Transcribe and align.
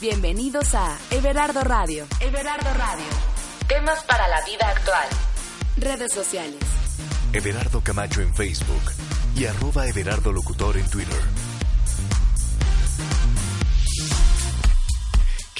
Bienvenidos 0.00 0.74
a 0.74 0.96
Everardo 1.10 1.60
Radio. 1.62 2.06
Everardo 2.20 2.72
Radio. 2.72 3.04
Temas 3.68 4.02
para 4.04 4.26
la 4.28 4.42
vida 4.46 4.66
actual. 4.66 5.06
Redes 5.76 6.14
sociales. 6.14 6.58
Everardo 7.34 7.82
Camacho 7.82 8.22
en 8.22 8.34
Facebook 8.34 8.80
y 9.36 9.44
arroba 9.44 9.86
Everardo 9.86 10.32
Locutor 10.32 10.78
en 10.78 10.88
Twitter. 10.88 11.20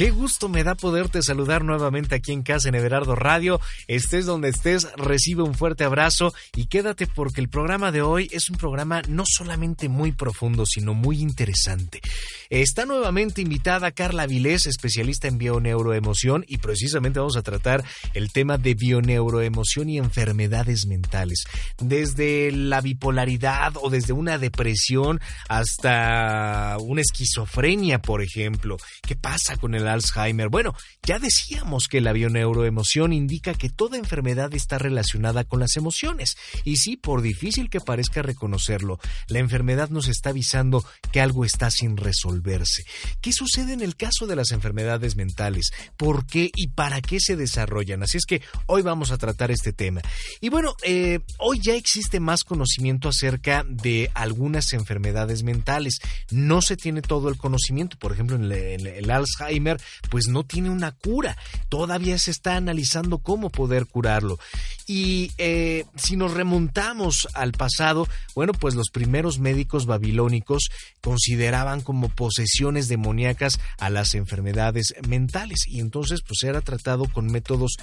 Qué 0.00 0.10
gusto 0.10 0.48
me 0.48 0.64
da 0.64 0.76
poderte 0.76 1.22
saludar 1.22 1.62
nuevamente 1.62 2.14
aquí 2.14 2.32
en 2.32 2.42
casa 2.42 2.70
en 2.70 2.74
Everardo 2.74 3.14
Radio. 3.14 3.60
Estés 3.86 4.24
donde 4.24 4.48
estés, 4.48 4.88
recibe 4.96 5.42
un 5.42 5.52
fuerte 5.52 5.84
abrazo 5.84 6.32
y 6.56 6.68
quédate 6.68 7.06
porque 7.06 7.42
el 7.42 7.50
programa 7.50 7.92
de 7.92 8.00
hoy 8.00 8.26
es 8.32 8.48
un 8.48 8.56
programa 8.56 9.02
no 9.08 9.24
solamente 9.26 9.90
muy 9.90 10.12
profundo, 10.12 10.64
sino 10.64 10.94
muy 10.94 11.20
interesante. 11.20 12.00
Está 12.48 12.86
nuevamente 12.86 13.42
invitada 13.42 13.92
Carla 13.92 14.26
Vilés, 14.26 14.66
especialista 14.66 15.28
en 15.28 15.36
bioneuroemoción, 15.36 16.46
y 16.48 16.56
precisamente 16.56 17.18
vamos 17.18 17.36
a 17.36 17.42
tratar 17.42 17.84
el 18.14 18.32
tema 18.32 18.56
de 18.56 18.74
bioneuroemoción 18.74 19.90
y 19.90 19.98
enfermedades 19.98 20.86
mentales. 20.86 21.44
Desde 21.78 22.50
la 22.52 22.80
bipolaridad 22.80 23.74
o 23.76 23.90
desde 23.90 24.14
una 24.14 24.38
depresión 24.38 25.20
hasta 25.48 26.78
una 26.80 27.02
esquizofrenia, 27.02 28.00
por 28.00 28.22
ejemplo. 28.22 28.78
¿Qué 29.06 29.14
pasa 29.14 29.56
con 29.58 29.74
el 29.74 29.89
Alzheimer. 29.92 30.48
Bueno, 30.48 30.74
ya 31.02 31.18
decíamos 31.18 31.88
que 31.88 32.00
la 32.00 32.12
bioneuroemoción 32.12 33.12
indica 33.12 33.54
que 33.54 33.70
toda 33.70 33.98
enfermedad 33.98 34.52
está 34.54 34.78
relacionada 34.78 35.44
con 35.44 35.60
las 35.60 35.76
emociones. 35.76 36.36
Y 36.64 36.76
sí, 36.76 36.96
por 36.96 37.22
difícil 37.22 37.70
que 37.70 37.80
parezca 37.80 38.22
reconocerlo, 38.22 38.98
la 39.28 39.38
enfermedad 39.38 39.90
nos 39.90 40.08
está 40.08 40.30
avisando 40.30 40.84
que 41.12 41.20
algo 41.20 41.44
está 41.44 41.70
sin 41.70 41.96
resolverse. 41.96 42.84
¿Qué 43.20 43.32
sucede 43.32 43.72
en 43.72 43.80
el 43.80 43.96
caso 43.96 44.26
de 44.26 44.36
las 44.36 44.50
enfermedades 44.50 45.16
mentales? 45.16 45.70
¿Por 45.96 46.26
qué 46.26 46.50
y 46.54 46.68
para 46.68 47.00
qué 47.00 47.20
se 47.20 47.36
desarrollan? 47.36 48.02
Así 48.02 48.18
es 48.18 48.26
que 48.26 48.42
hoy 48.66 48.82
vamos 48.82 49.10
a 49.10 49.18
tratar 49.18 49.50
este 49.50 49.72
tema. 49.72 50.02
Y 50.40 50.48
bueno, 50.48 50.74
eh, 50.82 51.20
hoy 51.38 51.60
ya 51.60 51.74
existe 51.74 52.20
más 52.20 52.44
conocimiento 52.44 53.08
acerca 53.08 53.64
de 53.68 54.10
algunas 54.14 54.72
enfermedades 54.72 55.42
mentales. 55.42 55.98
No 56.30 56.62
se 56.62 56.76
tiene 56.76 57.02
todo 57.02 57.28
el 57.28 57.36
conocimiento. 57.36 57.98
Por 57.98 58.12
ejemplo, 58.12 58.36
en 58.36 58.50
el 58.50 59.10
Alzheimer 59.10 59.79
pues 60.10 60.28
no 60.28 60.44
tiene 60.44 60.70
una 60.70 60.92
cura. 60.92 61.36
Todavía 61.68 62.18
se 62.18 62.30
está 62.30 62.56
analizando 62.56 63.18
cómo 63.18 63.50
poder 63.50 63.86
curarlo. 63.86 64.38
Y 64.86 65.30
eh, 65.38 65.84
si 65.96 66.16
nos 66.16 66.34
remontamos 66.34 67.28
al 67.34 67.52
pasado, 67.52 68.08
bueno, 68.34 68.52
pues 68.52 68.74
los 68.74 68.90
primeros 68.90 69.38
médicos 69.38 69.86
babilónicos 69.86 70.68
consideraban 71.00 71.80
como 71.80 72.08
posesiones 72.08 72.88
demoníacas 72.88 73.60
a 73.78 73.90
las 73.90 74.14
enfermedades 74.14 74.94
mentales 75.08 75.66
y 75.66 75.80
entonces 75.80 76.20
pues 76.26 76.42
era 76.42 76.60
tratado 76.60 77.06
con 77.06 77.26
métodos 77.26 77.76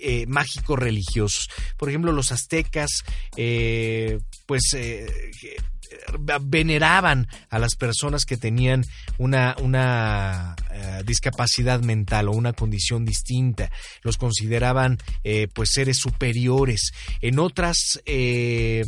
eh, 0.00 0.26
mágicos 0.26 0.78
religiosos. 0.78 1.48
Por 1.76 1.88
ejemplo, 1.88 2.12
los 2.12 2.32
aztecas, 2.32 2.90
eh, 3.36 4.20
pues 4.46 4.62
veneraban 6.42 7.28
a 7.50 7.58
las 7.58 7.76
personas 7.76 8.24
que 8.24 8.36
tenían 8.36 8.84
una, 9.18 9.56
una 9.62 10.56
eh, 10.70 11.02
discapacidad 11.04 11.80
mental 11.80 12.28
o 12.28 12.32
una 12.32 12.52
condición 12.52 13.04
distinta. 13.04 13.70
Los 14.02 14.16
consideraban 14.16 14.98
eh, 15.22 15.48
pues 15.52 15.70
seres 15.72 15.98
superiores. 15.98 16.92
En 17.20 17.38
otras 17.38 18.00
eh, 18.06 18.84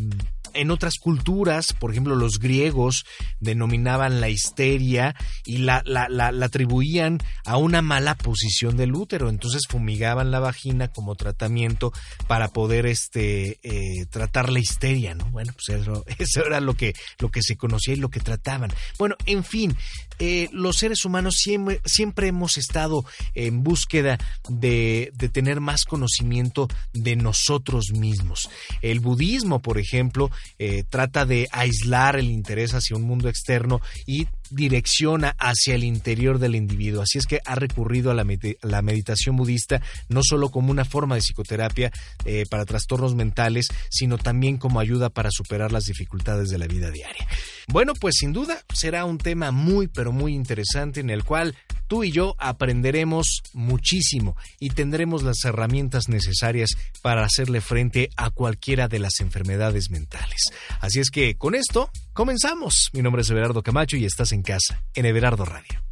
en 0.55 0.71
otras 0.71 0.95
culturas, 0.99 1.73
por 1.73 1.91
ejemplo, 1.91 2.15
los 2.15 2.39
griegos 2.39 3.05
denominaban 3.41 4.21
la 4.21 4.29
histeria 4.29 5.15
y 5.45 5.59
la, 5.59 5.83
la, 5.85 6.09
la, 6.09 6.29
atribuían 6.45 7.19
a 7.45 7.57
una 7.57 7.83
mala 7.83 8.15
posición 8.15 8.77
del 8.77 8.95
útero. 8.95 9.29
Entonces 9.29 9.63
fumigaban 9.69 10.31
la 10.31 10.41
vagina 10.41 10.89
como 10.89 11.15
tratamiento 11.15 11.93
para 12.27 12.49
poder 12.49 12.87
este, 12.87 13.59
eh, 13.63 14.07
tratar 14.11 14.51
la 14.51 14.61
histeria, 14.61 15.15
¿no? 15.15 15.27
Bueno, 15.31 15.53
pues 15.53 15.81
eso, 15.81 16.05
eso, 16.19 16.45
era 16.45 16.61
lo 16.61 16.75
que, 16.75 16.95
lo 17.19 17.31
que 17.31 17.43
se 17.43 17.57
conocía 17.57 17.95
y 17.95 17.99
lo 17.99 18.11
que 18.11 18.21
trataban. 18.21 18.73
Bueno, 18.99 19.17
en 19.27 19.45
fin, 19.45 19.77
eh, 20.19 20.49
los 20.53 20.77
seres 20.77 21.05
humanos 21.05 21.37
siempre, 21.37 21.81
siempre 21.85 22.29
hemos 22.29 22.59
estado 22.59 23.05
en 23.35 23.63
búsqueda 23.63 24.19
de, 24.49 25.11
de 25.15 25.29
tener 25.29 25.61
más 25.61 25.85
conocimiento 25.85 26.69
de 26.93 27.17
nosotros 27.17 27.93
mismos. 27.93 28.49
El 28.83 29.01
budismo, 29.01 29.61
por 29.61 29.79
ejemplo, 29.79 30.31
eh, 30.59 30.85
trata 30.89 31.27
de 31.27 31.49
aislar 31.53 32.17
el 32.17 32.31
interés 32.31 32.73
hacia 32.73 32.97
un 32.97 33.03
mundo 33.03 33.29
externo 33.29 33.81
y 34.07 34.27
direcciona 34.51 35.35
hacia 35.39 35.75
el 35.75 35.85
interior 35.85 36.39
del 36.39 36.55
individuo. 36.55 37.03
Así 37.03 37.19
es 37.19 37.27
que 37.27 37.41
ha 37.45 37.55
recurrido 37.55 38.11
a 38.11 38.15
la, 38.15 38.83
meditación 38.83 39.37
budista 39.37 39.81
no 40.09 40.23
solo 40.23 40.51
como 40.51 40.71
una 40.71 40.85
forma 40.85 41.15
de 41.15 41.21
psicoterapia 41.21 41.93
eh, 42.25 42.45
para 42.51 42.65
trastornos 42.65 43.15
mentales, 43.15 43.69
sino 43.91 44.19
también 44.19 44.59
como 44.59 44.81
ayuda 44.81 45.11
para 45.11 45.31
superar 45.31 45.73
las 45.73 45.85
dificultades 45.85 46.49
de 46.49 46.59
la 46.59 46.67
vida 46.67 46.91
diaria. 46.91 47.27
Bueno, 47.69 47.95
pues 47.95 48.17
sin 48.19 48.33
duda 48.33 48.63
será 48.73 49.05
un 49.05 49.19
tema 49.19 49.51
muy, 49.51 49.89
pero 49.89 50.13
muy 50.13 50.35
interesante 50.35 51.01
en 51.01 51.11
el 51.11 51.25
cual 51.25 51.55
tú 51.87 52.05
y 52.05 52.13
yo 52.13 52.35
aprenderemos 52.39 53.43
muchísimo 53.53 54.37
y 54.59 54.71
tendremos 54.71 55.23
las 55.23 55.45
herramientas 55.45 56.09
necesarias 56.09 56.77
para 57.03 57.25
hacerle 57.25 57.61
frente 57.61 58.11
a 58.17 58.31
cualquiera 58.31 58.89
de 58.89 58.99
las 58.99 59.21
enfermedades 59.21 59.91
mentales. 59.91 60.43
Así 60.81 61.01
es 61.01 61.11
que 61.11 61.37
con 61.37 61.55
esto 61.55 61.91
comenzamos. 62.13 62.91
Mi 62.93 63.03
nombre 63.03 63.23
es 63.23 63.31
Everardo 63.31 63.63
Camacho 63.63 63.97
y 63.97 64.05
estás 64.05 64.33
en 64.33 64.43
casa, 64.43 64.83
en 64.95 65.07
Everardo 65.07 65.45
Radio. 65.45 65.83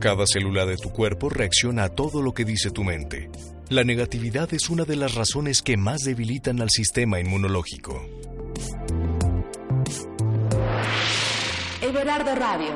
Cada 0.00 0.26
célula 0.26 0.66
de 0.66 0.76
tu 0.76 0.90
cuerpo 0.90 1.28
reacciona 1.28 1.84
a 1.84 1.88
todo 1.90 2.22
lo 2.22 2.34
que 2.34 2.44
dice 2.44 2.72
tu 2.72 2.82
mente. 2.82 3.30
La 3.68 3.84
negatividad 3.84 4.52
es 4.52 4.68
una 4.68 4.84
de 4.84 4.96
las 4.96 5.14
razones 5.14 5.62
que 5.62 5.76
más 5.76 6.00
debilitan 6.00 6.60
al 6.60 6.70
sistema 6.70 7.20
inmunológico. 7.20 8.04
Radio. 12.18 12.74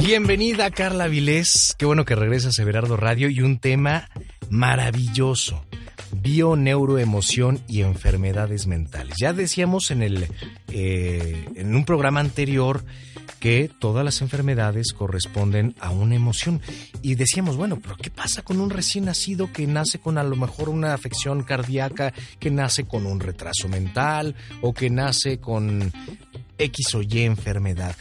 Bienvenida 0.00 0.72
Carla 0.72 1.06
Vilés, 1.06 1.76
qué 1.78 1.86
bueno 1.86 2.04
que 2.04 2.16
regresas 2.16 2.58
a 2.58 2.62
Everardo 2.62 2.96
Radio 2.96 3.28
y 3.28 3.42
un 3.42 3.60
tema 3.60 4.08
maravilloso, 4.50 5.64
bioneuroemoción 6.12 7.60
y 7.68 7.82
enfermedades 7.82 8.66
mentales. 8.66 9.16
Ya 9.18 9.32
decíamos 9.32 9.90
en, 9.90 10.02
el, 10.02 10.28
eh, 10.68 11.48
en 11.54 11.74
un 11.74 11.84
programa 11.84 12.20
anterior 12.20 12.84
que 13.40 13.70
todas 13.78 14.04
las 14.04 14.20
enfermedades 14.20 14.92
corresponden 14.92 15.74
a 15.80 15.90
una 15.90 16.14
emoción. 16.14 16.60
Y 17.02 17.14
decíamos, 17.14 17.56
bueno, 17.56 17.78
pero 17.80 17.96
¿qué 17.96 18.10
pasa 18.10 18.42
con 18.42 18.60
un 18.60 18.70
recién 18.70 19.04
nacido 19.04 19.52
que 19.52 19.66
nace 19.66 19.98
con 19.98 20.18
a 20.18 20.24
lo 20.24 20.36
mejor 20.36 20.68
una 20.68 20.94
afección 20.94 21.42
cardíaca, 21.42 22.12
que 22.38 22.50
nace 22.50 22.84
con 22.84 23.06
un 23.06 23.20
retraso 23.20 23.68
mental 23.68 24.34
o 24.60 24.72
que 24.74 24.90
nace 24.90 25.38
con 25.38 25.92
X 26.58 26.94
o 26.94 27.02
Y 27.02 27.22
enfermedad? 27.22 27.96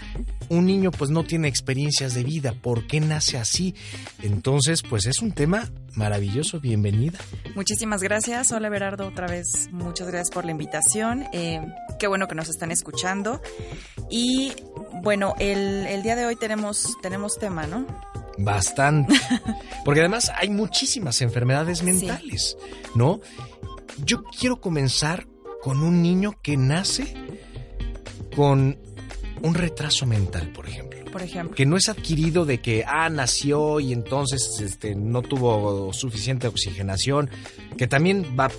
un 0.49 0.65
niño 0.65 0.91
pues 0.91 1.09
no 1.09 1.23
tiene 1.23 1.47
experiencias 1.47 2.13
de 2.13 2.23
vida, 2.23 2.53
¿por 2.53 2.87
qué 2.87 2.99
nace 2.99 3.37
así? 3.37 3.75
Entonces, 4.21 4.81
pues 4.83 5.05
es 5.05 5.21
un 5.21 5.31
tema 5.31 5.69
maravilloso, 5.95 6.59
bienvenida. 6.59 7.19
Muchísimas 7.55 8.01
gracias, 8.01 8.51
hola 8.51 8.69
Berardo, 8.69 9.07
otra 9.07 9.27
vez 9.27 9.69
muchas 9.71 10.07
gracias 10.07 10.31
por 10.31 10.45
la 10.45 10.51
invitación, 10.51 11.25
eh, 11.33 11.61
qué 11.99 12.07
bueno 12.07 12.27
que 12.27 12.35
nos 12.35 12.49
están 12.49 12.71
escuchando 12.71 13.41
y 14.09 14.53
bueno, 15.01 15.33
el, 15.39 16.01
día 16.03 16.15
de 16.15 16.25
hoy 16.25 16.35
tenemos, 16.35 16.95
tenemos 17.01 17.37
tema, 17.39 17.67
¿no? 17.67 17.85
Bastante, 18.37 19.15
porque 19.85 20.01
además 20.01 20.31
hay 20.35 20.49
muchísimas 20.49 21.21
enfermedades 21.21 21.83
mentales, 21.83 22.57
¿no? 22.95 23.19
Yo 24.05 24.23
quiero 24.23 24.61
comenzar 24.61 25.27
con 25.61 25.81
un 25.81 26.03
niño 26.03 26.33
que 26.43 26.55
nace 26.55 27.26
con 28.37 28.77
un 29.41 29.55
retraso 29.55 30.05
mental, 30.05 30.49
por 30.49 30.69
ejemplo. 30.69 30.99
Por 31.11 31.23
ejemplo. 31.23 31.55
Que 31.55 31.65
no 31.65 31.75
es 31.75 31.89
adquirido 31.89 32.45
de 32.45 32.59
que, 32.59 32.85
ah, 32.85 33.09
nació 33.09 33.79
y 33.79 33.93
entonces 33.93 34.61
este, 34.61 34.93
no 34.93 35.23
tuvo 35.23 35.91
suficiente 35.91 36.47
oxigenación, 36.47 37.31
que 37.79 37.87
también, 37.87 38.35
va, 38.39 38.51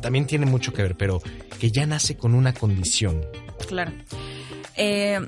también 0.00 0.26
tiene 0.26 0.46
mucho 0.46 0.72
que 0.72 0.82
ver, 0.82 0.96
pero 0.96 1.22
que 1.60 1.70
ya 1.70 1.86
nace 1.86 2.16
con 2.16 2.34
una 2.34 2.52
condición. 2.52 3.24
Claro. 3.68 3.92
Eh, 4.82 5.20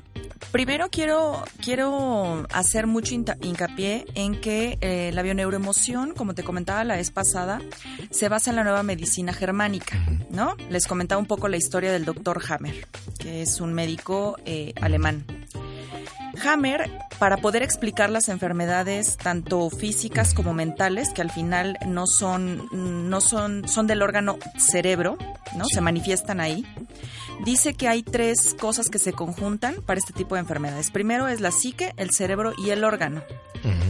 primero 0.51 0.89
quiero, 0.89 1.43
quiero 1.61 2.47
hacer 2.51 2.87
mucho 2.87 3.13
hincapié 3.13 4.07
en 4.15 4.41
que 4.41 4.79
eh, 4.81 5.11
la 5.13 5.21
bioneuroemoción, 5.21 6.15
como 6.15 6.33
te 6.33 6.43
comentaba 6.43 6.83
la 6.83 6.95
vez 6.95 7.11
pasada, 7.11 7.61
se 8.09 8.29
basa 8.29 8.49
en 8.49 8.55
la 8.55 8.63
nueva 8.63 8.81
medicina 8.81 9.31
germánica, 9.31 9.95
¿no? 10.31 10.57
Les 10.71 10.87
comentaba 10.87 11.19
un 11.19 11.27
poco 11.27 11.49
la 11.49 11.57
historia 11.57 11.91
del 11.91 12.03
doctor 12.03 12.41
Hammer, 12.49 12.87
que 13.19 13.43
es 13.43 13.61
un 13.61 13.73
médico 13.75 14.37
eh, 14.43 14.73
alemán. 14.81 15.23
Hammer, 16.43 16.89
para 17.19 17.37
poder 17.37 17.61
explicar 17.61 18.09
las 18.09 18.27
enfermedades 18.29 19.17
tanto 19.17 19.69
físicas 19.69 20.33
como 20.33 20.55
mentales, 20.55 21.09
que 21.13 21.21
al 21.21 21.29
final 21.29 21.77
no 21.85 22.07
son, 22.07 22.67
no 23.07 23.21
son, 23.21 23.67
son 23.67 23.85
del 23.85 24.01
órgano 24.01 24.39
cerebro, 24.57 25.15
¿no? 25.55 25.65
Se 25.65 25.79
manifiestan 25.79 26.39
ahí. 26.39 26.65
Dice 27.43 27.73
que 27.73 27.87
hay 27.87 28.03
tres 28.03 28.55
cosas 28.59 28.89
que 28.89 28.99
se 28.99 29.13
conjuntan 29.13 29.75
para 29.85 29.99
este 29.99 30.13
tipo 30.13 30.35
de 30.35 30.41
enfermedades. 30.41 30.91
Primero 30.91 31.27
es 31.27 31.41
la 31.41 31.51
psique, 31.51 31.93
el 31.97 32.11
cerebro 32.11 32.53
y 32.57 32.69
el 32.69 32.83
órgano. 32.83 33.21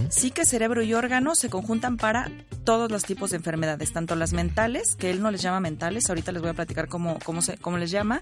Psique, 0.09 0.45
cerebro 0.45 0.83
y 0.83 0.93
órgano 0.93 1.33
se 1.33 1.49
conjuntan 1.49 1.97
para 1.97 2.29
todos 2.63 2.91
los 2.91 3.03
tipos 3.03 3.31
de 3.31 3.37
enfermedades, 3.37 3.91
tanto 3.91 4.15
las 4.15 4.31
mentales, 4.31 4.95
que 4.95 5.09
él 5.09 5.21
no 5.21 5.31
les 5.31 5.41
llama 5.41 5.59
mentales, 5.59 6.09
ahorita 6.09 6.31
les 6.31 6.41
voy 6.41 6.51
a 6.51 6.53
platicar 6.53 6.87
cómo, 6.87 7.17
cómo, 7.25 7.41
se, 7.41 7.57
cómo 7.57 7.77
les 7.77 7.89
llama, 7.89 8.21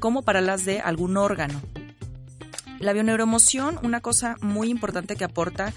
como 0.00 0.22
para 0.22 0.40
las 0.40 0.64
de 0.64 0.80
algún 0.80 1.18
órgano. 1.18 1.60
La 2.78 2.92
bioneuroemoción, 2.92 3.78
una 3.82 4.00
cosa 4.00 4.36
muy 4.40 4.70
importante 4.70 5.16
que 5.16 5.24
aporta 5.24 5.74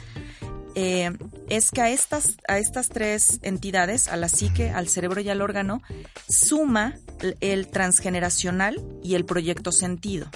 eh, 0.76 1.12
es 1.50 1.72
que 1.72 1.82
a 1.82 1.90
estas, 1.90 2.38
a 2.48 2.58
estas 2.58 2.90
tres 2.90 3.40
entidades, 3.42 4.08
a 4.08 4.16
la 4.16 4.30
psique, 4.30 4.70
al 4.70 4.88
cerebro 4.88 5.20
y 5.20 5.30
al 5.30 5.42
órgano, 5.42 5.82
suma 6.30 6.96
el 7.40 7.68
transgeneracional 7.68 8.82
y 9.04 9.16
el 9.16 9.26
proyecto 9.26 9.72
sentido. 9.72 10.28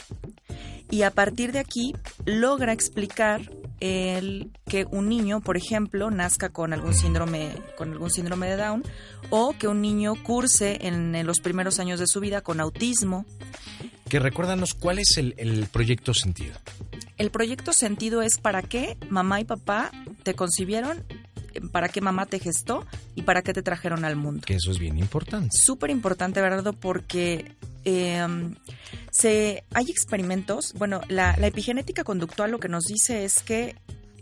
Y 0.92 1.02
a 1.02 1.12
partir 1.12 1.52
de 1.52 1.60
aquí 1.60 1.96
logra 2.26 2.72
explicar 2.72 3.42
el 3.80 4.52
que 4.68 4.86
un 4.86 5.10
niño, 5.10 5.42
por 5.42 5.58
ejemplo, 5.58 6.12
nazca 6.12 6.50
con 6.50 6.74
algún 6.74 6.94
síndrome, 6.94 7.52
con 7.76 7.92
algún 7.92 8.12
síndrome 8.12 8.48
de 8.48 8.58
Down, 8.58 8.84
o 9.30 9.54
que 9.58 9.68
un 9.68 9.82
niño 9.82 10.14
curse 10.24 10.78
en, 10.82 11.26
los 11.26 11.40
primeros 11.40 11.80
años 11.80 12.00
de 12.00 12.08
su 12.08 12.20
vida 12.20 12.42
con 12.42 12.60
autismo. 12.60 13.26
Que 14.08 14.20
recuérdanos 14.20 14.74
cuál 14.74 15.00
es 15.00 15.18
el, 15.18 15.34
el 15.38 15.66
proyecto 15.66 16.14
sentido. 16.14 16.54
El 17.18 17.32
proyecto 17.32 17.74
sentido 17.74 18.22
es 18.22 18.38
para 18.38 18.62
qué 18.62 18.98
mamá 19.10 19.42
y 19.42 19.46
papá 19.46 19.92
te 20.24 20.36
concibieron, 20.36 21.04
para 21.72 21.90
qué 21.90 22.02
mamá 22.02 22.26
te 22.26 22.40
gestó 22.40 22.86
y 23.16 23.24
para 23.24 23.42
qué 23.42 23.54
te 23.54 23.62
trajeron 23.62 24.06
al 24.06 24.16
mundo. 24.16 24.44
Que 24.46 24.56
eso 24.56 24.72
es 24.72 24.80
bien 24.80 24.98
importante. 24.98 25.50
Súper 25.52 25.90
importante, 25.90 26.42
¿verdad? 26.42 26.74
Porque 26.80 27.56
em, 27.84 28.56
se, 29.12 29.64
hay 29.74 29.90
experimentos, 29.90 30.74
bueno, 30.78 31.02
la, 31.08 31.36
la, 31.38 31.48
epigenética 31.48 32.04
conductual 32.04 32.52
lo 32.52 32.60
que 32.60 32.70
nos 32.70 32.86
dice 32.86 33.26
es 33.26 33.42
que 33.42 33.76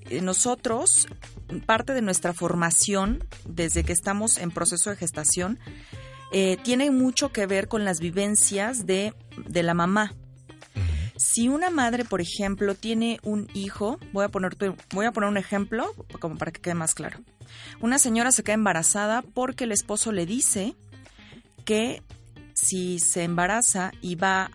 eh, 0.09 0.21
nosotros, 0.21 1.07
parte 1.65 1.94
de 1.94 2.01
nuestra 2.01 2.33
formación, 2.33 3.24
desde 3.47 3.83
que 3.83 3.94
estamos 3.94 4.38
en 4.38 4.51
proceso 4.51 4.89
de 4.89 4.95
gestación, 4.95 5.59
eh, 6.31 6.57
tiene 6.63 6.89
mucho 6.89 7.31
que 7.31 7.45
ver 7.45 7.68
con 7.68 7.85
las 7.85 8.00
vivencias 8.00 8.85
de, 8.85 9.13
de 9.47 9.63
la 9.63 9.74
mamá. 9.74 10.15
Si 11.23 11.47
una 11.47 11.69
madre, 11.69 12.03
por 12.03 12.19
ejemplo, 12.19 12.75
tiene 12.75 13.17
un 13.23 13.47
hijo, 13.53 13.97
voy 14.11 14.25
a, 14.25 14.27
poner, 14.27 14.57
voy 14.91 15.05
a 15.05 15.13
poner 15.13 15.29
un 15.29 15.37
ejemplo 15.37 15.95
como 16.19 16.37
para 16.37 16.51
que 16.51 16.59
quede 16.59 16.73
más 16.73 16.93
claro. 16.93 17.21
Una 17.79 17.97
señora 17.97 18.33
se 18.33 18.43
queda 18.43 18.55
embarazada 18.55 19.21
porque 19.33 19.63
el 19.63 19.71
esposo 19.71 20.11
le 20.11 20.25
dice 20.25 20.75
que 21.63 22.03
si 22.53 22.99
se 22.99 23.23
embaraza 23.23 23.93
y 24.01 24.15
va 24.15 24.51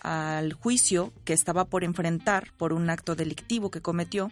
al 0.00 0.52
juicio 0.52 1.12
que 1.24 1.32
estaba 1.32 1.64
por 1.64 1.82
enfrentar 1.82 2.52
por 2.56 2.72
un 2.72 2.88
acto 2.90 3.16
delictivo 3.16 3.72
que 3.72 3.82
cometió, 3.82 4.30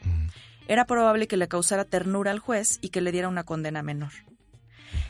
era 0.68 0.86
probable 0.86 1.26
que 1.26 1.36
le 1.36 1.48
causara 1.48 1.84
ternura 1.84 2.30
al 2.30 2.38
juez 2.38 2.78
y 2.80 2.90
que 2.90 3.00
le 3.00 3.10
diera 3.10 3.26
una 3.26 3.42
condena 3.42 3.82
menor. 3.82 4.12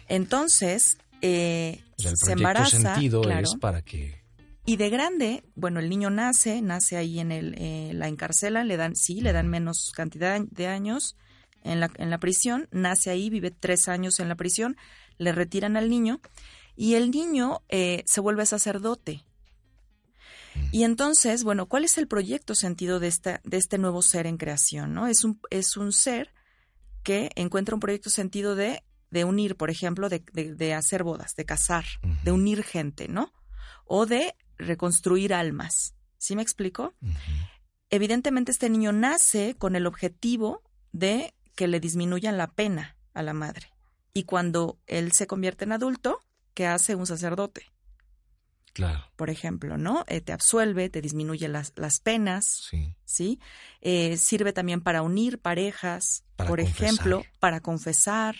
Entonces, 0.09 0.97
eh, 1.21 1.83
se 1.99 2.33
embaraza. 2.33 2.95
sentido 2.95 3.29
es 3.31 3.57
para 3.57 3.83
que 3.83 4.26
y 4.67 4.77
de 4.77 4.91
grande, 4.91 5.45
bueno, 5.55 5.81
el 5.81 5.89
niño 5.89 6.11
nace, 6.11 6.61
nace 6.61 6.97
ahí 6.97 7.21
en 7.21 7.31
el, 7.31 7.55
eh, 7.57 7.93
la 7.95 8.09
encarcelan, 8.09 8.67
le 8.67 8.77
dan, 8.77 8.97
sí, 8.97 9.21
le 9.21 9.33
dan 9.33 9.49
menos 9.49 9.93
cantidad 9.95 10.41
de 10.41 10.67
años 10.67 11.17
en 11.63 11.81
la, 11.81 11.91
en 11.97 12.11
la 12.11 12.19
prisión, 12.19 12.69
nace 12.73 13.11
ahí, 13.11 13.31
vive 13.31 13.51
tres 13.53 13.89
años 13.89 14.19
en 14.19 14.29
la 14.29 14.35
prisión, 14.35 14.77
le 15.19 15.33
retiran 15.33 15.77
al 15.77 15.89
niño 15.89 16.21
y 16.75 16.95
el 16.95 17.11
niño 17.11 17.63
eh, 17.69 18.03
se 18.07 18.21
vuelve 18.21 18.45
sacerdote. 18.45 19.25
Y 20.73 20.85
entonces, 20.85 21.45
bueno, 21.45 21.67
¿cuál 21.67 21.85
es 21.85 21.97
el 21.99 22.09
proyecto 22.09 22.55
sentido 22.55 22.99
de, 22.99 23.09
esta, 23.09 23.41
de 23.45 23.59
este 23.59 23.79
nuevo 23.79 24.03
ser 24.03 24.27
en 24.27 24.37
creación? 24.37 24.95
¿no? 24.95 25.07
Es, 25.07 25.23
un, 25.23 25.41
es 25.51 25.77
un 25.77 25.93
ser 25.93 26.33
que 27.03 27.31
encuentra 27.37 27.75
un 27.75 27.81
proyecto 27.81 28.11
sentido 28.11 28.57
de, 28.57 28.83
de 29.11 29.25
unir, 29.25 29.57
por 29.57 29.71
ejemplo, 29.71 30.09
de, 30.09 30.25
de, 30.33 30.75
hacer 30.75 31.05
bodas, 31.05 31.35
de 31.37 31.45
casar, 31.45 31.85
de 32.25 32.33
unir 32.33 32.65
gente, 32.65 33.07
¿no? 33.07 33.33
O 33.85 34.07
de 34.07 34.35
reconstruir 34.59 35.35
almas. 35.35 35.95
¿Sí 36.19 36.37
me 36.37 36.43
explico? 36.43 36.95
Evidentemente 37.91 38.53
este 38.53 38.71
niño 38.71 38.93
nace 38.93 39.55
con 39.57 39.77
el 39.77 39.87
objetivo 39.87 40.63
de 40.93 41.35
que 41.55 41.69
le 41.69 41.81
disminuyan 41.81 42.37
la 42.37 42.49
pena 42.49 42.97
a 43.15 43.23
la 43.23 43.33
madre. 43.33 43.73
Y 44.13 44.25
cuando 44.25 44.79
él 44.87 45.13
se 45.13 45.27
convierte 45.27 45.65
en 45.65 45.73
adulto, 45.73 46.21
¿qué 46.55 46.67
hace 46.67 46.95
un 46.95 47.07
sacerdote? 47.07 47.67
Claro. 48.73 49.11
Por 49.17 49.31
ejemplo, 49.31 49.79
¿no? 49.79 50.05
Eh, 50.07 50.21
te 50.21 50.33
absuelve, 50.33 50.91
te 50.91 51.01
disminuye 51.01 51.49
las, 51.49 51.73
las 51.77 52.01
penas. 52.01 52.67
Sí. 52.69 52.95
¿Sí? 53.05 53.41
Eh, 53.81 54.17
sirve 54.19 54.53
también 54.53 54.83
para 54.83 55.03
unir 55.03 55.39
parejas, 55.39 56.25
por 56.37 56.61
ejemplo, 56.61 57.25
para 57.41 57.61
confesar, 57.61 58.37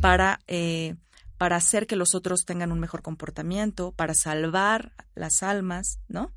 para 0.00 0.40
eh, 0.46 0.96
para 1.42 1.56
hacer 1.56 1.88
que 1.88 1.96
los 1.96 2.14
otros 2.14 2.44
tengan 2.44 2.70
un 2.70 2.78
mejor 2.78 3.02
comportamiento, 3.02 3.90
para 3.90 4.14
salvar 4.14 4.92
las 5.16 5.42
almas, 5.42 5.98
¿no? 6.06 6.32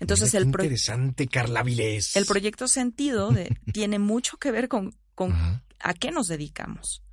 Entonces 0.00 0.34
el 0.34 0.46
interesante 0.46 1.28
Carla 1.28 1.62
Vilés. 1.62 2.16
El 2.16 2.26
proyecto 2.26 2.66
sentido 2.66 3.30
tiene 3.72 4.00
mucho 4.00 4.36
que 4.38 4.50
ver 4.50 4.66
con, 4.66 4.96
con 5.14 5.32
a 5.78 5.94
qué 5.94 6.10
nos 6.10 6.26
dedicamos. 6.26 7.04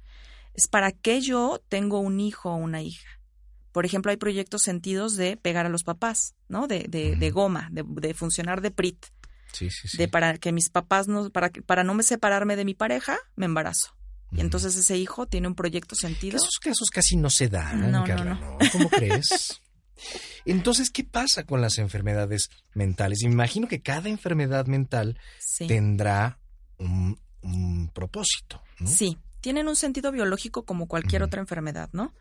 Es 0.56 0.68
para 0.68 0.92
qué 0.92 1.22
yo 1.22 1.62
tengo 1.70 2.00
un 2.00 2.20
hijo 2.20 2.50
o 2.50 2.56
una 2.56 2.82
hija. 2.82 3.08
Por 3.72 3.86
ejemplo, 3.86 4.10
hay 4.10 4.18
proyectos 4.18 4.64
sentidos 4.64 5.16
de 5.16 5.38
pegar 5.38 5.68
a 5.68 5.70
los 5.70 5.84
papás, 5.84 6.34
¿no? 6.48 6.66
De, 6.66 6.88
de, 6.90 7.16
de 7.16 7.30
goma, 7.30 7.70
de, 7.72 7.86
de, 7.88 8.16
funcionar 8.16 8.62
de 8.62 8.72
PRIT. 8.72 9.06
Sí, 9.54 9.70
sí, 9.70 9.88
sí. 9.88 9.98
De 9.98 10.08
para 10.08 10.40
que 10.40 10.52
mis 10.52 10.72
papás 10.72 11.08
no, 11.08 11.30
para, 11.30 11.52
para 11.68 11.84
no 11.84 11.94
me 11.94 12.02
separarme 12.02 12.56
de 12.56 12.66
mi 12.66 12.74
pareja, 12.74 13.20
me 13.36 13.46
embarazo. 13.46 13.95
Y 14.36 14.42
entonces 14.42 14.76
ese 14.76 14.98
hijo 14.98 15.28
tiene 15.28 15.48
un 15.48 15.56
proyecto 15.56 15.96
sentido. 15.96 16.38
Esos 16.38 16.60
casos 16.60 16.90
casi 16.90 17.16
no 17.16 17.30
se 17.30 17.48
dan, 17.48 17.92
no, 17.92 18.04
Carla, 18.04 18.36
no, 18.36 18.58
¿Cómo 18.72 18.90
crees? 18.90 19.62
Entonces, 20.46 20.92
¿qué 20.92 21.04
pasa 21.04 21.46
con 21.46 21.62
las 21.62 21.78
enfermedades 21.78 22.50
mentales? 22.74 23.20
Me 23.24 23.32
imagino 23.32 23.68
que 23.68 23.82
cada 23.82 24.10
enfermedad 24.10 24.68
mental 24.68 25.18
tendrá 25.68 26.40
un, 26.78 27.18
propósito. 27.94 28.62
¿no? 28.80 28.88
Sí, 28.88 29.18
tienen 29.42 29.68
un 29.68 29.76
sentido 29.76 30.12
biológico 30.12 30.66
como 30.66 30.88
cualquier 30.88 31.24
otra 31.24 31.40
enfermedad, 31.40 31.90
¿no? 31.94 32.14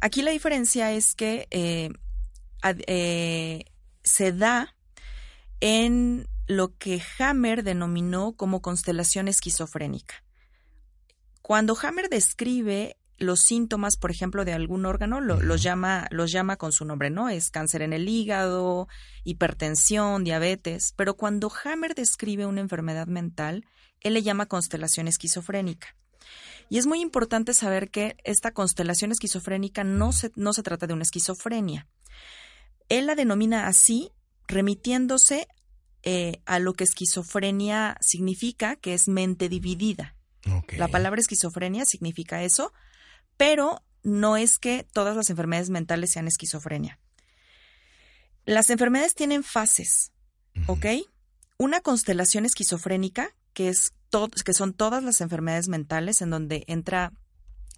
Aquí 0.00 0.22
la 0.22 0.30
diferencia 0.30 0.92
es 0.92 1.14
que 1.14 1.48
eh, 1.50 1.90
eh, 2.86 3.64
se 4.04 4.32
da 4.32 4.76
en 5.60 6.28
lo 6.46 6.76
que 6.76 7.02
Hammer 7.18 7.62
denominó 7.64 8.32
como 8.32 8.62
constelación 8.62 9.28
esquizofrénica. 9.28 10.22
Cuando 11.48 11.74
Hammer 11.80 12.10
describe 12.10 12.98
los 13.16 13.40
síntomas, 13.40 13.96
por 13.96 14.10
ejemplo, 14.10 14.44
de 14.44 14.52
algún 14.52 14.84
órgano, 14.84 15.22
los, 15.22 15.62
llama, 15.62 16.06
los 16.10 16.30
llama 16.30 16.58
con 16.58 16.72
su 16.72 16.84
nombre, 16.84 17.08
¿no? 17.08 17.30
Es 17.30 17.48
cáncer 17.48 17.80
en 17.80 17.94
el 17.94 18.06
hígado, 18.06 18.86
hipertensión, 19.24 20.24
diabetes. 20.24 20.92
Pero 20.94 21.14
cuando 21.16 21.50
Hammer 21.64 21.94
describe 21.94 22.44
una 22.44 22.60
enfermedad 22.60 23.06
mental, 23.06 23.64
él 24.02 24.12
le 24.12 24.22
llama 24.22 24.44
constelación 24.44 25.08
esquizofrénica. 25.08 25.96
Y 26.68 26.76
es 26.76 26.84
muy 26.84 27.00
importante 27.00 27.54
saber 27.54 27.90
que 27.90 28.18
esta 28.24 28.52
constelación 28.52 29.10
esquizofrénica 29.10 29.84
no 29.84 30.12
se, 30.12 30.30
no 30.36 30.52
se 30.52 30.62
trata 30.62 30.86
de 30.86 30.92
una 30.92 31.04
esquizofrenia. 31.04 31.88
Él 32.90 33.06
la 33.06 33.14
denomina 33.14 33.68
así, 33.68 34.12
remitiéndose 34.48 35.48
eh, 36.02 36.42
a 36.44 36.58
lo 36.58 36.74
que 36.74 36.84
esquizofrenia 36.84 37.96
significa, 38.02 38.76
que 38.76 38.92
es 38.92 39.08
mente 39.08 39.48
dividida. 39.48 40.17
La 40.76 40.88
palabra 40.88 41.20
esquizofrenia 41.20 41.84
significa 41.84 42.42
eso, 42.42 42.72
pero 43.36 43.82
no 44.02 44.36
es 44.36 44.58
que 44.58 44.86
todas 44.92 45.16
las 45.16 45.30
enfermedades 45.30 45.70
mentales 45.70 46.10
sean 46.10 46.28
esquizofrenia. 46.28 46.98
Las 48.44 48.70
enfermedades 48.70 49.14
tienen 49.14 49.44
fases, 49.44 50.12
¿ok? 50.66 50.86
Una 51.58 51.80
constelación 51.80 52.46
esquizofrénica, 52.46 53.34
que, 53.52 53.68
es 53.68 53.92
que 54.44 54.54
son 54.54 54.72
todas 54.72 55.02
las 55.02 55.20
enfermedades 55.20 55.68
mentales 55.68 56.22
en 56.22 56.30
donde 56.30 56.64
entra 56.66 57.12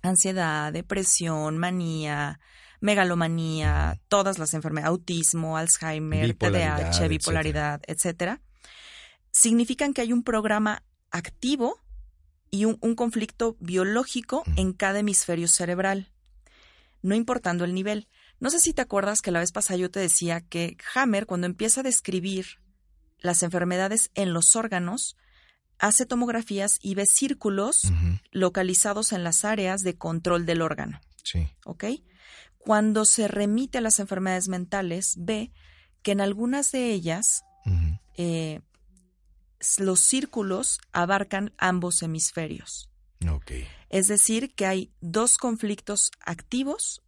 ansiedad, 0.03 0.73
depresión, 0.73 1.59
manía, 1.59 2.39
megalomanía, 2.81 4.00
todas 4.09 4.39
las 4.39 4.55
enfermedades, 4.55 4.91
autismo, 4.91 5.57
Alzheimer, 5.57 6.35
TDAH, 6.35 7.09
bipolaridad, 7.09 7.83
etcétera, 7.87 8.41
significan 9.31 9.93
que 9.93 10.03
hay 10.03 10.12
un 10.12 10.23
programa 10.23 10.83
activo 11.11 11.81
y 12.50 12.64
un, 12.64 12.76
conflicto 12.95 13.57
biológico 13.61 14.42
en 14.57 14.73
cada 14.73 15.00
hemisferio 15.00 15.49
cerebral, 15.49 16.11
no 17.02 17.14
importando 17.14 17.64
el 17.64 17.75
nivel. 17.75 18.09
No 18.40 18.50
sé 18.50 18.59
si 18.59 18.73
te 18.73 18.83
acuerdas 18.83 19.23
que 19.23 19.30
la 19.30 19.40
vez 19.40 19.52
pasada 19.52 19.76
yo 19.76 19.90
te 19.90 20.00
decía 20.00 20.40
que 20.40 20.76
Hammer, 20.95 21.26
cuando 21.26 21.47
empieza 21.47 21.80
a 21.80 21.85
describir 21.85 22.59
las 23.19 23.42
enfermedades 23.42 24.11
en 24.14 24.33
los 24.33 24.57
órganos, 24.57 25.16
hace 25.78 26.07
tomografías 26.07 26.78
y 26.83 26.95
ve 26.95 27.07
círculos 27.07 27.92
localizados 28.33 29.12
en 29.12 29.25
las 29.25 29.45
áreas 29.45 29.83
de 29.83 29.97
control 29.97 30.45
del 30.47 30.62
órgano. 30.62 31.00
Sí. 31.23 31.49
¿Ok? 31.64 31.85
Cuando 32.59 33.04
se 33.04 33.28
remite 33.28 33.78
a 33.78 33.80
las 33.80 33.99
enfermedades 34.00 34.49
mentales, 34.49 35.14
ve 35.19 35.52
que 36.02 36.12
en 36.12 36.21
algunas 36.21 36.73
de 36.73 36.90
ellas 36.90 37.45
eh, 38.16 38.61
los 39.79 40.00
círculos 40.00 40.81
abarcan 40.93 41.52
ambos 41.59 42.02
hemisferios. 42.02 42.90
Es 43.88 44.07
decir, 44.09 44.55
que 44.55 44.67
hay 44.67 44.93
dos 45.00 45.37
conflictos 45.37 46.11
activos 46.21 47.02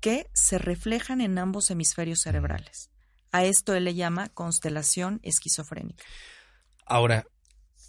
que 0.00 0.28
se 0.34 0.58
reflejan 0.58 1.20
en 1.20 1.38
ambos 1.38 1.70
hemisferios 1.70 2.20
cerebrales. 2.20 2.90
A 3.32 3.44
esto 3.44 3.74
él 3.74 3.84
le 3.84 3.94
llama 3.94 4.28
constelación 4.28 5.20
esquizofrénica. 5.22 6.04
Ahora, 6.84 7.26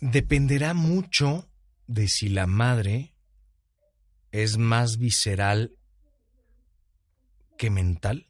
dependerá 0.02 0.74
mucho 0.74 1.50
de 1.88 2.08
si 2.08 2.30
la 2.30 2.48
madre 2.48 3.16
es 4.32 4.58
más 4.58 4.98
visceral 4.98 5.78
que 7.58 7.70
mental. 7.70 8.28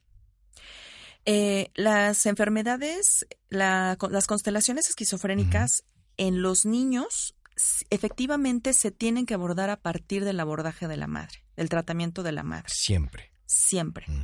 Eh, 1.29 1.71
las 1.75 2.25
enfermedades, 2.25 3.27
las 3.49 4.27
constelaciones 4.27 4.87
esquizofrénicas 4.87 5.83
en 6.15 6.41
los 6.41 6.65
niños 6.65 7.35
efectivamente 7.89 8.71
se 8.71 8.91
tienen 8.91 9.25
que 9.25 9.33
abordar 9.33 9.69
a 9.69 9.81
partir 9.81 10.23
del 10.23 10.39
abordaje 10.39 10.87
de 10.87 10.95
la 10.95 11.07
madre, 11.07 11.43
del 11.57 11.67
tratamiento 11.67 12.23
de 12.23 12.31
la 12.31 12.43
madre. 12.43 12.69
Siempre. 12.69 13.33
Siempre. 13.45 14.05
Mm. 14.07 14.23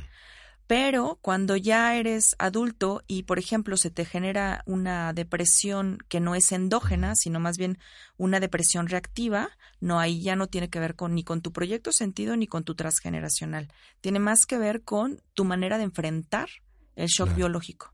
Pero 0.66 1.18
cuando 1.20 1.56
ya 1.56 1.94
eres 1.94 2.36
adulto 2.38 3.02
y, 3.06 3.24
por 3.24 3.38
ejemplo, 3.38 3.76
se 3.76 3.90
te 3.90 4.06
genera 4.06 4.62
una 4.64 5.12
depresión 5.12 5.98
que 6.08 6.20
no 6.20 6.34
es 6.34 6.52
endógena, 6.52 7.16
sino 7.16 7.38
más 7.38 7.58
bien 7.58 7.76
una 8.16 8.40
depresión 8.40 8.88
reactiva, 8.88 9.50
no, 9.78 10.00
ahí 10.00 10.22
ya 10.22 10.36
no 10.36 10.46
tiene 10.46 10.70
que 10.70 10.80
ver 10.80 10.94
con 10.94 11.14
ni 11.14 11.22
con 11.22 11.42
tu 11.42 11.52
proyecto 11.52 11.92
sentido 11.92 12.34
ni 12.34 12.46
con 12.46 12.64
tu 12.64 12.74
transgeneracional. 12.74 13.70
Tiene 14.00 14.20
más 14.20 14.46
que 14.46 14.56
ver 14.56 14.84
con 14.84 15.20
tu 15.34 15.44
manera 15.44 15.76
de 15.76 15.84
enfrentar 15.84 16.48
el 16.96 17.08
shock 17.08 17.34
biológico. 17.34 17.92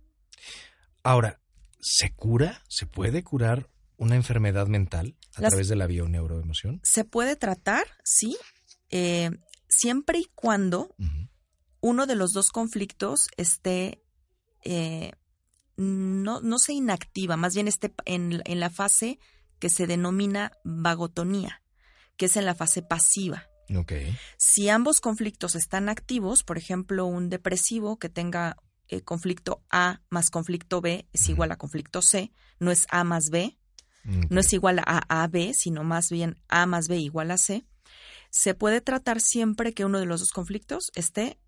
Ahora, 1.02 1.40
¿se 1.80 2.12
cura? 2.12 2.62
¿Se 2.69 2.87
puede 2.87 3.23
curar 3.23 3.69
una 3.97 4.16
enfermedad 4.16 4.66
mental 4.66 5.16
a 5.37 5.49
través 5.49 5.69
de 5.69 5.76
la 5.76 5.87
bioneuroemoción? 5.87 6.80
Se 6.83 7.04
puede 7.04 7.37
tratar, 7.37 7.87
sí, 8.04 8.37
eh, 8.90 9.30
siempre 9.69 10.19
y 10.19 10.26
cuando 10.35 10.95
uno 11.80 12.07
de 12.07 12.14
los 12.14 12.33
dos 12.33 12.50
conflictos 12.50 13.28
esté, 13.37 14.02
eh, 14.64 15.12
no, 15.76 16.40
no 16.40 16.59
se 16.59 16.73
inactiva, 16.73 17.37
más 17.37 17.54
bien 17.54 17.69
esté 17.69 17.92
en, 18.04 18.42
en, 18.45 18.61
la 18.61 18.71
fase 18.71 19.19
que 19.59 19.71
se 19.71 19.87
denomina 19.87 20.52
vagotonía, 20.64 21.62
que 22.16 22.26
es 22.26 22.37
en 22.37 22.45
la 22.45 22.54
fase 22.54 22.83
pasiva. 22.83 23.47
Okay. 23.75 24.16
Si 24.37 24.69
ambos 24.69 25.00
conflictos 25.00 25.54
están 25.54 25.88
activos, 25.88 26.42
por 26.42 26.59
ejemplo, 26.59 27.07
un 27.07 27.28
depresivo 27.28 27.99
que 27.99 28.09
tenga 28.09 28.57
eh, 28.90 29.02
conflicto 29.02 29.62
A 29.70 30.02
más 30.11 30.30
conflicto 30.30 30.80
B 30.80 31.09
es 31.12 31.28
igual 31.28 31.52
a 31.52 31.56
conflicto 31.56 32.02
C, 32.02 32.32
no 32.59 32.70
es 32.70 32.87
A 32.90 33.04
más 33.04 33.30
B, 33.30 33.56
no 34.04 34.40
es 34.40 34.52
igual 34.52 34.78
a 34.78 34.99
A, 35.09 35.26
B, 35.28 35.52
sino 35.54 35.85
más 35.85 36.09
bien 36.11 36.40
A 36.49 36.66
más 36.66 36.88
B 36.88 36.99
igual 36.99 37.30
a 37.30 37.38
C, 37.38 37.64
se 38.30 38.54
puede 38.54 38.80
tratar 38.80 39.20
siempre 39.20 39.75
que 39.75 39.85
uno 39.85 39.99
de 39.99 40.06
los 40.06 40.20
dos 40.20 40.30
conflictos 40.30 40.90
esté 40.94 41.38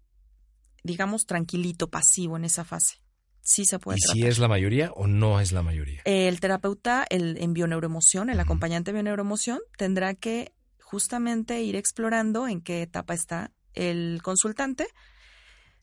digamos, 0.82 1.26
tranquilito, 1.26 1.88
pasivo 1.88 2.37
en 2.37 2.44
esa 2.44 2.64
fase. 2.64 2.96
Sí 3.40 3.64
se 3.64 3.78
puede. 3.78 3.99
¿Y 3.99 4.12
si 4.12 4.26
es 4.26 4.38
la 4.38 4.49
mayoría 4.49 4.92
o 4.92 5.06
no 5.06 5.40
es 5.40 5.52
la 5.52 5.62
mayoría? 5.62 6.02
El 6.04 6.38
terapeuta 6.38 7.04
el, 7.08 7.38
en 7.38 7.54
bioneuroemoción, 7.54 8.30
el 8.30 8.38
acompañante 8.38 8.90
de 8.92 8.94
bioneuroemoción, 8.94 9.61
tendrá 9.76 10.14
que 10.14 10.52
justamente 10.80 11.61
ir 11.62 11.75
explorando 11.75 12.46
en 12.46 12.61
qué 12.61 12.82
etapa 12.82 13.14
está 13.14 13.50
el 13.75 14.20
consultante. 14.22 14.87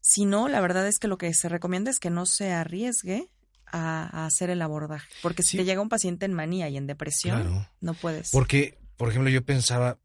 Si 0.01 0.25
no, 0.25 0.47
la 0.47 0.61
verdad 0.61 0.87
es 0.87 0.99
que 0.99 1.07
lo 1.07 1.17
que 1.17 1.33
se 1.33 1.49
recomienda 1.49 1.91
es 1.91 1.99
que 1.99 2.09
no 2.09 2.25
se 2.25 2.51
arriesgue 2.51 3.29
a, 3.65 4.25
hacer 4.25 4.49
el 4.49 4.61
abordaje. 4.61 5.09
Porque 5.21 5.43
si 5.43 5.57
te 5.57 5.65
llega 5.65 5.81
un 5.81 5.89
paciente 5.89 6.25
en 6.25 6.33
manía 6.33 6.69
y 6.69 6.77
en 6.77 6.87
depresión, 6.87 7.67
no 7.81 7.93
puedes. 7.93 8.31
Porque, 8.31 8.77
por 8.97 9.09
ejemplo, 9.09 9.29
yo 9.29 9.43
pensaba, 9.43 9.97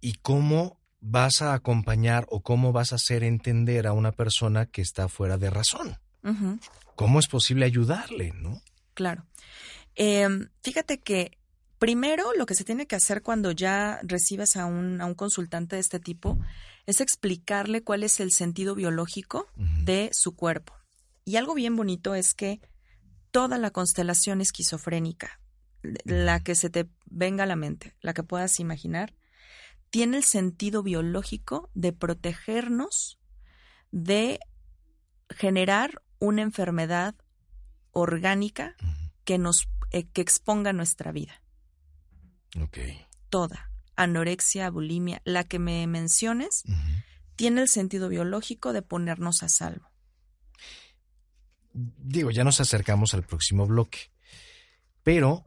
¿y 0.00 0.14
cómo 0.14 0.80
vas 1.00 1.42
a 1.42 1.54
acompañar 1.54 2.26
o 2.28 2.40
cómo 2.40 2.72
vas 2.72 2.92
a 2.92 2.96
hacer 2.96 3.24
entender 3.24 3.86
a 3.86 3.92
una 3.92 4.12
persona 4.12 4.66
que 4.66 4.82
está 4.82 5.08
fuera 5.08 5.38
de 5.38 5.50
razón. 5.50 5.98
¿Cómo 6.94 7.18
es 7.18 7.28
posible 7.28 7.64
ayudarle, 7.64 8.32
no? 8.34 8.60
Claro. 8.92 9.24
Em, 9.94 10.48
fíjate 10.62 11.00
que 11.00 11.38
primero 11.78 12.32
lo 12.36 12.44
que 12.44 12.54
se 12.54 12.64
tiene 12.64 12.86
que 12.86 12.96
hacer 12.96 13.22
cuando 13.22 13.52
ya 13.52 14.00
recibes 14.02 14.56
a 14.56 14.66
un, 14.66 15.00
a 15.00 15.06
un 15.06 15.14
consultante 15.14 15.76
de 15.76 15.80
este 15.80 15.98
tipo 15.98 16.38
es 16.90 17.00
explicarle 17.00 17.82
cuál 17.82 18.02
es 18.02 18.20
el 18.20 18.32
sentido 18.32 18.74
biológico 18.74 19.46
de 19.56 20.10
su 20.12 20.34
cuerpo. 20.34 20.74
Y 21.24 21.36
algo 21.36 21.54
bien 21.54 21.76
bonito 21.76 22.14
es 22.14 22.34
que 22.34 22.60
toda 23.30 23.58
la 23.58 23.70
constelación 23.70 24.40
esquizofrénica, 24.40 25.40
la 26.04 26.40
que 26.40 26.54
se 26.54 26.70
te 26.70 26.88
venga 27.06 27.44
a 27.44 27.46
la 27.46 27.56
mente, 27.56 27.94
la 28.00 28.12
que 28.12 28.22
puedas 28.22 28.60
imaginar, 28.60 29.14
tiene 29.90 30.16
el 30.16 30.24
sentido 30.24 30.82
biológico 30.82 31.70
de 31.74 31.92
protegernos 31.92 33.18
de 33.90 34.40
generar 35.30 36.02
una 36.18 36.42
enfermedad 36.42 37.14
orgánica 37.92 38.76
que 39.24 39.38
nos 39.38 39.68
eh, 39.92 40.08
que 40.08 40.20
exponga 40.20 40.72
nuestra 40.72 41.12
vida. 41.12 41.42
Toda, 43.28 43.69
anorexia, 44.02 44.70
bulimia, 44.70 45.20
la 45.24 45.44
que 45.44 45.58
me 45.58 45.86
menciones, 45.86 46.64
tiene 47.36 47.62
el 47.62 47.68
sentido 47.68 48.08
biológico 48.08 48.72
de 48.72 48.82
ponernos 48.82 49.42
a 49.42 49.48
salvo. 49.48 49.88
Digo, 51.72 52.30
ya 52.30 52.44
nos 52.44 52.60
acercamos 52.60 53.14
al 53.14 53.22
próximo 53.22 53.66
bloque, 53.66 54.10
pero 55.02 55.44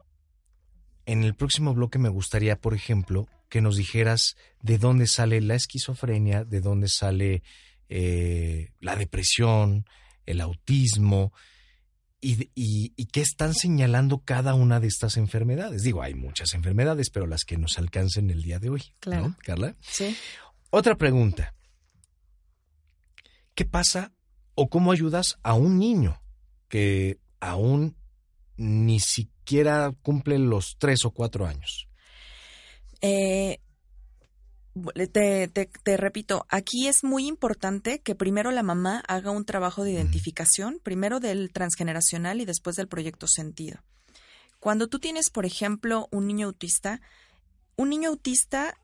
en 1.06 1.24
el 1.24 1.34
próximo 1.34 1.74
bloque 1.74 1.98
me 1.98 2.08
gustaría, 2.08 2.60
por 2.60 2.74
ejemplo, 2.74 3.28
que 3.48 3.60
nos 3.60 3.76
dijeras 3.76 4.36
de 4.62 4.78
dónde 4.78 5.06
sale 5.06 5.40
la 5.40 5.54
esquizofrenia, 5.54 6.44
de 6.44 6.60
dónde 6.60 6.88
sale 6.88 7.42
eh, 7.88 8.72
la 8.80 8.96
depresión, 8.96 9.86
el 10.26 10.40
autismo 10.40 11.32
y, 12.24 13.06
qué 13.06 13.20
están 13.20 13.54
señalando 13.54 14.22
cada 14.24 14.54
una 14.54 14.80
de 14.80 14.88
estas 14.88 15.16
enfermedades. 15.16 15.82
Digo, 15.82 16.02
hay 16.02 16.14
muchas 16.14 16.54
enfermedades, 16.54 17.10
pero 17.10 17.26
las 17.26 17.44
que 17.44 17.58
nos 17.58 17.78
alcancen 17.78 18.30
el 18.30 18.42
día 18.42 18.58
de 18.58 18.70
hoy. 18.70 18.82
Claro. 19.00 19.28
¿no, 19.28 19.36
Carla? 19.42 19.76
Sí. 19.80 20.16
Otra 20.70 20.96
pregunta. 20.96 21.54
¿Qué 23.54 23.64
pasa 23.64 24.12
o 24.54 24.68
cómo 24.68 24.90
ayudas 24.90 25.36
a 25.42 25.54
un 25.54 25.78
niño 25.78 26.20
que 26.68 27.18
aún 27.40 27.96
ni 28.56 29.00
siquiera 29.00 29.92
cumple 30.02 30.38
los 30.38 30.76
tres 30.78 31.04
o 31.04 31.10
cuatro 31.10 31.46
años? 31.46 31.88
Eh, 33.00 33.60
te, 35.12 35.48
te, 35.48 35.96
repito, 35.96 36.46
aquí 36.48 36.88
es 36.88 37.04
muy 37.04 37.26
importante 37.26 38.00
que 38.00 38.14
primero 38.14 38.50
la 38.50 38.62
mamá 38.62 39.02
haga 39.06 39.30
un 39.30 39.44
trabajo 39.44 39.84
de 39.84 39.92
identificación, 39.92 40.80
primero 40.82 41.20
del 41.20 41.52
transgeneracional 41.52 42.40
y 42.40 42.44
después 42.44 42.76
del 42.76 42.88
proyecto 42.88 43.26
sentido. 43.26 43.78
Cuando 44.58 44.88
tú 44.88 44.98
tienes, 44.98 45.30
por 45.30 45.46
ejemplo, 45.46 46.08
un 46.10 46.26
niño 46.26 46.46
autista, 46.46 47.00
un 47.76 47.90
niño 47.90 48.08
autista 48.10 48.78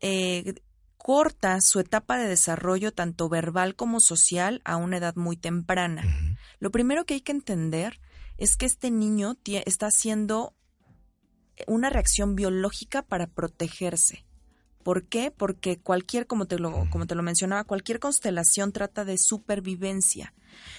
eh, 0.00 0.54
corta 0.96 1.58
su 1.60 1.80
etapa 1.80 2.18
de 2.18 2.28
desarrollo 2.28 2.92
tanto 2.92 3.28
verbal 3.28 3.76
como 3.76 4.00
social 4.00 4.60
a 4.64 4.76
una 4.76 4.98
edad 4.98 5.14
muy 5.16 5.36
temprana. 5.36 6.02
Lo 6.58 6.70
primero 6.70 7.04
que 7.04 7.14
hay 7.14 7.20
que 7.20 7.32
entender 7.32 8.00
es 8.36 8.56
que 8.56 8.66
este 8.66 8.90
niño 8.90 9.36
está 9.44 9.86
haciendo 9.86 10.54
una 11.66 11.90
reacción 11.90 12.34
biológica 12.34 13.02
para 13.02 13.26
protegerse. 13.26 14.27
¿Por 14.88 15.04
qué? 15.04 15.30
Porque 15.30 15.78
cualquier, 15.78 16.26
como 16.26 16.46
te 16.46 16.58
lo, 16.58 16.88
como 16.88 17.06
te 17.06 17.14
lo 17.14 17.22
mencionaba, 17.22 17.64
cualquier 17.64 18.00
constelación 18.00 18.72
trata 18.72 19.04
de 19.04 19.18
supervivencia. 19.18 20.32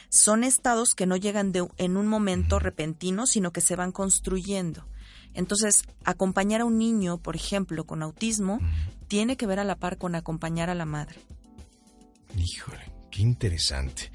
Son 0.10 0.44
estados 0.44 0.96
que 0.96 1.06
no 1.06 1.16
llegan 1.16 1.52
de, 1.52 1.68
en 1.78 1.96
un 1.96 2.08
momento 2.08 2.58
repentino, 2.58 3.28
sino 3.28 3.52
que 3.52 3.62
se 3.62 3.76
van 3.76 3.92
construyendo. 3.92 4.88
Entonces, 5.36 5.84
acompañar 6.06 6.62
a 6.62 6.66
un 6.66 6.80
niño, 6.80 7.20
por 7.20 7.36
ejemplo, 7.36 7.84
con 7.84 8.02
autismo, 8.02 8.58
tiene 9.08 9.38
que 9.38 9.46
ver 9.46 9.60
a 9.60 9.64
la 9.64 9.76
par 9.76 10.00
con 10.00 10.16
acompañar 10.16 10.72
a 10.72 10.74
la 10.74 10.86
madre. 10.86 11.20
Híjole, 12.36 12.92
qué 13.12 13.22
interesante. 13.22 14.12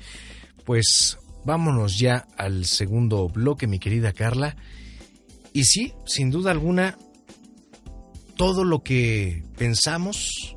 Pues 0.64 1.18
vámonos 1.44 2.00
ya 2.00 2.26
al 2.36 2.64
segundo 2.64 3.28
bloque, 3.28 3.68
mi 3.68 3.78
querida 3.78 4.12
Carla. 4.12 4.56
Y 5.52 5.62
sí, 5.62 5.94
sin 6.04 6.32
duda 6.32 6.50
alguna, 6.50 6.98
todo 8.36 8.64
lo 8.64 8.82
que 8.82 9.42
pensamos, 9.56 10.56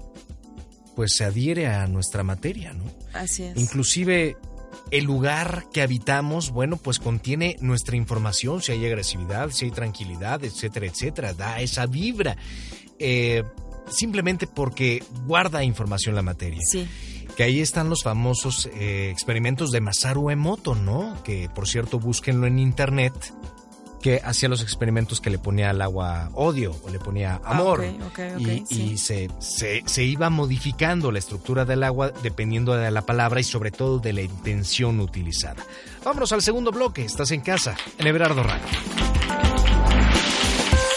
pues 0.95 1.13
se 1.15 1.23
adhiere 1.23 1.67
a 1.67 1.87
nuestra 1.87 2.23
materia, 2.23 2.73
¿no? 2.73 2.85
Así 3.13 3.43
es. 3.43 3.57
Inclusive 3.57 4.37
el 4.91 5.03
lugar 5.03 5.65
que 5.71 5.81
habitamos, 5.81 6.51
bueno, 6.51 6.77
pues 6.77 6.99
contiene 6.99 7.55
nuestra 7.59 7.95
información, 7.95 8.61
si 8.61 8.71
hay 8.71 8.85
agresividad, 8.85 9.51
si 9.51 9.65
hay 9.65 9.71
tranquilidad, 9.71 10.43
etcétera, 10.43 10.87
etcétera, 10.87 11.33
da 11.33 11.59
esa 11.59 11.85
vibra. 11.85 12.37
Eh, 12.99 13.43
simplemente 13.89 14.47
porque 14.47 15.03
guarda 15.25 15.63
información 15.63 16.15
la 16.15 16.21
materia. 16.21 16.61
Sí. 16.63 16.87
Que 17.35 17.43
ahí 17.43 17.59
están 17.59 17.89
los 17.89 18.03
famosos 18.03 18.67
eh, 18.73 19.09
experimentos 19.11 19.71
de 19.71 19.81
Masaru 19.81 20.29
Emoto, 20.29 20.73
¿no? 20.73 21.21
Que 21.23 21.49
por 21.49 21.67
cierto, 21.67 21.99
búsquenlo 21.99 22.47
en 22.47 22.59
internet 22.59 23.13
que 24.07 24.21
hacía 24.23 24.47
los 24.47 24.61
experimentos 24.61 25.19
que 25.19 25.29
le 25.29 25.37
ponía 25.37 25.69
al 25.69 25.81
agua 25.81 26.29
odio 26.33 26.73
o 26.83 26.89
le 26.89 26.97
ponía 26.97 27.41
Ah, 27.43 27.51
amor. 27.57 27.83
sí. 28.37 28.63
y 28.69 28.97
se, 28.97 29.29
se, 29.39 29.83
se 29.85 30.03
iba 30.05 30.29
modificando 30.29 31.11
la 31.11 31.19
estructura 31.19 31.65
del 31.65 31.83
agua 31.83 32.11
dependiendo 32.23 32.73
de 32.73 32.89
la 32.89 33.01
palabra 33.01 33.41
y 33.41 33.43
sobre 33.43 33.69
todo 33.69 33.99
de 33.99 34.13
la 34.13 34.21
intención 34.21 35.01
utilizada. 35.01 35.61
Vámonos 36.05 36.31
al 36.31 36.41
segundo 36.41 36.71
bloque. 36.71 37.03
Estás 37.03 37.31
en 37.31 37.41
casa, 37.41 37.75
en 37.97 38.07
Everardo 38.07 38.43
Radio. 38.43 38.63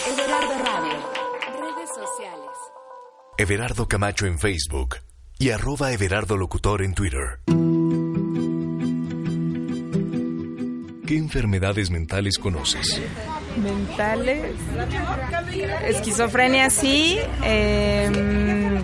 Everardo 0.07 0.65
Radio. 0.65 0.99
Redes 1.59 1.89
sociales. 1.89 2.51
Everardo 3.39 3.89
Camacho 3.89 4.27
en 4.27 4.39
Facebook 4.39 4.99
y 5.37 5.51
arroba 5.51 5.91
Everardo 5.93 6.37
Locutor 6.37 6.83
en 6.83 6.95
Twitter. 6.95 7.41
¿Qué 11.11 11.17
enfermedades 11.17 11.91
mentales 11.91 12.39
conoces? 12.39 13.03
mentales. 13.57 14.55
Esquizofrenia 15.89 16.71
sí. 16.71 17.19
em, 17.43 18.77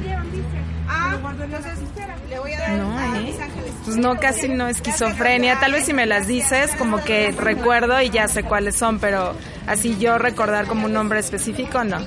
no, 2.78 3.16
¿eh? 3.16 3.36
Pues 3.84 3.96
no, 3.96 4.16
casi 4.16 4.48
no 4.48 4.66
esquizofrenia. 4.66 5.60
Tal 5.60 5.70
vez 5.70 5.84
si 5.84 5.92
me 5.92 6.04
las 6.04 6.26
dices, 6.26 6.72
como 6.76 7.04
que 7.04 7.30
recuerdo 7.30 8.02
y 8.02 8.10
ya 8.10 8.26
sé 8.26 8.42
cuáles 8.42 8.74
son, 8.74 8.98
pero 8.98 9.36
así 9.68 9.96
yo 9.96 10.18
recordar 10.18 10.66
como 10.66 10.86
un 10.86 10.94
nombre 10.94 11.20
específico, 11.20 11.84
no. 11.84 11.98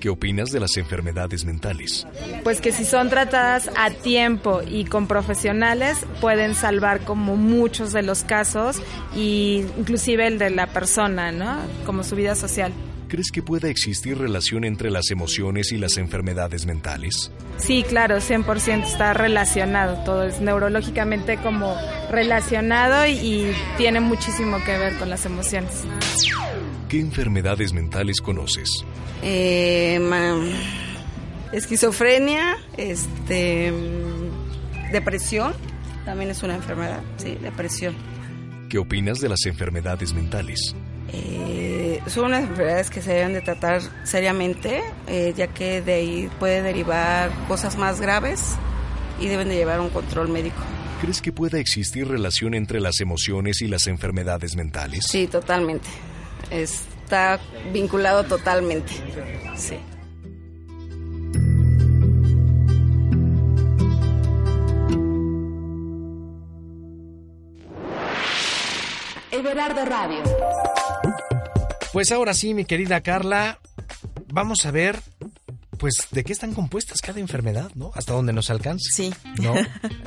¿Qué 0.00 0.08
opinas 0.08 0.50
de 0.50 0.60
las 0.60 0.76
enfermedades 0.76 1.44
mentales? 1.44 2.06
Pues 2.44 2.60
que 2.60 2.70
si 2.70 2.84
son 2.84 3.10
tratadas 3.10 3.68
a 3.76 3.90
tiempo 3.90 4.60
y 4.64 4.84
con 4.84 5.08
profesionales, 5.08 5.98
pueden 6.20 6.54
salvar 6.54 7.00
como 7.00 7.36
muchos 7.36 7.92
de 7.92 8.02
los 8.02 8.22
casos, 8.22 8.80
y 9.16 9.64
inclusive 9.76 10.26
el 10.26 10.38
de 10.38 10.50
la 10.50 10.68
persona, 10.68 11.32
¿no? 11.32 11.58
Como 11.84 12.04
su 12.04 12.14
vida 12.14 12.34
social. 12.36 12.72
¿Crees 13.08 13.30
que 13.32 13.42
pueda 13.42 13.68
existir 13.68 14.18
relación 14.18 14.64
entre 14.64 14.90
las 14.90 15.10
emociones 15.10 15.72
y 15.72 15.78
las 15.78 15.96
enfermedades 15.96 16.66
mentales? 16.66 17.32
Sí, 17.56 17.82
claro, 17.82 18.18
100% 18.18 18.84
está 18.84 19.14
relacionado, 19.14 20.04
todo 20.04 20.24
es 20.24 20.40
neurológicamente 20.40 21.38
como 21.38 21.74
relacionado 22.10 23.06
y, 23.06 23.12
y 23.12 23.52
tiene 23.78 24.00
muchísimo 24.00 24.62
que 24.64 24.76
ver 24.76 24.96
con 24.98 25.08
las 25.08 25.24
emociones. 25.24 25.84
¿Qué 26.88 27.00
enfermedades 27.00 27.74
mentales 27.74 28.22
conoces? 28.22 28.82
Eh, 29.22 30.00
esquizofrenia, 31.52 32.56
este, 32.78 33.72
depresión, 34.90 35.52
también 36.06 36.30
es 36.30 36.42
una 36.42 36.54
enfermedad, 36.54 37.02
sí, 37.18 37.36
depresión. 37.42 37.94
¿Qué 38.70 38.78
opinas 38.78 39.20
de 39.20 39.28
las 39.28 39.44
enfermedades 39.44 40.14
mentales? 40.14 40.74
Eh, 41.12 42.00
son 42.06 42.26
unas 42.26 42.44
enfermedades 42.44 42.88
que 42.88 43.02
se 43.02 43.12
deben 43.12 43.34
de 43.34 43.42
tratar 43.42 43.82
seriamente, 44.04 44.82
eh, 45.08 45.34
ya 45.36 45.48
que 45.48 45.82
de 45.82 45.92
ahí 45.92 46.30
puede 46.38 46.62
derivar 46.62 47.30
cosas 47.48 47.76
más 47.76 48.00
graves 48.00 48.56
y 49.20 49.26
deben 49.26 49.50
de 49.50 49.56
llevar 49.56 49.80
un 49.80 49.90
control 49.90 50.28
médico. 50.28 50.56
¿Crees 51.02 51.20
que 51.20 51.32
pueda 51.32 51.58
existir 51.58 52.08
relación 52.08 52.54
entre 52.54 52.80
las 52.80 53.00
emociones 53.00 53.60
y 53.60 53.68
las 53.68 53.86
enfermedades 53.88 54.56
mentales? 54.56 55.04
Sí, 55.06 55.26
totalmente. 55.26 55.88
Está 56.50 57.40
vinculado 57.72 58.24
totalmente. 58.24 58.92
Sí. 59.56 59.78
Everardo 69.30 69.84
Radio. 69.84 70.22
Pues 71.92 72.12
ahora 72.12 72.34
sí, 72.34 72.54
mi 72.54 72.64
querida 72.64 73.00
Carla, 73.02 73.58
vamos 74.32 74.66
a 74.66 74.70
ver, 74.70 75.00
pues, 75.78 75.94
de 76.10 76.24
qué 76.24 76.32
están 76.32 76.54
compuestas 76.54 77.00
cada 77.00 77.20
enfermedad, 77.20 77.70
¿no? 77.74 77.90
Hasta 77.94 78.12
donde 78.12 78.32
nos 78.32 78.50
alcance. 78.50 78.90
Sí. 78.92 79.14
¿No? 79.40 79.54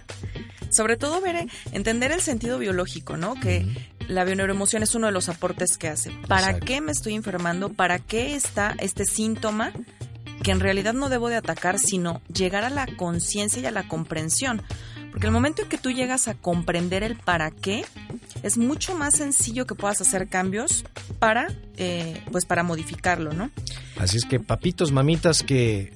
Sobre 0.72 0.96
todo 0.96 1.22
ver, 1.22 1.36
eh, 1.36 1.48
entender 1.74 2.12
el 2.12 2.22
sentido 2.22 2.58
biológico, 2.60 3.18
¿no? 3.18 3.36
Que 3.36 3.66
la 4.12 4.26
bioneuroemoción 4.26 4.84
es 4.84 4.94
uno 4.94 5.08
de 5.08 5.14
los 5.14 5.30
aportes 5.30 5.78
que 5.78 5.88
hace. 5.88 6.12
¿Para 6.28 6.48
Exacto. 6.48 6.66
qué 6.66 6.82
me 6.82 6.92
estoy 6.92 7.16
enfermando? 7.16 7.70
¿Para 7.70 8.00
qué 8.00 8.36
está 8.36 8.76
este 8.80 9.06
síntoma 9.06 9.72
que 10.44 10.52
en 10.52 10.60
realidad 10.60 10.94
no 10.94 11.08
debo 11.10 11.30
de 11.30 11.38
atacar, 11.38 11.80
sino 11.80 12.22
llegar 12.34 12.64
a 12.66 12.70
la 12.70 12.88
conciencia 12.98 13.62
y 13.62 13.66
a 13.66 13.72
la 13.72 13.88
comprensión? 13.88 14.62
Porque 15.12 15.28
el 15.28 15.34
momento 15.34 15.62
en 15.62 15.70
que 15.70 15.78
tú 15.78 15.92
llegas 15.92 16.28
a 16.28 16.34
comprender 16.34 17.04
el 17.04 17.16
para 17.16 17.52
qué, 17.52 17.86
es 18.44 18.58
mucho 18.58 18.96
más 18.96 19.16
sencillo 19.16 19.66
que 19.66 19.76
puedas 19.76 20.02
hacer 20.02 20.28
cambios 20.28 20.84
para, 21.20 21.48
eh, 21.78 22.22
pues 22.32 22.46
para 22.46 22.64
modificarlo, 22.64 23.34
¿no? 23.34 23.50
Así 23.98 24.18
es 24.18 24.26
que 24.26 24.40
papitos, 24.40 24.92
mamitas 24.92 25.44
que 25.44 25.94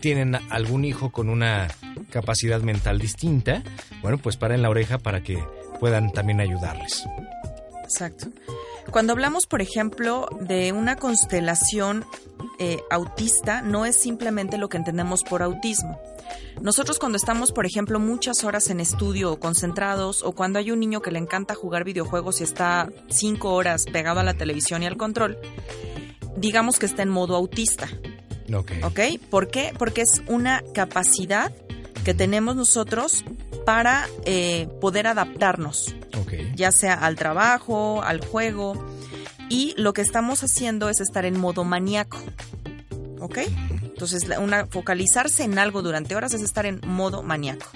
tienen 0.00 0.34
algún 0.50 0.84
hijo 0.84 1.10
con 1.10 1.28
una 1.28 1.68
capacidad 2.10 2.60
mental 2.62 2.98
distinta, 2.98 3.62
bueno, 4.02 4.18
pues 4.18 4.36
paren 4.36 4.62
la 4.62 4.70
oreja 4.70 4.98
para 4.98 5.22
que 5.22 5.42
puedan 5.78 6.12
también 6.12 6.40
ayudarles. 6.40 7.04
Exacto. 7.94 8.26
Cuando 8.90 9.12
hablamos, 9.12 9.46
por 9.46 9.62
ejemplo, 9.62 10.28
de 10.40 10.72
una 10.72 10.96
constelación 10.96 12.04
eh, 12.58 12.80
autista, 12.90 13.62
no 13.62 13.86
es 13.86 13.94
simplemente 13.94 14.58
lo 14.58 14.68
que 14.68 14.76
entendemos 14.76 15.22
por 15.22 15.42
autismo. 15.42 16.00
Nosotros 16.60 16.98
cuando 16.98 17.16
estamos, 17.16 17.52
por 17.52 17.66
ejemplo, 17.66 18.00
muchas 18.00 18.42
horas 18.42 18.70
en 18.70 18.80
estudio 18.80 19.30
o 19.30 19.38
concentrados, 19.38 20.24
o 20.24 20.32
cuando 20.32 20.58
hay 20.58 20.72
un 20.72 20.80
niño 20.80 21.02
que 21.02 21.12
le 21.12 21.20
encanta 21.20 21.54
jugar 21.54 21.84
videojuegos 21.84 22.40
y 22.40 22.44
está 22.44 22.90
cinco 23.08 23.54
horas 23.54 23.84
pegado 23.84 24.18
a 24.18 24.24
la 24.24 24.34
televisión 24.34 24.82
y 24.82 24.86
al 24.86 24.96
control, 24.96 25.38
digamos 26.36 26.80
que 26.80 26.86
está 26.86 27.02
en 27.02 27.10
modo 27.10 27.36
autista. 27.36 27.88
Ok. 28.52 28.72
¿Ok? 28.82 29.00
¿Por 29.30 29.48
qué? 29.48 29.72
Porque 29.78 30.02
es 30.02 30.20
una 30.26 30.64
capacidad 30.74 31.52
que 32.04 32.12
tenemos 32.12 32.56
nosotros 32.56 33.24
para 33.64 34.08
eh, 34.24 34.68
poder 34.80 35.06
adaptarnos. 35.06 35.94
Ya 36.56 36.70
sea 36.72 36.94
al 36.94 37.16
trabajo, 37.16 38.02
al 38.02 38.24
juego. 38.24 38.74
Y 39.48 39.74
lo 39.76 39.92
que 39.92 40.00
estamos 40.02 40.42
haciendo 40.42 40.88
es 40.88 41.00
estar 41.00 41.24
en 41.24 41.38
modo 41.38 41.64
maníaco. 41.64 42.18
¿Ok? 43.20 43.38
Entonces, 43.82 44.24
una, 44.38 44.66
focalizarse 44.66 45.44
en 45.44 45.58
algo 45.58 45.82
durante 45.82 46.16
horas 46.16 46.34
es 46.34 46.42
estar 46.42 46.66
en 46.66 46.80
modo 46.86 47.22
maníaco. 47.22 47.66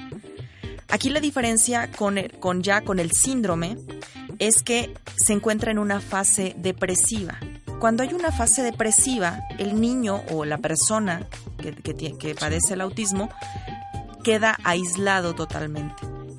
Aquí 0.88 1.10
la 1.10 1.20
diferencia 1.20 1.90
con, 1.92 2.18
el- 2.18 2.32
con 2.38 2.62
ya 2.62 2.80
con 2.80 2.98
el 2.98 3.12
síndrome 3.12 3.76
es 4.38 4.62
que 4.62 4.94
se 5.16 5.32
encuentra 5.34 5.70
en 5.70 5.78
una 5.78 6.00
fase 6.00 6.54
depresiva. 6.56 7.38
Cuando 7.78 8.02
hay 8.02 8.12
una 8.14 8.32
fase 8.32 8.62
depresiva, 8.62 9.38
el 9.58 9.80
niño 9.80 10.22
o 10.30 10.44
la 10.44 10.58
persona 10.58 11.26
que, 11.60 11.72
que 12.16 12.34
padece 12.34 12.74
el 12.74 12.80
autismo 12.80 13.28
queda 14.24 14.58
aislado 14.64 15.34
totalmente. 15.34 15.94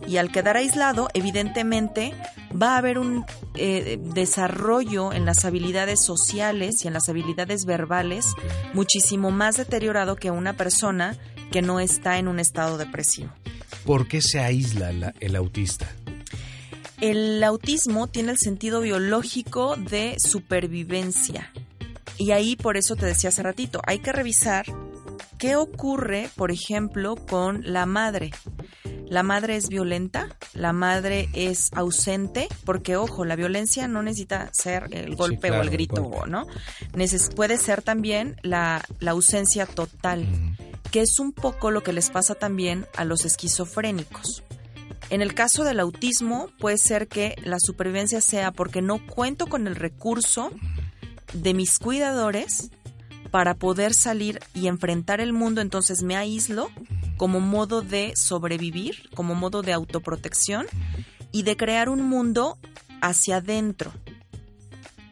Y 0.09 0.17
al 0.17 0.31
quedar 0.31 0.57
aislado, 0.57 1.07
evidentemente, 1.13 2.13
va 2.51 2.73
a 2.73 2.77
haber 2.79 2.97
un 2.97 3.25
eh, 3.53 3.99
desarrollo 4.01 5.13
en 5.13 5.23
las 5.25 5.45
habilidades 5.45 6.03
sociales 6.03 6.83
y 6.83 6.87
en 6.87 6.93
las 6.95 7.09
habilidades 7.09 7.65
verbales 7.65 8.25
muchísimo 8.73 9.29
más 9.29 9.57
deteriorado 9.57 10.15
que 10.15 10.31
una 10.31 10.53
persona 10.53 11.15
que 11.51 11.61
no 11.61 11.79
está 11.79 12.17
en 12.17 12.27
un 12.27 12.39
estado 12.39 12.79
depresivo. 12.79 13.29
¿Por 13.85 14.07
qué 14.07 14.21
se 14.21 14.39
aísla 14.39 14.91
la- 14.91 15.13
el 15.19 15.35
autista? 15.35 15.87
El 17.01 17.43
autismo 17.43 18.07
tiene 18.07 18.31
el 18.31 18.37
sentido 18.37 18.81
biológico 18.81 19.75
de 19.75 20.15
supervivencia. 20.19 21.51
Y 22.17 22.31
ahí 22.31 22.55
por 22.55 22.75
eso 22.77 22.95
te 22.95 23.05
decía 23.05 23.29
hace 23.29 23.43
ratito, 23.43 23.81
hay 23.85 23.99
que 23.99 24.11
revisar 24.11 24.65
qué 25.37 25.55
ocurre, 25.55 26.29
por 26.35 26.51
ejemplo, 26.51 27.15
con 27.15 27.61
la 27.65 27.85
madre. 27.85 28.31
La 29.07 29.23
madre 29.23 29.55
es 29.55 29.69
violenta, 29.69 30.27
la 30.53 30.71
madre 30.71 31.29
es 31.33 31.69
ausente, 31.73 32.47
porque 32.63 32.95
ojo, 32.95 33.25
la 33.25 33.35
violencia 33.35 33.87
no 33.87 34.03
necesita 34.03 34.49
ser 34.53 34.87
el 34.91 35.15
golpe 35.15 35.47
claro, 35.47 35.61
o 35.61 35.63
el 35.63 35.69
grito. 35.71 36.25
¿no? 36.27 36.45
Neces- 36.93 37.33
puede 37.33 37.57
ser 37.57 37.81
también 37.81 38.35
la, 38.43 38.85
la 38.99 39.11
ausencia 39.11 39.65
total, 39.65 40.27
que 40.91 41.01
es 41.01 41.17
un 41.19 41.31
poco 41.33 41.71
lo 41.71 41.81
que 41.81 41.91
les 41.93 42.11
pasa 42.11 42.35
también 42.35 42.85
a 42.95 43.03
los 43.03 43.25
esquizofrénicos. 43.25 44.43
En 45.09 45.23
el 45.23 45.33
caso 45.33 45.63
del 45.63 45.79
autismo, 45.79 46.49
puede 46.59 46.77
ser 46.77 47.07
que 47.07 47.33
la 47.43 47.57
supervivencia 47.59 48.21
sea 48.21 48.51
porque 48.51 48.83
no 48.83 49.03
cuento 49.07 49.47
con 49.47 49.65
el 49.65 49.75
recurso 49.75 50.51
de 51.33 51.55
mis 51.55 51.79
cuidadores 51.79 52.69
para 53.31 53.53
poder 53.55 53.93
salir 53.93 54.39
y 54.53 54.67
enfrentar 54.67 55.21
el 55.21 55.33
mundo, 55.33 55.61
entonces 55.61 56.01
me 56.03 56.15
aíslo 56.15 56.69
como 57.17 57.39
modo 57.39 57.81
de 57.81 58.13
sobrevivir, 58.15 59.09
como 59.15 59.35
modo 59.35 59.61
de 59.61 59.73
autoprotección 59.73 60.65
y 61.31 61.43
de 61.43 61.57
crear 61.57 61.89
un 61.89 62.01
mundo 62.01 62.57
hacia 63.01 63.37
adentro. 63.37 63.91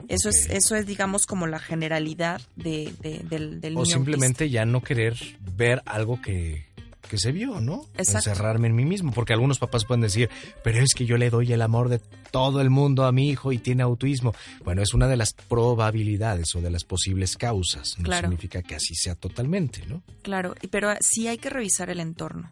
Eso 0.07 0.29
es, 0.29 0.47
eso 0.49 0.75
es 0.75 0.85
digamos, 0.85 1.25
como 1.25 1.47
la 1.47 1.59
generalidad 1.59 2.41
de, 2.55 2.93
de- 3.01 3.19
del, 3.29 3.59
del 3.59 3.73
O 3.75 3.81
niño 3.83 3.93
simplemente 3.93 4.49
ya 4.49 4.63
no 4.65 4.81
querer 4.81 5.17
ver 5.57 5.81
algo 5.85 6.21
que, 6.21 6.65
que 7.07 7.17
se 7.17 7.31
vio, 7.31 7.59
¿no? 7.59 7.85
Encerrarme 7.97 8.67
en 8.67 8.75
mí 8.75 8.85
mismo, 8.85 9.11
porque 9.11 9.33
algunos 9.33 9.59
papás 9.59 9.85
pueden 9.85 10.01
decir, 10.01 10.29
pero 10.63 10.79
es 10.79 10.93
que 10.93 11.05
yo 11.05 11.17
le 11.17 11.29
doy 11.29 11.51
el 11.53 11.61
amor 11.61 11.89
de 11.89 11.99
todo 12.31 12.61
el 12.61 12.69
mundo 12.69 13.05
a 13.05 13.11
mi 13.11 13.29
hijo 13.29 13.51
y 13.51 13.57
tiene 13.57 13.83
autismo. 13.83 14.33
Bueno, 14.63 14.81
es 14.81 14.93
una 14.93 15.07
de 15.07 15.17
las 15.17 15.33
probabilidades 15.33 16.55
o 16.55 16.61
de 16.61 16.69
las 16.69 16.83
posibles 16.83 17.37
causas. 17.37 17.97
No 17.99 18.15
significa 18.15 18.61
que 18.61 18.75
así 18.75 18.95
sea 18.95 19.15
totalmente, 19.15 19.85
¿no? 19.87 20.03
Claro, 20.21 20.55
pero 20.69 20.93
sí 20.99 21.27
hay 21.27 21.37
que 21.37 21.49
revisar 21.49 21.89
el 21.89 21.99
entorno. 21.99 22.51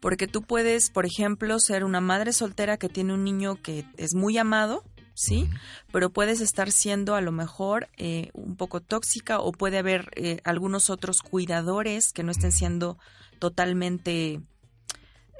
Porque 0.00 0.28
tú 0.28 0.42
puedes, 0.42 0.90
por 0.90 1.06
ejemplo, 1.06 1.58
ser 1.58 1.84
una 1.84 2.00
madre 2.00 2.32
soltera 2.32 2.76
que 2.76 2.88
tiene 2.88 3.14
un 3.14 3.24
niño 3.24 3.60
que 3.60 3.84
es 3.96 4.14
muy 4.14 4.38
amado, 4.38 4.84
¿sí? 5.14 5.48
Pero 5.90 6.10
puedes 6.10 6.40
estar 6.40 6.70
siendo 6.70 7.16
a 7.16 7.20
lo 7.20 7.32
mejor 7.32 7.88
eh, 7.96 8.30
un 8.34 8.54
poco 8.54 8.80
tóxica 8.80 9.40
o 9.40 9.50
puede 9.50 9.78
haber 9.78 10.10
eh, 10.14 10.40
algunos 10.44 10.90
otros 10.90 11.22
cuidadores 11.22 12.12
que 12.12 12.22
no 12.22 12.30
estén 12.30 12.52
siendo 12.52 12.98
totalmente 13.38 14.40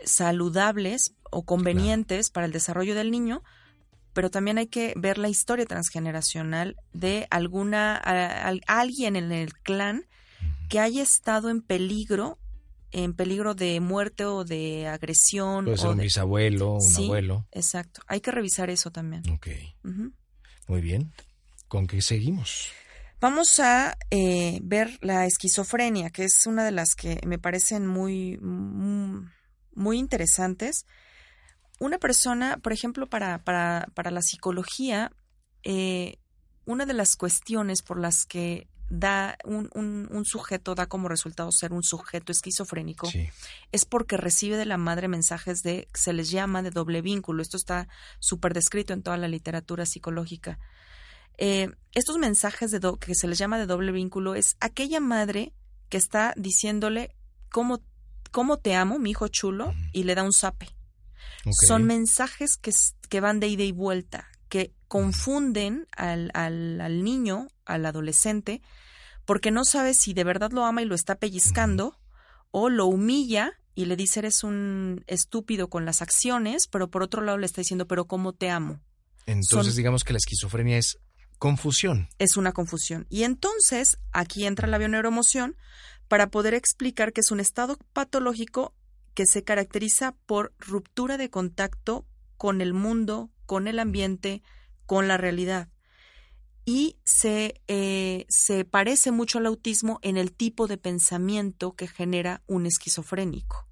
saludables 0.04 1.14
o 1.30 1.44
convenientes 1.44 2.30
para 2.30 2.46
el 2.46 2.52
desarrollo 2.52 2.94
del 2.94 3.10
niño, 3.10 3.42
pero 4.12 4.30
también 4.30 4.58
hay 4.58 4.66
que 4.66 4.94
ver 4.96 5.18
la 5.18 5.28
historia 5.28 5.66
transgeneracional 5.66 6.76
de 6.92 7.26
alguna 7.30 7.96
alguien 8.66 9.16
en 9.16 9.32
el 9.32 9.52
clan 9.54 10.06
que 10.68 10.80
haya 10.80 11.02
estado 11.02 11.50
en 11.50 11.62
peligro 11.62 12.38
en 12.90 13.12
peligro 13.14 13.54
de 13.54 13.80
muerte 13.80 14.24
o 14.24 14.44
de 14.44 14.86
agresión. 14.86 15.66
Puede 15.66 15.76
ser 15.76 15.90
un 15.90 15.98
bisabuelo, 15.98 16.74
un 16.74 16.96
abuelo. 16.96 17.46
Exacto. 17.52 18.00
Hay 18.06 18.20
que 18.20 18.30
revisar 18.30 18.70
eso 18.70 18.90
también. 18.90 19.22
Ok. 19.30 19.48
Muy 20.66 20.80
bien. 20.80 21.12
¿Con 21.68 21.86
qué 21.86 22.00
seguimos? 22.00 22.70
Vamos 23.20 23.58
a 23.58 23.98
eh, 24.10 24.60
ver 24.62 24.96
la 25.00 25.26
esquizofrenia, 25.26 26.10
que 26.10 26.22
es 26.22 26.46
una 26.46 26.64
de 26.64 26.70
las 26.70 26.94
que 26.94 27.20
me 27.26 27.38
parecen 27.38 27.84
muy, 27.84 28.38
muy 28.38 29.98
interesantes. 29.98 30.86
Una 31.80 31.98
persona, 31.98 32.58
por 32.58 32.72
ejemplo, 32.72 33.08
para, 33.08 33.42
para, 33.42 33.88
para 33.94 34.12
la 34.12 34.22
psicología, 34.22 35.10
eh, 35.64 36.18
una 36.64 36.86
de 36.86 36.92
las 36.92 37.16
cuestiones 37.16 37.82
por 37.82 37.98
las 37.98 38.24
que 38.24 38.68
da 38.88 39.36
un, 39.44 39.68
un, 39.74 40.24
sujeto 40.24 40.74
da 40.74 40.86
como 40.86 41.08
resultado 41.08 41.52
ser 41.52 41.72
un 41.72 41.82
sujeto 41.82 42.32
esquizofrénico 42.32 43.06
es 43.70 43.84
porque 43.84 44.16
recibe 44.16 44.56
de 44.56 44.64
la 44.64 44.78
madre 44.78 45.08
mensajes 45.08 45.62
de 45.62 45.88
se 45.92 46.14
les 46.14 46.30
llama 46.30 46.62
de 46.62 46.70
doble 46.70 47.02
vínculo. 47.02 47.42
Esto 47.42 47.56
está 47.56 47.88
súper 48.20 48.54
descrito 48.54 48.92
en 48.92 49.02
toda 49.02 49.16
la 49.16 49.28
literatura 49.28 49.86
psicológica 49.86 50.58
eh, 51.38 51.70
estos 51.92 52.18
mensajes 52.18 52.70
de 52.70 52.80
que 53.00 53.14
se 53.14 53.28
les 53.28 53.38
llama 53.38 53.58
de 53.58 53.66
doble 53.66 53.92
vínculo 53.92 54.34
es 54.34 54.56
aquella 54.60 55.00
madre 55.00 55.52
que 55.88 55.96
está 55.96 56.34
diciéndole 56.36 57.14
cómo, 57.50 57.80
cómo 58.30 58.58
te 58.58 58.74
amo 58.74 58.98
mi 58.98 59.10
hijo 59.10 59.28
chulo 59.28 59.72
y 59.92 60.04
le 60.04 60.14
da 60.14 60.22
un 60.22 60.32
zape. 60.32 60.68
Son 61.66 61.84
mensajes 61.84 62.56
que, 62.56 62.72
que 63.08 63.20
van 63.20 63.40
de 63.40 63.48
ida 63.48 63.62
y 63.62 63.72
vuelta 63.72 64.28
que 64.48 64.72
confunden 64.88 65.86
al, 65.96 66.30
al, 66.34 66.80
al, 66.80 67.04
niño, 67.04 67.48
al 67.64 67.86
adolescente, 67.86 68.62
porque 69.24 69.50
no 69.50 69.64
sabe 69.64 69.94
si 69.94 70.14
de 70.14 70.24
verdad 70.24 70.50
lo 70.52 70.64
ama 70.64 70.82
y 70.82 70.86
lo 70.86 70.94
está 70.94 71.16
pellizcando, 71.16 71.98
o 72.50 72.70
lo 72.70 72.86
humilla 72.86 73.52
y 73.74 73.84
le 73.84 73.96
dice 73.96 74.20
eres 74.20 74.42
un 74.42 75.04
estúpido 75.06 75.68
con 75.68 75.84
las 75.84 76.02
acciones, 76.02 76.66
pero 76.66 76.90
por 76.90 77.02
otro 77.02 77.22
lado 77.22 77.38
le 77.38 77.46
está 77.46 77.60
diciendo, 77.60 77.86
pero 77.86 78.06
¿cómo 78.06 78.32
te 78.32 78.50
amo? 78.50 78.80
Entonces 79.26 79.76
digamos 79.76 80.04
que 80.04 80.14
la 80.14 80.18
esquizofrenia 80.18 80.78
es 80.78 80.98
confusión. 81.38 82.08
Es 82.18 82.36
una 82.36 82.52
confusión. 82.52 83.06
Y 83.08 83.22
entonces 83.22 83.98
aquí 84.12 84.46
entra 84.46 84.68
la 84.68 84.78
bioneuroemoción 84.78 85.56
para 86.08 86.30
poder 86.30 86.54
explicar 86.54 87.12
que 87.12 87.20
es 87.20 87.30
un 87.30 87.40
estado 87.40 87.78
patológico 87.92 88.74
que 89.14 89.26
se 89.26 89.44
caracteriza 89.44 90.14
por 90.26 90.54
ruptura 90.58 91.16
de 91.16 91.30
contacto 91.30 92.06
con 92.36 92.60
el 92.60 92.72
mundo, 92.72 93.30
con 93.46 93.66
el 93.68 93.78
ambiente, 93.78 94.42
con 94.86 95.08
la 95.08 95.16
realidad. 95.16 95.68
Y 96.64 96.98
se, 97.04 97.60
eh, 97.66 98.26
se 98.28 98.64
parece 98.64 99.10
mucho 99.10 99.38
al 99.38 99.46
autismo 99.46 99.98
en 100.02 100.16
el 100.16 100.32
tipo 100.32 100.66
de 100.66 100.76
pensamiento 100.76 101.72
que 101.72 101.88
genera 101.88 102.42
un 102.46 102.66
esquizofrénico. 102.66 103.66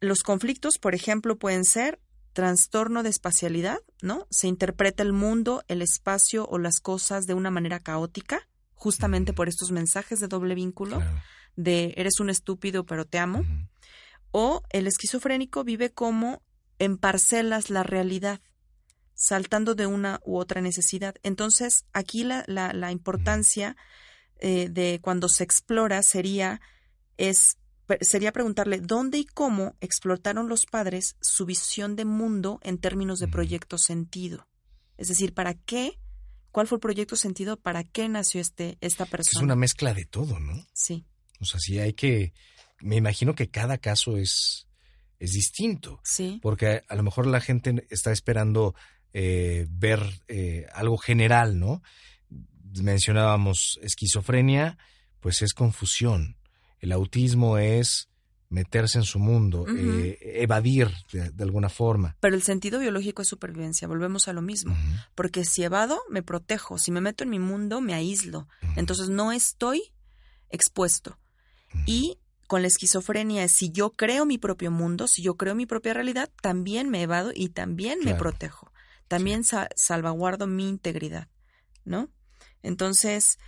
Los 0.00 0.22
conflictos, 0.22 0.78
por 0.78 0.94
ejemplo, 0.94 1.38
pueden 1.38 1.64
ser 1.64 2.00
trastorno 2.32 3.02
de 3.02 3.10
espacialidad, 3.10 3.78
¿no? 4.02 4.26
Se 4.30 4.46
interpreta 4.46 5.02
el 5.02 5.12
mundo, 5.12 5.62
el 5.68 5.82
espacio 5.82 6.46
o 6.46 6.58
las 6.58 6.80
cosas 6.80 7.26
de 7.26 7.34
una 7.34 7.50
manera 7.50 7.80
caótica, 7.80 8.48
justamente 8.74 9.32
por 9.32 9.48
estos 9.48 9.72
mensajes 9.72 10.20
de 10.20 10.28
doble 10.28 10.54
vínculo, 10.54 11.02
de 11.56 11.92
eres 11.96 12.20
un 12.20 12.30
estúpido 12.30 12.86
pero 12.86 13.04
te 13.04 13.18
amo. 13.18 13.44
O 14.30 14.62
el 14.70 14.86
esquizofrénico 14.86 15.64
vive 15.64 15.90
como 15.90 16.42
en 16.78 16.96
parcelas 16.96 17.68
la 17.68 17.82
realidad, 17.82 18.40
saltando 19.14 19.74
de 19.74 19.86
una 19.86 20.20
u 20.24 20.38
otra 20.38 20.60
necesidad. 20.60 21.14
Entonces, 21.22 21.84
aquí 21.92 22.24
la, 22.24 22.44
la, 22.46 22.90
importancia 22.90 23.76
eh, 24.38 24.68
de 24.70 24.98
cuando 25.02 25.28
se 25.28 25.44
explora 25.44 26.02
sería, 26.02 26.60
es, 27.18 27.58
sería 28.00 28.32
preguntarle 28.32 28.80
dónde 28.80 29.18
y 29.18 29.24
cómo 29.24 29.74
explotaron 29.80 30.48
los 30.48 30.66
padres 30.66 31.16
su 31.20 31.46
visión 31.46 31.96
de 31.96 32.04
mundo 32.04 32.60
en 32.62 32.78
términos 32.78 33.18
de 33.18 33.28
proyecto 33.28 33.78
sentido. 33.78 34.46
Es 34.96 35.08
decir, 35.08 35.34
¿para 35.34 35.54
qué? 35.54 35.98
¿Cuál 36.50 36.66
fue 36.66 36.76
el 36.76 36.80
proyecto 36.80 37.16
sentido? 37.16 37.56
¿Para 37.58 37.84
qué 37.84 38.08
nació 38.08 38.40
este, 38.40 38.76
esta 38.80 39.06
persona? 39.06 39.38
Es 39.38 39.42
una 39.42 39.56
mezcla 39.56 39.94
de 39.94 40.04
todo, 40.04 40.38
¿no? 40.40 40.66
Sí. 40.72 41.04
O 41.40 41.44
sea, 41.44 41.60
sí 41.60 41.78
hay 41.78 41.92
que... 41.92 42.32
Me 42.80 42.96
imagino 42.96 43.34
que 43.34 43.50
cada 43.50 43.78
caso 43.78 44.16
es 44.16 44.66
es 45.20 45.32
distinto. 45.32 46.00
Sí. 46.02 46.40
Porque 46.42 46.82
a, 46.88 46.96
lo 46.96 47.02
mejor 47.04 47.26
la 47.26 47.40
gente 47.40 47.86
está 47.90 48.10
esperando 48.10 48.74
eh, 49.12 49.66
ver 49.70 50.00
eh, 50.26 50.66
algo 50.72 50.96
general, 50.96 51.60
¿no? 51.60 51.82
Mencionábamos 52.82 53.78
esquizofrenia, 53.82 54.78
pues 55.20 55.42
es 55.42 55.52
confusión. 55.52 56.36
El 56.80 56.92
autismo 56.92 57.58
es 57.58 58.08
meterse 58.50 58.98
en 58.98 59.04
su 59.04 59.20
mundo, 59.20 59.64
eh, 59.68 60.18
evadir 60.42 60.90
de, 61.12 61.42
alguna 61.42 61.68
forma. 61.68 62.16
Pero 62.18 62.34
el 62.34 62.42
sentido 62.42 62.80
biológico 62.80 63.22
es 63.22 63.28
supervivencia, 63.28 63.86
volvemos 63.86 64.26
a 64.26 64.32
lo 64.32 64.42
mismo, 64.42 64.76
porque 65.14 65.44
si 65.44 65.62
evado, 65.62 66.00
me 66.10 66.22
protejo, 66.22 66.76
si 66.76 66.90
me 66.90 67.00
meto 67.00 67.22
en 67.22 67.30
mi 67.30 67.38
mundo, 67.38 67.80
me 67.80 67.94
aíslo, 67.94 68.48
entonces 68.76 69.08
no 69.08 69.30
estoy 69.30 69.92
expuesto. 70.50 71.16
Y 71.86 72.18
con 72.48 72.62
la 72.62 72.68
esquizofrenia 72.68 73.44
es 73.44 73.52
si 73.52 73.70
yo 73.70 73.90
creo 73.92 74.26
mi 74.26 74.36
propio 74.36 74.72
mundo, 74.72 75.06
si 75.06 75.22
yo 75.22 75.36
creo 75.36 75.54
mi 75.54 75.66
propia 75.66 75.94
realidad, 75.94 76.28
también 76.42 76.90
me 76.90 77.02
evado 77.02 77.30
y 77.32 77.50
también 77.50 78.00
me 78.04 78.16
protejo. 78.16 78.72
También 79.06 79.44
salvaguardo 79.44 80.48
mi 80.48 80.68
integridad, 80.68 81.28
¿no? 81.84 82.10
Entonces, 82.62 83.38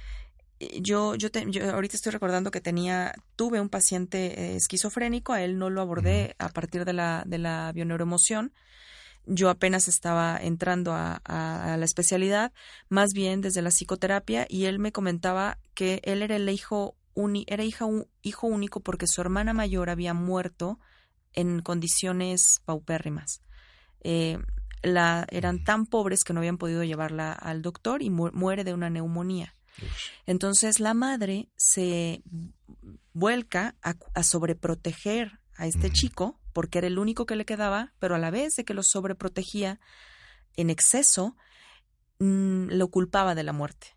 eh, 0.62 0.81
yo, 0.81 1.14
yo, 1.16 1.29
yo, 1.29 1.75
ahorita 1.75 1.96
estoy 1.96 2.12
recordando 2.12 2.51
que 2.51 2.61
tenía, 2.61 3.14
tuve 3.37 3.61
un 3.61 3.68
paciente 3.68 4.40
eh, 4.40 4.57
esquizofrénico, 4.57 5.33
a 5.33 5.42
él 5.42 5.59
no 5.59 5.70
lo 5.70 5.81
abordé 5.81 6.37
a 6.38 6.48
partir 6.51 6.85
de 6.85 6.92
la, 6.92 7.25
de 7.27 7.38
la 7.38 7.72
bioneuroemoción. 7.72 8.53
Yo 9.27 9.51
apenas 9.51 9.88
estaba 9.88 10.37
entrando 10.37 10.92
a, 10.94 11.20
la 11.79 11.85
especialidad, 11.85 12.53
más 12.88 13.11
bien 13.12 13.40
desde 13.40 13.62
la 13.62 13.70
psicoterapia, 13.70 14.46
y 14.48 14.64
él 14.64 14.79
me 14.81 14.92
comentaba 14.92 15.59
que 15.75 16.01
él 16.05 16.22
era 16.22 16.37
el 16.37 16.48
hijo 16.48 16.96
era 17.46 17.62
hija, 17.62 17.85
hijo 18.22 18.46
único 18.46 18.81
porque 18.81 19.07
su 19.07 19.20
hermana 19.20 19.53
mayor 19.53 19.90
había 19.90 20.14
muerto 20.14 20.79
en 21.35 21.61
condiciones 21.61 22.62
paupérrimas. 22.64 23.42
Eh, 24.01 24.38
la, 24.83 25.27
eran 25.31 25.62
tan 25.62 25.87
pobres 25.87 26.25
que 26.25 26.33
no 26.33 26.40
habían 26.40 26.59
podido 26.59 26.83
llevarla 26.83 27.33
al 27.33 27.62
doctor 27.62 28.03
y 28.03 28.11
muere 28.11 28.64
de 28.64 28.75
una 28.75 28.90
neumonía. 28.90 29.55
Entonces 30.26 30.80
la 30.80 30.94
madre 30.94 31.48
se 31.56 32.22
vuelca 33.12 33.76
a, 33.82 34.22
sobreproteger 34.22 35.40
a 35.56 35.66
este 35.66 35.90
chico 35.90 36.40
porque 36.52 36.78
era 36.78 36.87
el 36.87 36.98
único 36.98 37.26
que 37.26 37.37
le 37.37 37.44
quedaba, 37.44 37.94
pero 37.98 38.14
a 38.14 38.18
la 38.18 38.30
vez 38.30 38.56
de 38.56 38.64
que 38.64 38.74
lo 38.74 38.82
sobreprotegía 38.82 39.80
en 40.56 40.70
exceso, 40.70 41.37
mm, 42.18 42.68
lo 42.68 42.88
culpaba 42.88 43.35
de 43.35 43.42
la 43.42 43.52
muerte 43.52 43.96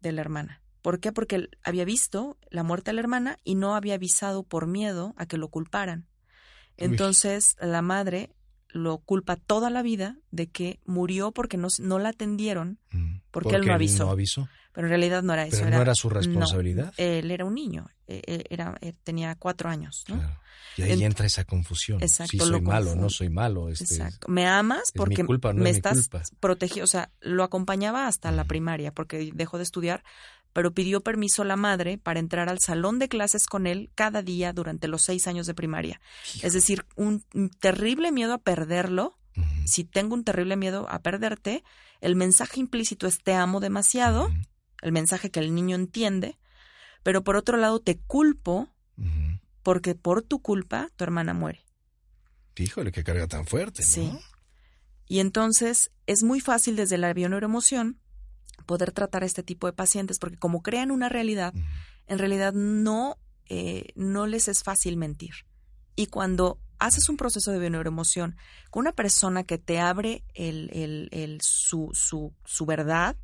de 0.00 0.12
la 0.12 0.20
hermana. 0.20 0.62
¿Por 0.82 1.00
qué? 1.00 1.12
Porque 1.12 1.48
había 1.64 1.84
visto 1.84 2.38
la 2.50 2.62
muerte 2.62 2.90
de 2.90 2.94
la 2.94 3.00
hermana 3.00 3.36
y 3.42 3.56
no 3.56 3.74
había 3.74 3.94
avisado 3.94 4.44
por 4.44 4.66
miedo 4.66 5.14
a 5.16 5.26
que 5.26 5.36
lo 5.36 5.48
culparan. 5.48 6.08
Entonces 6.76 7.56
la 7.60 7.82
madre 7.82 8.32
lo 8.68 8.98
culpa 8.98 9.36
toda 9.36 9.70
la 9.70 9.82
vida 9.82 10.16
de 10.30 10.48
que 10.48 10.80
murió 10.84 11.32
porque 11.32 11.56
no, 11.56 11.68
no 11.80 11.98
la 11.98 12.10
atendieron, 12.10 12.78
mm. 12.92 13.20
porque, 13.30 13.56
él 13.56 13.66
no 13.66 13.74
avisó. 13.74 14.04
no 14.04 14.10
avisó. 14.10 14.48
Pero 14.72 14.86
en 14.86 14.90
realidad 14.90 15.22
no 15.22 15.32
era 15.32 15.46
eso. 15.46 15.58
Pero 15.58 15.70
no 15.70 15.82
era 15.82 15.94
su 15.94 16.08
responsabilidad. 16.08 16.92
él 16.96 17.30
era 17.30 17.44
un 17.44 17.54
niño, 17.54 17.88
e, 18.06 18.22
e, 18.26 18.44
era, 18.50 18.76
eh, 18.80 18.92
tenía 19.02 19.34
cuatro 19.34 19.68
años. 19.68 20.04
¿no? 20.08 20.20
Y 20.76 20.82
ahí 20.82 21.04
entra 21.04 21.26
esa 21.26 21.44
confusión. 21.44 22.00
Exacto. 22.02 22.30
Si 22.30 22.38
soy 22.38 22.60
malo, 22.60 22.94
no 22.94 23.10
soy 23.10 23.28
malo. 23.28 23.68
Este, 23.68 23.84
exacto. 23.84 24.28
Me 24.28 24.46
amas 24.46 24.92
porque 24.94 25.24
me 25.54 25.70
estás 25.70 26.08
protegido. 26.38 26.84
O 26.84 26.86
sea, 26.86 27.10
lo 27.20 27.42
acompañaba 27.42 28.06
hasta 28.06 28.30
la 28.30 28.44
primaria 28.44 28.92
porque 28.92 29.30
dejó 29.34 29.56
de 29.56 29.64
estudiar, 29.64 30.04
pero 30.52 30.72
pidió 30.72 31.00
permiso 31.00 31.42
a 31.42 31.44
la 31.44 31.56
madre 31.56 31.98
para 31.98 32.20
entrar 32.20 32.48
al 32.48 32.58
salón 32.60 32.98
de 32.98 33.08
clases 33.08 33.46
con 33.46 33.66
él 33.66 33.90
cada 33.94 34.22
día 34.22 34.52
durante 34.52 34.88
los 34.88 35.02
seis 35.02 35.26
años 35.26 35.46
de 35.46 35.54
primaria. 35.54 36.00
Es 36.42 36.52
decir, 36.52 36.84
un 36.96 37.24
terrible 37.60 38.12
miedo 38.12 38.34
a 38.34 38.38
perderlo. 38.38 39.18
Si 39.66 39.84
tengo 39.84 40.14
un 40.14 40.24
terrible 40.24 40.56
miedo 40.56 40.88
a 40.90 41.00
perderte, 41.00 41.62
el 42.00 42.16
mensaje 42.16 42.58
implícito 42.58 43.06
es 43.06 43.22
te 43.22 43.34
amo 43.34 43.60
demasiado, 43.60 44.30
el 44.82 44.90
mensaje 44.92 45.30
que 45.30 45.38
el 45.38 45.54
niño 45.54 45.76
entiende, 45.76 46.38
pero 47.04 47.22
por 47.22 47.36
otro 47.36 47.56
lado 47.56 47.80
te 47.80 47.98
culpo 47.98 48.68
porque 49.62 49.94
por 49.94 50.22
tu 50.22 50.40
culpa 50.40 50.90
tu 50.96 51.04
hermana 51.04 51.34
muere. 51.34 51.64
Híjole, 52.56 52.90
qué 52.90 53.04
carga 53.04 53.28
tan 53.28 53.46
fuerte. 53.46 53.82
¿no? 53.82 53.88
Sí. 53.88 54.18
Y 55.06 55.20
entonces 55.20 55.92
es 56.06 56.22
muy 56.22 56.40
fácil 56.40 56.74
desde 56.74 56.98
la 56.98 57.12
bioneuroemoción 57.12 58.00
poder 58.66 58.92
tratar 58.92 59.22
a 59.22 59.26
este 59.26 59.42
tipo 59.42 59.66
de 59.66 59.72
pacientes 59.72 60.18
porque 60.18 60.36
como 60.36 60.62
crean 60.62 60.90
una 60.90 61.08
realidad, 61.08 61.54
en 62.06 62.18
realidad 62.18 62.52
no, 62.52 63.18
eh, 63.46 63.92
no 63.94 64.26
les 64.26 64.48
es 64.48 64.62
fácil 64.62 64.96
mentir. 64.96 65.46
Y 65.96 66.06
cuando 66.06 66.60
haces 66.78 67.08
un 67.08 67.16
proceso 67.16 67.50
de 67.50 67.58
bioneuroemoción 67.58 68.36
con 68.70 68.82
una 68.82 68.92
persona 68.92 69.44
que 69.44 69.58
te 69.58 69.80
abre 69.80 70.22
el, 70.34 70.70
el, 70.72 71.08
el 71.12 71.40
su, 71.40 71.90
su, 71.92 72.32
su, 72.44 72.66
verdad, 72.66 73.16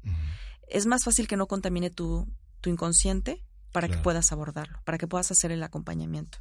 es 0.69 0.87
más 0.87 1.05
fácil 1.05 1.29
que 1.29 1.37
no 1.37 1.47
contamine 1.47 1.91
tu, 1.91 2.27
tu 2.61 2.71
inconsciente 2.71 3.45
para 3.73 3.89
que 3.89 3.97
puedas 3.99 4.33
abordarlo, 4.33 4.81
para 4.85 4.99
que 4.99 5.07
puedas 5.07 5.31
hacer 5.31 5.51
el 5.53 5.63
acompañamiento. 5.63 6.39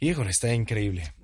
Híjole, 0.00 0.30
está 0.30 0.52
increíble. 0.52 1.14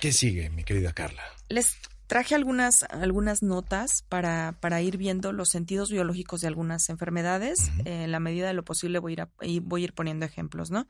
¿Qué 0.00 0.12
sigue, 0.12 0.50
mi 0.50 0.64
querida 0.64 0.92
Carla? 0.92 1.22
Les 1.48 1.78
traje 2.06 2.34
algunas, 2.34 2.84
algunas 2.84 3.42
notas 3.42 4.04
para, 4.08 4.56
para 4.60 4.80
ir 4.82 4.96
viendo 4.96 5.32
los 5.32 5.48
sentidos 5.48 5.90
biológicos 5.90 6.40
de 6.40 6.48
algunas 6.48 6.88
enfermedades. 6.88 7.70
en 7.84 8.12
la 8.12 8.20
medida 8.20 8.46
de 8.46 8.54
lo 8.54 8.64
posible 8.64 8.98
voy 8.98 9.16
a, 9.18 9.28
ir 9.42 9.62
voy 9.62 9.82
a 9.82 9.84
ir 9.84 9.94
poniendo 9.94 10.26
ejemplos, 10.26 10.70
¿no? 10.70 10.86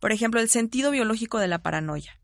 Por 0.00 0.12
ejemplo, 0.12 0.40
el 0.40 0.48
sentido 0.48 0.90
biológico 0.90 1.38
de 1.38 1.48
la 1.48 1.58
paranoia. 1.58 2.20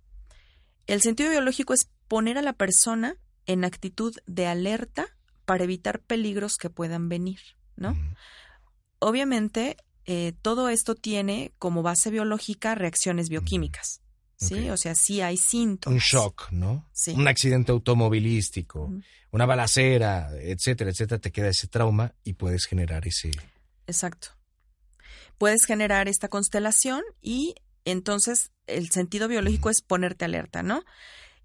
El 0.87 1.01
sentido 1.01 1.31
biológico 1.31 1.75
es 1.75 1.89
poner 2.09 2.39
a 2.39 2.43
la 2.43 2.53
persona 2.53 3.17
en 3.47 3.65
actitud 3.65 4.15
de 4.27 4.47
alerta 4.47 5.07
para 5.45 5.65
evitar 5.65 6.01
peligros 6.01 6.57
que 6.57 6.71
puedan 6.71 7.09
venir, 7.09 7.41
¿no? 7.77 7.97
Obviamente, 9.01 9.77
eh, 10.07 10.33
todo 10.41 10.69
esto 10.69 10.95
tiene 10.95 11.53
como 11.59 11.83
base 11.83 12.11
biológica 12.11 12.75
reacciones 12.75 13.29
bioquímicas. 13.29 14.04
¿Sí? 14.37 14.71
O 14.71 14.77
sea, 14.77 14.95
sí 14.95 15.21
hay 15.21 15.37
síntomas. 15.37 15.95
Un 15.95 16.01
shock, 16.01 16.51
¿no? 16.51 16.89
Sí. 16.93 17.13
Un 17.13 17.29
accidente 17.29 17.73
automovilístico, 17.73 18.93
una 19.31 19.47
balacera, 19.47 20.31
etcétera, 20.41 20.91
etcétera, 20.91 21.21
te 21.21 21.33
queda 21.33 21.49
ese 21.49 21.67
trauma 21.67 22.15
y 22.25 22.35
puedes 22.35 22.67
generar 22.67 23.07
ese... 23.07 23.31
Exacto. 23.87 24.29
Puedes 25.39 25.65
generar 25.67 26.09
esta 26.09 26.29
constelación 26.29 27.03
y 27.21 27.55
entonces 27.85 28.53
el 28.67 28.91
sentido 28.91 29.29
biológico 29.29 29.71
es 29.71 29.83
ponerte 29.83 30.25
alerta, 30.25 30.63
¿no? 30.63 30.85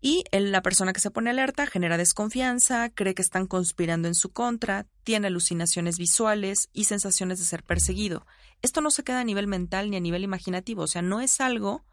Y 0.02 0.24
la 0.32 0.62
persona 0.62 0.94
que 0.94 1.02
se 1.02 1.12
pone 1.12 1.30
alerta 1.30 1.68
genera 1.68 1.98
desconfianza, 1.98 2.90
cree 2.90 3.14
que 3.14 3.22
están 3.22 3.48
conspirando 3.48 4.08
en 4.08 4.16
su 4.16 4.32
contra, 4.32 4.86
tiene 5.04 5.28
alucinaciones 5.28 5.98
visuales 5.98 6.70
y 6.72 6.86
sensaciones 6.86 7.40
de 7.40 7.46
ser 7.46 7.64
perseguido. 7.64 8.26
Esto 8.62 8.80
no 8.80 8.92
se 8.92 9.04
queda 9.04 9.20
a 9.20 9.26
nivel 9.26 9.48
mental 9.48 9.90
ni 9.90 9.98
a 9.98 10.00
nivel 10.00 10.24
imaginativo, 10.24 10.84
o 10.84 10.88
sea, 10.88 11.02
no 11.02 11.20
es 11.20 11.42
algo 11.42 11.84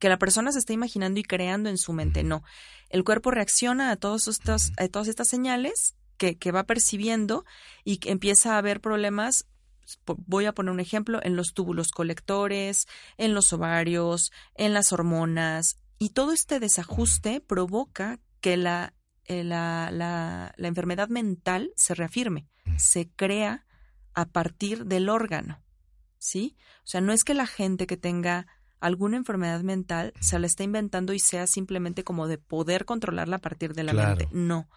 que 0.00 0.08
la 0.08 0.18
persona 0.18 0.50
se 0.50 0.58
está 0.58 0.72
imaginando 0.72 1.20
y 1.20 1.22
creando 1.22 1.68
en 1.68 1.78
su 1.78 1.92
mente, 1.92 2.24
no. 2.24 2.42
El 2.88 3.04
cuerpo 3.04 3.30
reacciona 3.30 3.92
a, 3.92 3.96
todos 3.96 4.26
estos, 4.26 4.72
a 4.76 4.88
todas 4.88 5.06
estas 5.06 5.28
señales 5.28 5.94
que, 6.16 6.36
que 6.36 6.50
va 6.50 6.64
percibiendo 6.64 7.44
y 7.84 8.00
empieza 8.08 8.54
a 8.54 8.58
haber 8.58 8.80
problemas 8.80 9.46
voy 10.06 10.46
a 10.46 10.52
poner 10.52 10.72
un 10.72 10.80
ejemplo, 10.80 11.20
en 11.22 11.36
los 11.36 11.52
túbulos 11.52 11.90
colectores, 11.90 12.86
en 13.16 13.34
los 13.34 13.52
ovarios, 13.52 14.30
en 14.54 14.72
las 14.72 14.92
hormonas, 14.92 15.76
y 15.98 16.10
todo 16.10 16.32
este 16.32 16.60
desajuste 16.60 17.40
provoca 17.40 18.20
que 18.40 18.56
la, 18.56 18.94
eh, 19.24 19.44
la, 19.44 19.90
la, 19.92 20.54
la, 20.56 20.68
enfermedad 20.68 21.08
mental 21.08 21.72
se 21.76 21.94
reafirme, 21.94 22.48
se 22.78 23.10
crea 23.10 23.66
a 24.14 24.26
partir 24.26 24.86
del 24.86 25.08
órgano, 25.08 25.62
¿sí? 26.18 26.56
O 26.78 26.86
sea, 26.86 27.00
no 27.00 27.12
es 27.12 27.24
que 27.24 27.34
la 27.34 27.46
gente 27.46 27.86
que 27.86 27.96
tenga 27.96 28.46
alguna 28.80 29.16
enfermedad 29.16 29.60
mental 29.62 30.12
se 30.20 30.38
la 30.38 30.46
está 30.46 30.64
inventando 30.64 31.12
y 31.12 31.18
sea 31.18 31.46
simplemente 31.46 32.04
como 32.04 32.26
de 32.26 32.38
poder 32.38 32.84
controlarla 32.84 33.36
a 33.36 33.40
partir 33.40 33.74
de 33.74 33.84
la 33.84 33.92
mente. 33.92 34.28
No, 34.32 34.68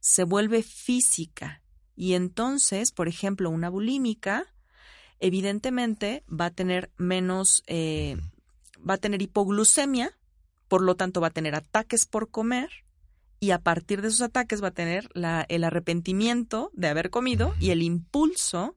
se 0.00 0.24
vuelve 0.24 0.62
física. 0.62 1.62
Y 1.96 2.14
entonces, 2.14 2.92
por 2.92 3.08
ejemplo, 3.08 3.50
una 3.50 3.70
bulímica, 3.70 4.46
evidentemente 5.20 6.24
va 6.28 6.46
a 6.46 6.50
tener 6.50 6.90
menos, 6.96 7.62
eh, 7.66 8.16
va 8.88 8.94
a 8.94 8.98
tener 8.98 9.22
hipoglucemia, 9.22 10.12
por 10.68 10.82
lo 10.82 10.96
tanto 10.96 11.20
va 11.20 11.28
a 11.28 11.30
tener 11.30 11.54
ataques 11.54 12.06
por 12.06 12.30
comer 12.30 12.68
y 13.38 13.50
a 13.50 13.60
partir 13.60 14.02
de 14.02 14.08
esos 14.08 14.22
ataques 14.22 14.62
va 14.62 14.68
a 14.68 14.74
tener 14.74 15.08
la, 15.12 15.44
el 15.48 15.64
arrepentimiento 15.64 16.70
de 16.72 16.88
haber 16.88 17.10
comido 17.10 17.54
y 17.60 17.70
el 17.70 17.82
impulso 17.82 18.76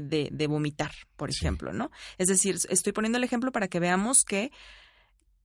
de, 0.00 0.28
de 0.32 0.46
vomitar, 0.46 0.92
por 1.16 1.30
ejemplo, 1.30 1.72
¿no? 1.72 1.90
Es 2.18 2.28
decir, 2.28 2.56
estoy 2.68 2.92
poniendo 2.92 3.18
el 3.18 3.24
ejemplo 3.24 3.52
para 3.52 3.68
que 3.68 3.80
veamos 3.80 4.24
que 4.24 4.50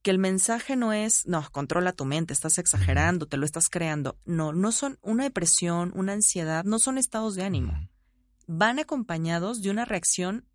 que 0.02 0.12
el 0.12 0.20
mensaje 0.20 0.78
no 0.78 0.94
es, 0.94 1.26
no, 1.28 1.46
controla 1.52 1.92
tu 1.92 2.06
mente, 2.06 2.32
estás 2.32 2.58
exagerando, 2.60 3.26
te 3.26 3.36
lo 3.36 3.46
estás 3.46 3.68
creando. 3.68 4.18
No, 4.24 4.54
no 4.54 4.72
son 4.72 5.00
una 5.02 5.24
depresión, 5.24 5.92
una 5.96 6.14
ansiedad, 6.14 6.64
no 6.64 6.80
son 6.80 6.98
estados 6.98 7.36
de 7.36 7.44
ánimo. 7.44 7.90
Van 8.46 8.80
acompañados 8.80 9.62
de 9.62 9.70
una 9.70 9.84
reacción 9.84 10.46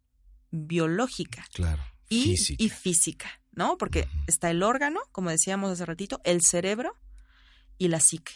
biológica 0.50 1.44
claro, 1.52 1.82
y, 2.08 2.22
física. 2.22 2.64
y 2.64 2.68
física, 2.70 3.42
¿no? 3.52 3.76
Porque 3.76 4.08
está 4.26 4.50
el 4.50 4.62
órgano, 4.62 5.00
como 5.12 5.28
decíamos 5.28 5.70
hace 5.70 5.84
ratito, 5.84 6.20
el 6.24 6.40
cerebro 6.42 6.96
y 7.76 7.88
la 7.88 8.00
psique 8.00 8.32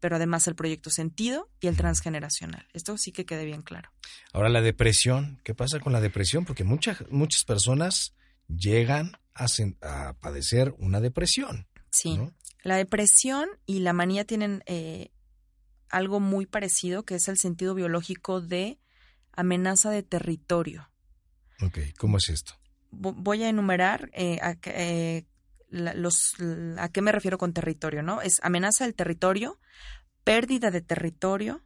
pero 0.00 0.16
además 0.16 0.46
el 0.46 0.54
proyecto 0.54 0.90
sentido 0.90 1.50
y 1.60 1.66
el 1.66 1.76
transgeneracional. 1.76 2.66
Esto 2.72 2.96
sí 2.98 3.12
que 3.12 3.26
quede 3.26 3.44
bien 3.44 3.62
claro. 3.62 3.90
Ahora 4.32 4.48
la 4.48 4.60
depresión, 4.60 5.40
¿qué 5.44 5.54
pasa 5.54 5.80
con 5.80 5.92
la 5.92 6.00
depresión? 6.00 6.44
Porque 6.44 6.64
muchas 6.64 7.04
muchas 7.10 7.44
personas 7.44 8.14
llegan 8.48 9.18
a, 9.34 9.46
a 9.82 10.14
padecer 10.14 10.74
una 10.78 11.00
depresión. 11.00 11.66
Sí, 11.90 12.16
¿no? 12.16 12.34
la 12.62 12.76
depresión 12.76 13.48
y 13.66 13.80
la 13.80 13.92
manía 13.92 14.24
tienen 14.24 14.62
eh, 14.66 15.10
algo 15.88 16.20
muy 16.20 16.46
parecido, 16.46 17.04
que 17.04 17.14
es 17.14 17.28
el 17.28 17.38
sentido 17.38 17.74
biológico 17.74 18.40
de 18.40 18.78
amenaza 19.32 19.90
de 19.90 20.02
territorio. 20.02 20.90
Ok, 21.62 21.78
¿cómo 21.98 22.18
es 22.18 22.28
esto? 22.28 22.54
Voy 22.90 23.42
a 23.42 23.48
enumerar 23.48 24.10
eh, 24.12 24.38
a, 24.42 24.56
eh, 24.64 25.24
los, 25.70 26.34
a 26.78 26.88
qué 26.88 27.02
me 27.02 27.12
refiero 27.12 27.38
con 27.38 27.52
territorio, 27.52 28.02
¿no? 28.02 28.22
Es 28.22 28.40
amenaza 28.42 28.84
del 28.84 28.94
territorio, 28.94 29.58
pérdida 30.24 30.70
de 30.70 30.80
territorio, 30.80 31.62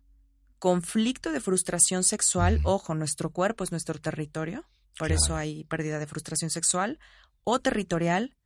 conflicto 0.58 1.32
de 1.32 1.40
frustración 1.40 2.04
sexual, 2.04 2.60
ojo, 2.64 2.94
nuestro 2.94 3.30
cuerpo 3.30 3.64
es 3.64 3.70
nuestro 3.70 3.98
territorio, 4.00 4.64
por 4.98 5.08
claro. 5.08 5.20
eso 5.22 5.36
hay 5.36 5.64
pérdida 5.64 5.98
de 5.98 6.06
frustración 6.06 6.50
sexual, 6.50 6.98
o 7.44 7.58
territorial, 7.60 8.36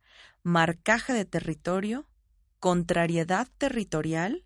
marcaje 0.43 1.13
de 1.13 1.25
territorio, 1.25 2.07
contrariedad 2.59 3.47
territorial 3.57 4.43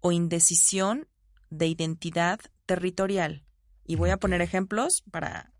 o 0.00 0.12
indecisión 0.12 1.08
de 1.50 1.66
identidad 1.66 2.40
territorial. 2.66 3.44
Y 3.84 3.96
voy 3.96 4.10
a 4.10 4.16
poner 4.16 4.40
ejemplos 4.40 5.02
para 5.10 5.52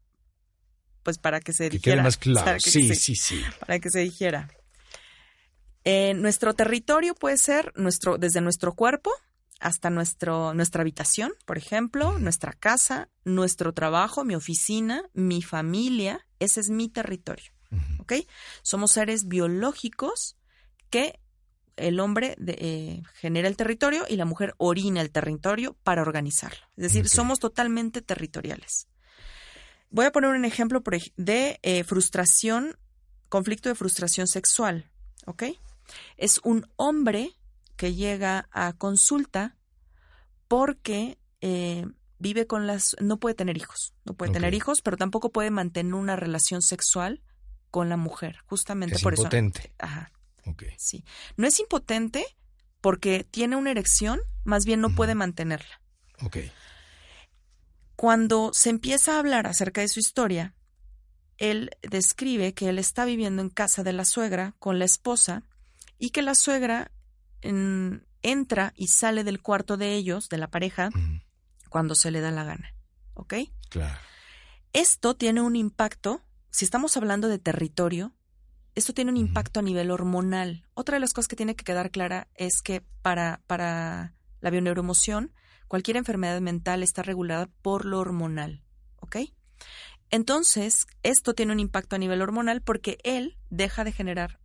pues 1.03 1.19
para 1.19 1.41
que 1.41 1.53
se 1.53 1.65
que 1.65 1.71
dijera. 1.79 1.97
Quede 1.97 2.03
más 2.03 2.17
claro. 2.19 2.59
Que 2.63 2.71
sí, 2.71 2.89
se, 2.89 2.95
sí, 2.95 3.15
sí. 3.15 3.43
Para 3.61 3.79
que 3.79 3.91
se 3.91 4.01
dijera. 4.01 4.49
Eh, 5.85 6.15
nuestro 6.15 6.55
territorio 6.55 7.15
puede 7.15 7.39
ser 7.39 7.73
nuestro, 7.77 8.19
desde 8.19 8.41
nuestro 8.41 8.75
cuerpo 8.75 9.11
hasta 9.61 9.91
nuestro, 9.91 10.55
nuestra 10.55 10.81
habitación, 10.81 11.33
por 11.45 11.59
ejemplo, 11.59 12.19
nuestra 12.19 12.53
casa, 12.53 13.09
nuestro 13.25 13.73
trabajo, 13.75 14.25
mi 14.25 14.35
oficina, 14.35 15.05
mi 15.13 15.43
familia. 15.43 16.27
Ese 16.39 16.61
es 16.61 16.71
mi 16.71 16.89
territorio. 16.89 17.53
¿Ok? 18.01 18.15
Somos 18.63 18.93
seres 18.93 19.29
biológicos 19.29 20.37
que 20.89 21.21
el 21.77 22.01
hombre 22.01 22.35
de, 22.39 22.57
eh, 22.59 23.03
genera 23.15 23.49
el 23.49 23.57
territorio 23.57 24.05
y 24.09 24.17
la 24.17 24.25
mujer 24.25 24.55
orina 24.59 25.01
el 25.01 25.11
territorio 25.11 25.77
para 25.83 26.03
organizarlo. 26.03 26.67
Es 26.77 26.85
decir, 26.85 27.03
okay. 27.03 27.11
somos 27.11 27.39
totalmente 27.39 28.03
territoriales. 28.03 28.89
Voy 29.91 30.07
a 30.07 30.13
poner 30.13 30.31
un 30.31 30.45
ejemplo 30.45 30.83
de 31.17 31.59
eh, 31.63 31.85
frustración, 31.85 32.77
conflicto 33.29 33.69
de 33.69 33.75
frustración 33.75 34.27
sexual. 34.27 34.91
¿Ok? 35.27 35.45
Es 36.17 36.41
un 36.45 36.67
hombre 36.77 37.37
que 37.77 37.95
llega 37.95 38.49
a 38.53 38.73
consulta 38.75 39.57
porque 40.49 41.19
eh, 41.41 41.87
vive 42.19 42.47
con 42.47 42.67
las... 42.67 42.97
no 43.01 43.19
puede 43.19 43.35
tener 43.35 43.57
hijos, 43.57 43.95
no 44.05 44.15
puede 44.15 44.31
okay. 44.31 44.41
tener 44.41 44.55
hijos, 44.55 44.83
pero 44.83 44.97
tampoco 44.97 45.31
puede 45.31 45.51
mantener 45.51 45.95
una 45.95 46.17
relación 46.17 46.63
sexual 46.63 47.23
con 47.71 47.89
la 47.89 47.97
mujer, 47.97 48.39
justamente 48.47 48.97
es 48.97 49.03
por 49.03 49.15
impotente. 49.15 49.61
eso. 49.61 49.75
Ajá. 49.79 50.13
Okay. 50.45 50.75
Sí. 50.77 51.05
No 51.37 51.47
es 51.47 51.59
impotente 51.61 52.25
porque 52.81 53.25
tiene 53.25 53.57
una 53.57 53.71
erección, 53.71 54.21
más 54.45 54.65
bien 54.65 54.81
no 54.81 54.89
uh 54.89 54.91
-huh. 54.91 54.97
puede 54.97 55.15
mantenerla. 55.15 55.81
Ok. 56.23 56.39
Cuando 57.97 58.51
se 58.53 58.71
empieza 58.71 59.17
a 59.17 59.19
hablar 59.19 59.47
acerca 59.47 59.83
de 59.83 59.89
su 59.89 60.01
historia, 60.01 60.55
él 61.39 61.71
describe 61.83 62.55
que 62.55 62.69
él 62.69 62.79
está 62.79 63.05
viviendo 63.05 63.43
en 63.43 63.51
casa 63.51 63.83
de 63.83 63.93
la 63.93 64.05
suegra 64.05 64.55
con 64.59 64.79
la 64.79 64.85
esposa 64.85 65.45
y 66.01 66.11
que 66.11 66.23
la 66.23 66.35
suegra 66.35 66.91
entra 67.43 68.73
y 68.75 68.89
sale 68.89 69.23
del 69.23 69.41
cuarto 69.41 69.77
de 69.77 69.95
ellos, 69.95 70.29
de 70.29 70.39
la 70.39 70.49
pareja, 70.49 70.91
cuando 71.69 71.95
se 71.95 72.11
le 72.11 72.21
da 72.21 72.33
la 72.33 72.43
gana. 72.43 72.75
¿Ok? 73.15 73.35
Claro. 73.69 74.01
Esto 74.73 75.15
tiene 75.15 75.43
un 75.43 75.57
impacto, 75.57 76.23
si 76.51 76.65
estamos 76.65 76.97
hablando 76.97 77.29
de 77.29 77.39
territorio, 77.39 78.15
esto 78.75 78.95
tiene 78.95 79.11
un 79.11 79.17
impacto 79.17 79.61
a 79.61 79.63
nivel 79.63 79.91
hormonal. 79.91 80.65
Otra 80.75 80.97
de 80.97 81.01
las 81.01 81.13
cosas 81.13 81.29
que 81.29 81.37
tiene 81.37 81.55
que 81.55 81.65
quedar 81.65 81.91
clara 81.91 82.29
es 82.35 82.63
que 82.63 82.83
para, 83.03 83.43
para 83.47 84.15
la 84.41 84.51
bioneuroemoción, 84.51 85.35
cualquier 85.69 85.99
enfermedad 85.99 86.41
mental 86.41 86.83
está 86.83 87.03
regulada 87.03 87.47
por 87.63 87.85
lo 87.85 87.99
hormonal. 87.99 88.63
¿Ok? 89.01 89.17
Entonces, 90.11 90.87
esto 91.03 91.35
tiene 91.35 91.53
un 91.53 91.61
impacto 91.61 91.97
a 91.97 91.99
nivel 91.99 92.23
hormonal 92.23 92.63
porque 92.63 92.99
él 93.05 93.37
deja 93.51 93.85
de 93.85 93.93
generar 93.93 94.41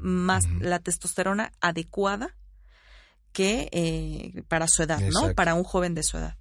más 0.00 0.44
la 0.60 0.78
testosterona 0.78 1.52
adecuada 1.60 2.36
que 3.32 3.68
eh, 3.72 4.42
para 4.48 4.66
su 4.66 4.82
edad, 4.82 5.00
¿no? 5.00 5.34
Para 5.34 5.54
un 5.54 5.64
joven 5.64 5.94
de 5.94 6.02
su 6.02 6.18
edad. 6.18 6.36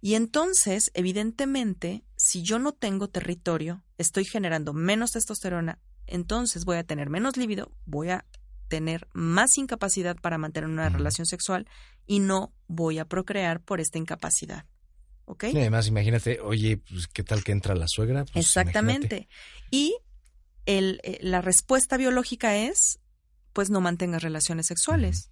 Y 0.00 0.14
entonces, 0.14 0.90
evidentemente, 0.94 2.04
si 2.16 2.42
yo 2.42 2.58
no 2.58 2.72
tengo 2.72 3.08
territorio, 3.08 3.82
estoy 3.98 4.24
generando 4.24 4.72
menos 4.72 5.12
testosterona, 5.12 5.78
entonces 6.06 6.64
voy 6.64 6.76
a 6.76 6.84
tener 6.84 7.10
menos 7.10 7.36
líbido, 7.36 7.72
voy 7.86 8.10
a 8.10 8.24
tener 8.68 9.08
más 9.12 9.56
incapacidad 9.58 10.16
para 10.16 10.38
mantener 10.38 10.68
una 10.68 10.88
relación 10.88 11.26
sexual 11.26 11.66
y 12.06 12.20
no 12.20 12.52
voy 12.68 12.98
a 12.98 13.04
procrear 13.04 13.60
por 13.60 13.80
esta 13.80 13.98
incapacidad. 13.98 14.64
¿Ok? 15.24 15.44
Y 15.52 15.58
además, 15.58 15.88
imagínate, 15.88 16.40
oye, 16.40 16.76
pues, 16.76 17.08
¿qué 17.08 17.24
tal 17.24 17.42
que 17.42 17.50
entra 17.52 17.74
la 17.74 17.86
suegra? 17.88 18.24
Pues, 18.24 18.46
Exactamente. 18.46 19.28
Y 19.70 19.96
el, 20.66 21.00
eh, 21.02 21.18
la 21.22 21.40
respuesta 21.40 21.96
biológica 21.96 22.56
es, 22.56 23.00
pues 23.52 23.70
no 23.70 23.80
mantengas 23.80 24.22
relaciones 24.22 24.66
sexuales. 24.66 25.30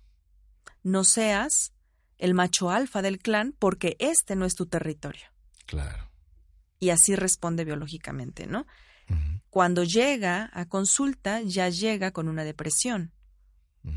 No 0.83 1.05
seas 1.05 1.73
el 2.18 2.35
macho 2.35 2.70
alfa 2.70 3.03
del 3.03 3.18
clan 3.18 3.55
porque 3.59 3.97
este 3.99 4.37
no 4.37 4.47
es 4.47 4.55
tu 4.55 4.66
territorio. 4.66 5.27
Claro. 5.66 6.11
Y 6.79 6.90
así 6.90 7.16
responde 7.16 7.64
biológicamente, 7.64 8.47
¿no? 8.47 8.66
Cuando 9.51 9.85
llega 9.85 10.51
a 10.53 10.66
consulta, 10.66 11.40
ya 11.42 11.68
llega 11.68 12.11
con 12.11 12.29
una 12.29 12.42
depresión, 12.42 13.12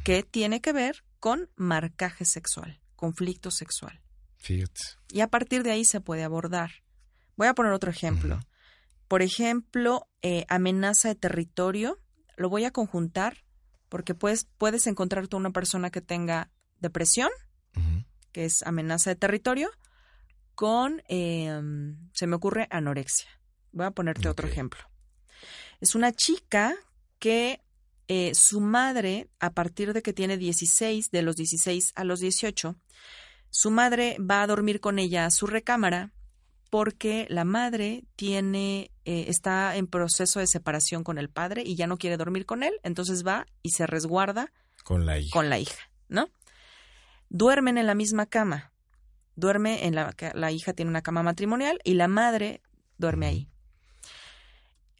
que 0.03 0.21
tiene 0.21 0.61
que 0.61 0.73
ver 0.73 1.03
con 1.19 1.49
marcaje 1.55 2.25
sexual, 2.25 2.79
conflicto 2.95 3.49
sexual. 3.49 4.01
Fíjate. 4.37 4.81
Y 5.09 5.21
a 5.21 5.27
partir 5.27 5.63
de 5.63 5.71
ahí 5.71 5.85
se 5.85 6.01
puede 6.01 6.23
abordar. 6.23 6.83
Voy 7.35 7.47
a 7.47 7.55
poner 7.55 7.71
otro 7.71 7.89
ejemplo. 7.89 8.39
Por 9.07 9.21
ejemplo, 9.21 10.07
eh, 10.21 10.45
amenaza 10.49 11.09
de 11.09 11.15
territorio. 11.15 11.99
Lo 12.35 12.49
voy 12.49 12.65
a 12.65 12.71
conjuntar 12.71 13.43
porque 13.89 14.13
puedes, 14.13 14.47
puedes 14.57 14.87
encontrar 14.87 15.27
tú 15.27 15.37
una 15.37 15.51
persona 15.51 15.89
que 15.89 16.01
tenga 16.01 16.51
depresión, 16.79 17.29
que 18.31 18.45
es 18.45 18.63
amenaza 18.63 19.09
de 19.09 19.15
territorio, 19.15 19.69
con, 20.55 21.01
em, 21.07 22.09
se 22.13 22.27
me 22.27 22.35
ocurre, 22.35 22.67
anorexia. 22.69 23.29
Voy 23.71 23.85
a 23.85 23.91
ponerte 23.91 24.27
otro 24.27 24.47
ejemplo. 24.47 24.81
Es 25.79 25.95
una 25.95 26.11
chica 26.11 26.75
que 27.19 27.61
eh, 28.07 28.33
su 28.35 28.61
madre, 28.61 29.29
a 29.39 29.51
partir 29.51 29.93
de 29.93 30.01
que 30.01 30.13
tiene 30.13 30.37
16, 30.37 31.11
de 31.11 31.21
los 31.21 31.35
16 31.35 31.91
a 31.95 32.03
los 32.03 32.19
18, 32.19 32.75
su 33.49 33.71
madre 33.71 34.17
va 34.19 34.41
a 34.41 34.47
dormir 34.47 34.79
con 34.79 34.99
ella 34.99 35.25
a 35.25 35.31
su 35.31 35.45
recámara 35.45 36.11
porque 36.69 37.25
la 37.29 37.45
madre 37.45 38.03
tiene 38.15 38.91
eh, 39.05 39.25
está 39.27 39.75
en 39.75 39.87
proceso 39.87 40.39
de 40.39 40.47
separación 40.47 41.03
con 41.03 41.17
el 41.17 41.29
padre 41.29 41.63
y 41.65 41.75
ya 41.75 41.87
no 41.87 41.97
quiere 41.97 42.17
dormir 42.17 42.45
con 42.45 42.63
él, 42.63 42.73
entonces 42.83 43.25
va 43.25 43.45
y 43.61 43.71
se 43.71 43.87
resguarda 43.87 44.51
con 44.83 45.05
la 45.05 45.19
hija, 45.19 45.31
con 45.33 45.49
la 45.49 45.59
hija 45.59 45.89
¿no? 46.09 46.29
Duermen 47.29 47.77
en 47.77 47.87
la 47.87 47.95
misma 47.95 48.25
cama. 48.25 48.71
Duerme 49.35 49.85
en 49.85 49.95
la 49.95 50.15
la 50.33 50.51
hija 50.51 50.73
tiene 50.73 50.89
una 50.89 51.01
cama 51.01 51.21
matrimonial 51.23 51.79
y 51.83 51.93
la 51.93 52.07
madre 52.07 52.61
duerme 52.97 53.27
ahí. 53.27 53.49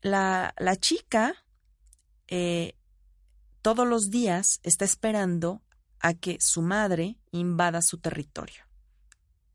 La, 0.02 0.54
la 0.60 0.76
chica 0.76 1.34
eh, 2.28 2.76
todos 3.62 3.88
los 3.88 4.10
días 4.10 4.60
está 4.64 4.86
esperando 4.86 5.62
a 6.00 6.14
que 6.14 6.38
su 6.40 6.62
madre 6.62 7.18
invada 7.32 7.82
su 7.82 7.98
territorio. 7.98 8.67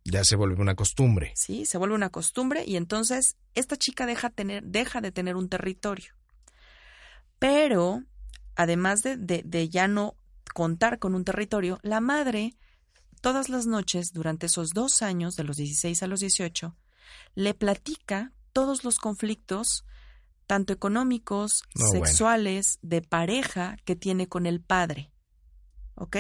Ya 0.05 0.25
se 0.25 0.37
vuelve 0.37 0.61
una 0.61 0.75
costumbre. 0.75 1.33
Sí, 1.37 1.65
se 1.65 1.79
vuelve 1.79 1.95
una 1.95 2.11
costumbre 2.11 2.65
y 2.67 2.77
entonces 2.77 3.37
esta 3.55 3.77
chica 3.77 4.07
deja, 4.07 4.31
tener, 4.31 4.65
deja 4.65 5.01
de 5.01 5.13
tener 5.13 5.37
un 5.37 5.49
territorio. 5.49 6.15
Pero, 7.39 8.03
además 8.57 9.03
de, 9.03 9.17
de, 9.17 9.43
de 9.45 9.69
ya 9.69 9.89
no 9.89 10.17
contar 10.55 10.99
con 10.99 11.15
un 11.15 11.25
territorio, 11.25 11.79
la 11.83 12.01
madre, 12.01 12.57
todas 13.21 13.49
las 13.49 13.67
noches, 13.67 14.13
durante 14.13 14.47
esos 14.47 14.71
dos 14.71 15.03
años, 15.03 15.37
de 15.37 15.45
los 15.45 15.57
16 15.57 16.03
a 16.03 16.07
los 16.07 16.21
18, 16.21 16.77
le 17.35 17.55
platica 17.55 18.33
todos 18.53 18.85
los 18.85 18.99
conflictos, 18.99 19.85
tanto 20.47 20.73
económicos, 20.73 21.63
sexuales, 21.93 22.79
de 22.83 23.03
pareja, 23.03 23.77
que 23.85 23.97
tiene 23.97 24.29
con 24.29 24.47
el 24.47 24.61
padre. 24.61 25.11
¿Ok? 25.95 26.17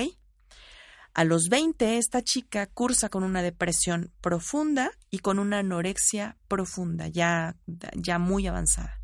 A 1.14 1.24
los 1.24 1.48
20, 1.50 1.98
esta 1.98 2.22
chica 2.22 2.66
cursa 2.66 3.10
con 3.10 3.22
una 3.22 3.42
depresión 3.42 4.12
profunda 4.20 4.90
y 5.10 5.18
con 5.18 5.38
una 5.38 5.58
anorexia 5.58 6.38
profunda, 6.48 7.08
ya, 7.08 7.56
ya 7.66 8.18
muy 8.18 8.46
avanzada. 8.46 8.98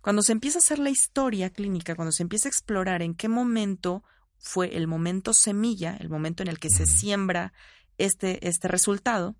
Cuando 0.00 0.22
se 0.22 0.32
empieza 0.32 0.58
a 0.58 0.60
hacer 0.60 0.78
la 0.78 0.90
historia 0.90 1.50
clínica, 1.50 1.94
cuando 1.94 2.12
se 2.12 2.22
empieza 2.22 2.48
a 2.48 2.50
explorar 2.50 3.02
en 3.02 3.14
qué 3.14 3.28
momento 3.28 4.02
fue 4.38 4.76
el 4.76 4.86
momento 4.86 5.34
semilla, 5.34 5.96
el 5.98 6.08
momento 6.08 6.42
en 6.42 6.48
el 6.48 6.58
que 6.58 6.70
se 6.70 6.86
siembra 6.86 7.52
este, 7.98 8.46
este 8.48 8.68
resultado, 8.68 9.36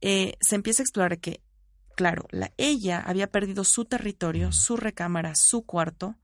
eh, 0.00 0.36
se 0.40 0.54
empieza 0.54 0.82
a 0.82 0.84
explorar 0.84 1.18
que, 1.18 1.40
claro, 1.96 2.26
la, 2.30 2.52
ella 2.58 3.00
había 3.00 3.30
perdido 3.30 3.64
su 3.64 3.86
territorio, 3.86 4.52
su 4.52 4.76
recámara, 4.76 5.32
su 5.34 5.64
cuarto, 5.64 6.16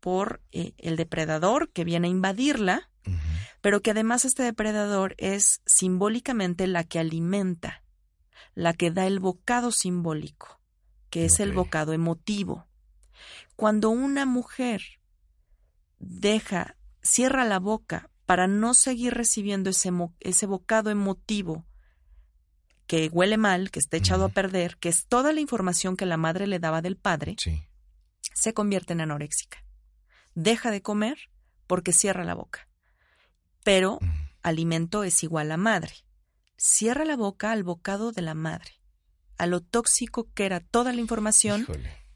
por 0.00 0.42
eh, 0.52 0.72
el 0.78 0.96
depredador 0.96 1.70
que 1.70 1.84
viene 1.84 2.08
a 2.08 2.10
invadirla, 2.10 2.89
pero 3.60 3.82
que 3.82 3.90
además 3.90 4.24
este 4.24 4.42
depredador 4.42 5.14
es 5.18 5.60
simbólicamente 5.66 6.66
la 6.66 6.84
que 6.84 6.98
alimenta, 6.98 7.82
la 8.54 8.72
que 8.74 8.90
da 8.90 9.06
el 9.06 9.20
bocado 9.20 9.72
simbólico, 9.72 10.60
que 11.10 11.24
es 11.24 11.40
el 11.40 11.52
bocado 11.52 11.92
emotivo. 11.92 12.66
Cuando 13.56 13.90
una 13.90 14.26
mujer 14.26 14.82
deja, 15.98 16.76
cierra 17.02 17.44
la 17.44 17.58
boca 17.58 18.10
para 18.26 18.46
no 18.46 18.74
seguir 18.74 19.14
recibiendo 19.14 19.70
ese, 19.70 19.90
ese 20.20 20.46
bocado 20.46 20.90
emotivo 20.90 21.66
que 22.86 23.08
huele 23.12 23.36
mal, 23.36 23.70
que 23.70 23.78
está 23.78 23.98
echado 23.98 24.24
a 24.24 24.28
perder, 24.30 24.76
que 24.78 24.88
es 24.88 25.06
toda 25.06 25.32
la 25.32 25.40
información 25.40 25.96
que 25.96 26.06
la 26.06 26.16
madre 26.16 26.46
le 26.46 26.58
daba 26.58 26.82
del 26.82 26.96
padre, 26.96 27.36
se 28.34 28.54
convierte 28.54 28.94
en 28.94 29.00
anoréxica. 29.00 29.64
Deja 30.34 30.70
de 30.70 30.82
comer 30.82 31.30
porque 31.66 31.92
cierra 31.92 32.24
la 32.24 32.34
boca. 32.34 32.69
Pero 33.64 33.98
alimento 34.42 35.04
es 35.04 35.22
igual 35.22 35.52
a 35.52 35.56
madre. 35.56 35.92
Cierra 36.56 37.04
la 37.04 37.16
boca 37.16 37.52
al 37.52 37.62
bocado 37.62 38.12
de 38.12 38.22
la 38.22 38.34
madre, 38.34 38.72
a 39.38 39.46
lo 39.46 39.60
tóxico 39.60 40.28
que 40.34 40.46
era 40.46 40.60
toda 40.60 40.92
la 40.92 41.00
información 41.00 41.66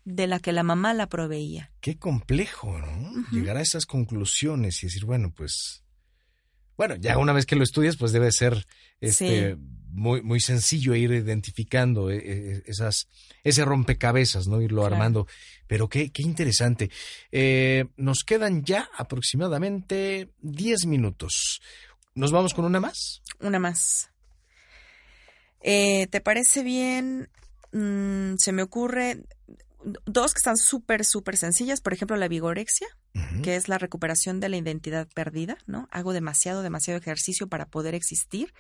de 0.05 0.27
la 0.27 0.39
que 0.39 0.53
la 0.53 0.63
mamá 0.63 0.93
la 0.95 1.09
proveía. 1.09 1.73
Qué 1.81 1.99
complejo, 1.99 2.79
¿no? 2.79 3.25
Llegar 3.31 3.57
a 3.57 3.63
esas 3.63 3.87
conclusiones 3.87 4.83
y 4.83 4.87
decir, 4.87 5.07
bueno, 5.07 5.33
pues, 5.35 5.83
bueno, 6.77 6.97
ya 6.97 7.17
una 7.19 7.33
vez 7.33 7.47
que 7.47 7.57
lo 7.57 7.65
estudias, 7.65 7.97
pues 7.97 8.13
debe 8.13 8.31
ser 8.33 8.67
este 9.01 9.57
muy, 9.95 10.23
muy 10.23 10.41
sencillo 10.41 10.95
ir 10.95 11.13
identificando 11.13 12.11
eh, 12.11 12.21
eh, 12.25 12.63
esas, 12.67 13.09
ese 13.45 13.65
rompecabezas, 13.65 14.49
¿no? 14.49 14.61
Irlo 14.61 14.85
armando. 14.85 15.27
Pero 15.67 15.89
qué, 15.89 16.11
qué 16.11 16.23
interesante. 16.23 16.91
Eh, 17.31 17.87
nos 17.97 18.25
quedan 18.25 18.65
ya 18.65 18.89
aproximadamente 18.97 20.31
10 20.43 20.87
minutos. 20.87 21.61
¿Nos 22.15 22.33
vamos 22.33 22.55
con 22.55 22.65
una 22.65 22.81
más? 22.81 23.23
Una 23.41 23.59
más. 23.59 24.11
¿Te 25.63 26.21
parece 26.23 26.63
bien? 26.63 27.31
Mm, 27.73 28.35
se 28.37 28.53
me 28.53 28.63
ocurre 28.63 29.25
dos 30.05 30.35
que 30.35 30.39
están 30.39 30.57
súper, 30.57 31.05
súper 31.05 31.37
sencillas. 31.37 31.81
Por 31.81 31.93
ejemplo, 31.93 32.17
la 32.17 32.29
vigorexia, 32.29 32.89
que 33.43 33.55
es 33.55 33.69
la 33.69 33.79
recuperación 33.79 34.41
de 34.41 34.49
la 34.49 34.57
identidad 34.57 35.07
perdida, 35.15 35.57
¿no? 35.67 35.89
Hago 35.93 36.13
demasiado, 36.13 36.63
demasiado 36.63 36.99
ejercicio 36.99 37.47
para 37.49 37.67
poder 37.67 37.95
existir, 37.95 38.53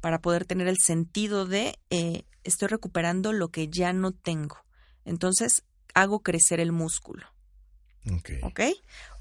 para 0.00 0.20
poder 0.20 0.44
tener 0.44 0.68
el 0.68 0.78
sentido 0.78 1.44
de 1.46 1.78
eh, 1.90 2.22
estoy 2.44 2.68
recuperando 2.68 3.32
lo 3.32 3.48
que 3.48 3.68
ya 3.68 3.92
no 3.92 4.12
tengo. 4.12 4.58
Entonces, 5.04 5.64
hago 5.94 6.20
crecer 6.20 6.60
el 6.60 6.70
músculo. 6.72 7.26
Ok. 8.42 8.60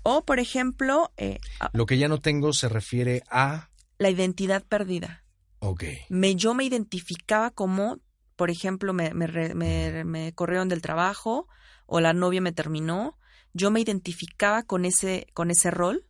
O, 0.04 0.24
por 0.24 0.40
ejemplo... 0.40 1.12
Eh, 1.18 1.40
lo 1.74 1.88
que 1.88 1.98
ya 1.98 2.08
no 2.08 2.22
tengo 2.22 2.54
se 2.54 2.70
refiere 2.70 3.24
a... 3.30 3.70
La 3.98 4.10
identidad 4.12 4.64
perdida. 4.64 5.24
Ok. 5.60 5.84
Me, 6.10 6.36
yo 6.36 6.54
me 6.54 6.64
identificaba 6.64 7.50
como, 7.50 8.00
por 8.36 8.52
ejemplo, 8.52 8.94
me, 8.94 9.14
me- 9.14 10.04
me 10.04 10.34
corrieron 10.34 10.70
del 10.70 10.82
trabajo 10.84 11.48
o 11.88 12.00
la 12.02 12.14
novia 12.14 12.42
me 12.42 12.52
terminó. 12.52 13.18
Yo 13.56 13.72
me 13.72 13.80
identificaba 13.80 14.64
con 14.64 14.84
ese, 14.84 15.28
con 15.34 15.50
ese 15.50 15.72
rol, 15.72 16.06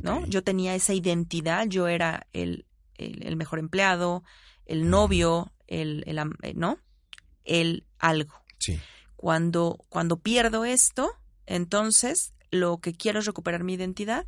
¿no? 0.00 0.24
Yo 0.26 0.44
tenía 0.44 0.76
esa 0.76 0.94
identidad, 0.94 1.66
yo 1.66 1.88
era 1.88 2.28
el, 2.32 2.66
el, 2.94 3.26
el 3.26 3.34
mejor 3.34 3.58
empleado, 3.58 4.22
el 4.64 4.88
novio, 4.88 5.52
el, 5.66 6.04
el 6.06 6.18
eh, 6.42 6.54
¿no? 6.54 6.78
El 7.44 7.84
algo. 7.98 8.32
Sí. 8.58 8.78
Cuando, 9.16 9.84
cuando 9.88 10.20
pierdo 10.20 10.64
esto, 10.64 11.10
entonces 11.46 12.32
lo 12.52 12.78
que 12.78 12.92
quiero 12.92 13.18
es 13.18 13.26
recuperar 13.26 13.64
mi 13.64 13.74
identidad 13.74 14.26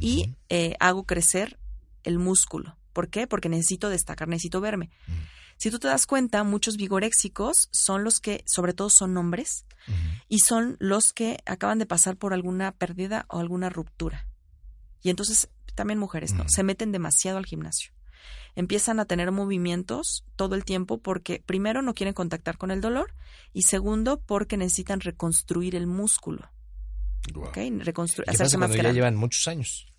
y 0.00 0.34
eh, 0.48 0.74
hago 0.80 1.04
crecer 1.04 1.60
el 2.02 2.18
músculo. 2.18 2.76
¿Por 2.92 3.08
qué? 3.08 3.28
Porque 3.28 3.48
necesito 3.48 3.88
destacar, 3.88 4.26
necesito 4.26 4.60
verme. 4.60 4.90
Ujú. 5.06 5.16
Si 5.56 5.70
tú 5.70 5.78
te 5.78 5.88
das 5.88 6.06
cuenta, 6.06 6.44
muchos 6.44 6.76
vigoréxicos 6.76 7.68
son 7.72 8.04
los 8.04 8.20
que, 8.20 8.44
sobre 8.46 8.72
todo, 8.72 8.90
son 8.90 9.16
hombres 9.16 9.66
y 10.28 10.40
son 10.40 10.76
los 10.80 11.12
que 11.12 11.38
acaban 11.46 11.78
de 11.78 11.86
pasar 11.86 12.16
por 12.16 12.32
alguna 12.32 12.72
pérdida 12.72 13.26
o 13.28 13.38
alguna 13.38 13.70
ruptura. 13.70 14.26
Y 15.02 15.10
entonces, 15.10 15.48
también 15.74 15.98
mujeres, 15.98 16.32
¿no? 16.32 16.44
Se 16.48 16.62
meten 16.62 16.92
demasiado 16.92 17.38
al 17.38 17.46
gimnasio. 17.46 17.92
Empiezan 18.56 19.00
a 19.00 19.04
tener 19.04 19.32
movimientos 19.32 20.24
todo 20.36 20.54
el 20.54 20.64
tiempo 20.64 20.98
porque, 20.98 21.42
primero, 21.44 21.82
no 21.82 21.94
quieren 21.94 22.14
contactar 22.14 22.56
con 22.56 22.70
el 22.70 22.80
dolor 22.80 23.14
y, 23.52 23.62
segundo, 23.62 24.20
porque 24.20 24.56
necesitan 24.56 25.00
reconstruir 25.00 25.74
el 25.74 25.86
músculo. 25.86 26.50
¿Qué 27.52 27.66
hacerse 28.30 28.44
pasa 28.44 28.58
más 28.58 28.68
cuando 28.68 28.76
ya 28.76 28.82
grande. 28.82 28.94
llevan 28.94 29.16
muchos 29.16 29.48
años? 29.48 29.92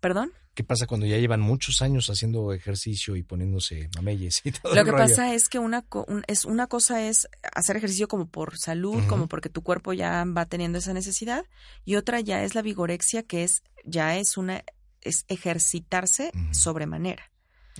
¿Perdón? 0.00 0.32
¿Qué 0.56 0.64
pasa 0.64 0.86
cuando 0.86 1.04
ya 1.06 1.18
llevan 1.18 1.40
muchos 1.40 1.82
años 1.82 2.08
haciendo 2.08 2.52
ejercicio 2.54 3.14
y 3.14 3.22
poniéndose 3.22 3.90
mameyes 3.94 4.40
y 4.42 4.52
todo 4.52 4.74
Lo 4.74 4.80
el 4.80 4.86
que 4.86 4.90
rollo? 4.92 5.04
pasa 5.04 5.34
es 5.34 5.48
que 5.50 5.58
una, 5.58 5.84
un- 6.08 6.24
es, 6.26 6.46
una 6.46 6.66
cosa 6.66 7.06
es 7.06 7.28
hacer 7.54 7.76
ejercicio 7.76 8.08
como 8.08 8.26
por 8.26 8.56
salud, 8.58 9.04
como 9.06 9.28
porque 9.28 9.50
tu 9.50 9.62
cuerpo 9.62 9.92
ya 9.92 10.24
va 10.26 10.46
teniendo 10.46 10.78
esa 10.78 10.94
necesidad, 10.94 11.44
y 11.84 11.96
otra 11.96 12.20
ya 12.20 12.42
es 12.42 12.54
la 12.54 12.62
vigorexia, 12.62 13.22
que 13.22 13.44
es 13.44 13.62
ya 13.84 14.16
es 14.16 14.38
una 14.38 14.64
es 15.02 15.24
ejercitarse 15.28 16.32
sobremanera, 16.52 17.30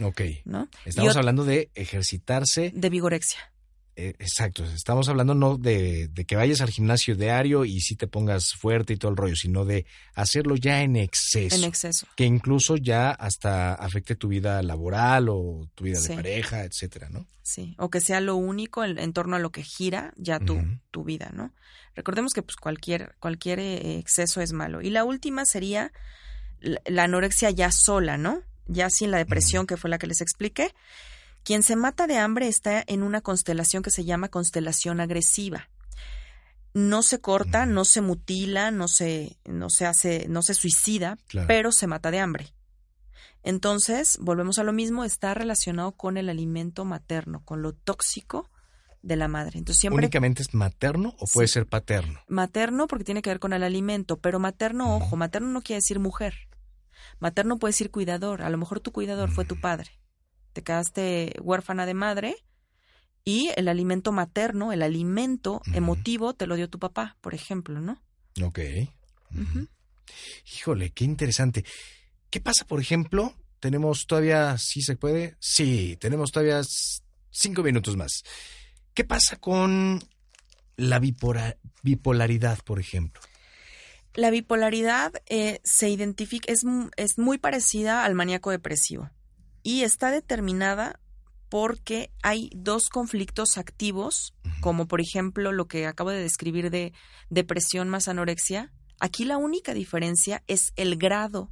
Ok. 0.03 0.21
¿no? 0.45 0.69
Estamos 0.85 1.17
hablando 1.17 1.45
de 1.45 1.71
ejercitarse. 1.75 2.73
De 2.75 2.91
vigorexia. 2.91 3.41
Eh, 3.97 4.15
exacto. 4.19 4.63
Estamos 4.65 5.09
hablando 5.09 5.35
no 5.35 5.57
de, 5.57 6.09
de 6.09 6.25
que 6.25 6.37
vayas 6.37 6.61
al 6.61 6.71
gimnasio 6.71 7.17
diario 7.17 7.65
y 7.65 7.81
sí 7.81 7.97
te 7.97 8.07
pongas 8.07 8.53
fuerte 8.55 8.93
y 8.93 8.97
todo 8.99 9.11
el 9.11 9.17
rollo, 9.17 9.35
sino 9.37 9.65
de 9.65 9.87
hacerlo 10.15 10.55
ya 10.57 10.83
en 10.83 10.97
exceso. 10.97 11.57
En 11.57 11.65
exceso. 11.65 12.07
que 12.15 12.25
incluso 12.25 12.77
ya 12.77 13.11
hasta 13.11 13.75
afecte 13.75 14.15
tu 14.15 14.29
vida 14.29 14.63
laboral 14.63 15.29
o 15.31 15.69
tu 15.75 15.85
vida 15.85 15.99
Sí. 15.99 16.09
de 16.09 16.15
pareja, 16.17 16.65
etcétera, 16.65 17.09
¿no? 17.09 17.27
Sí, 17.43 17.75
o 17.79 17.91
que 17.91 18.01
sea 18.01 18.21
lo 18.21 18.37
único 18.37 18.85
en, 18.85 18.99
en 18.99 19.13
torno 19.13 19.37
a 19.37 19.39
lo 19.39 19.51
que 19.51 19.63
gira 19.63 20.13
ya 20.17 20.41
tu, 20.41 20.59
tu 20.91 21.05
vida, 21.05 21.31
¿no? 21.33 21.53
Recordemos 21.95 22.33
que 22.35 22.43
pues 22.43 22.57
cualquier, 22.57 23.15
cualquier 23.21 23.59
eh, 23.61 23.99
exceso 23.99 24.41
es 24.43 24.53
malo. 24.53 24.83
Y 24.83 24.91
la 24.91 25.05
última 25.05 25.45
sería 25.47 25.93
la, 26.61 26.81
la 26.87 27.05
anorexia 27.05 27.51
ya 27.51 27.71
sola, 27.73 28.19
¿no? 28.19 28.43
Ya 28.67 28.91
sin 28.91 29.11
la 29.13 29.19
depresión, 29.19 29.67
que 29.67 29.77
fue 29.77 29.89
la 29.89 29.99
que 29.99 30.09
les 30.09 30.21
expliqué. 30.21 30.73
Quien 31.47 31.63
se 31.63 31.77
mata 31.77 32.09
de 32.09 32.19
hambre 32.19 32.49
está 32.49 32.83
en 32.89 33.05
una 33.05 33.21
constelación 33.21 33.85
que 33.85 33.93
se 33.93 34.05
llama 34.05 34.29
constelación 34.31 34.99
agresiva. 35.01 35.69
No 36.75 37.03
se 37.05 37.21
corta, 37.21 37.67
no 37.67 37.85
se 37.85 38.01
mutila, 38.01 38.73
no 38.73 38.89
se, 38.89 39.39
no 39.45 39.71
se 39.71 39.87
hace, 39.87 40.27
no 40.29 40.43
se 40.43 40.55
suicida, 40.55 41.19
Claro. 41.29 41.47
pero 41.47 41.71
se 41.71 41.87
mata 41.87 42.11
de 42.11 42.19
hambre. 42.19 42.53
Entonces, 43.45 44.19
volvemos 44.21 44.59
a 44.59 44.65
lo 44.65 44.73
mismo, 44.73 45.05
está 45.05 45.35
relacionado 45.35 45.93
con 45.93 46.17
el 46.17 46.29
alimento 46.29 46.85
materno, 46.85 47.45
con 47.45 47.63
lo 47.63 47.75
tóxico 47.75 48.51
de 49.03 49.15
la 49.15 49.29
madre. 49.29 49.61
Entonces, 49.61 49.81
siempre 49.83 49.99
¿Únicamente 49.99 50.43
es 50.43 50.53
materno 50.53 51.15
o 51.21 51.27
puede 51.33 51.47
Sí. 51.47 51.55
ser 51.55 51.67
paterno? 51.67 52.19
materno 52.27 52.89
porque 52.89 53.05
tiene 53.05 53.23
que 53.23 53.31
ver 53.31 53.39
con 53.39 53.53
el 53.53 53.63
alimento, 53.63 54.17
pero 54.19 54.41
materno, 54.41 54.97
ojo, 54.97 55.15
materno 55.15 55.47
no 55.51 55.63
quiere 55.63 55.79
decir 55.79 56.01
mujer. 56.01 56.35
Materno 57.21 57.57
puede 57.59 57.71
decir 57.71 57.93
cuidador. 57.93 58.43
A 58.43 58.51
lo 58.51 58.59
mejor 58.59 58.81
tu 58.81 58.91
cuidador 58.91 59.31
fue 59.31 59.45
tu 59.45 59.61
padre. 59.61 59.93
Te 60.57 60.63
quedaste 60.63 61.35
huérfana 61.43 61.85
de 61.85 61.93
madre 61.93 62.35
y 63.27 63.51
el 63.57 63.69
alimento 63.69 64.11
materno, 64.11 64.73
el 64.73 64.81
alimento 64.83 65.61
emotivo 65.75 66.33
te 66.33 66.47
lo 66.47 66.57
dio 66.57 66.71
tu 66.71 66.79
papá, 66.79 67.19
por 67.21 67.35
ejemplo, 67.35 67.79
¿no? 67.83 68.01
Ok. 68.43 68.61
Híjole, 70.55 70.93
qué 70.93 71.05
interesante. 71.05 71.63
¿Qué 72.31 72.41
pasa, 72.41 72.65
por 72.67 72.81
ejemplo? 72.81 73.35
Tenemos 73.61 74.07
todavía, 74.07 74.57
sí 74.57 74.81
se 74.81 74.97
puede, 74.97 75.37
sí, 75.41 75.99
tenemos 76.01 76.33
todavía 76.33 76.63
cinco 77.31 77.63
minutos 77.63 77.95
más. 77.99 78.23
¿Qué 78.95 79.05
pasa 79.05 79.37
con 79.37 80.03
la 80.79 80.99
bipolaridad, 81.83 82.61
por 82.65 82.81
ejemplo? 82.81 83.21
La 84.15 84.31
bipolaridad 84.31 85.13
eh, 85.27 85.61
se 85.65 85.91
identifica, 85.91 86.51
es, 86.51 86.63
es 86.97 87.19
muy 87.19 87.37
parecida 87.37 88.07
al 88.07 88.15
maníaco 88.15 88.51
depresivo 88.51 89.11
y 89.67 89.83
está 89.83 90.13
determinada 90.13 91.01
porque 91.49 92.13
hay 92.23 92.53
dos 92.55 92.89
conflictos 92.89 93.59
activos, 93.59 94.33
como 94.61 94.87
por 94.87 95.01
ejemplo 95.01 95.51
lo 95.51 95.67
que 95.67 95.89
acabo 95.89 96.11
de 96.11 96.23
describir 96.23 96.71
de 96.71 96.93
depresión 97.31 97.89
más 97.89 98.07
anorexia. 98.07 98.73
Aquí 99.01 99.25
la 99.25 99.39
única 99.39 99.75
diferencia 99.75 100.45
es 100.47 100.73
el 100.77 100.95
grado 100.95 101.51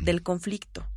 del 0.00 0.22
conflicto. 0.22 0.88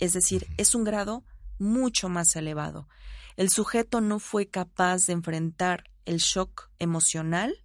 Es 0.00 0.12
decir, 0.12 0.48
es 0.56 0.74
un 0.74 0.82
grado 0.82 1.22
mucho 1.60 2.08
más 2.08 2.34
elevado. 2.34 2.88
El 3.36 3.48
sujeto 3.48 4.00
no 4.00 4.18
fue 4.18 4.48
capaz 4.48 5.06
de 5.06 5.12
enfrentar 5.12 5.84
el 6.04 6.16
shock 6.16 6.68
emocional 6.80 7.64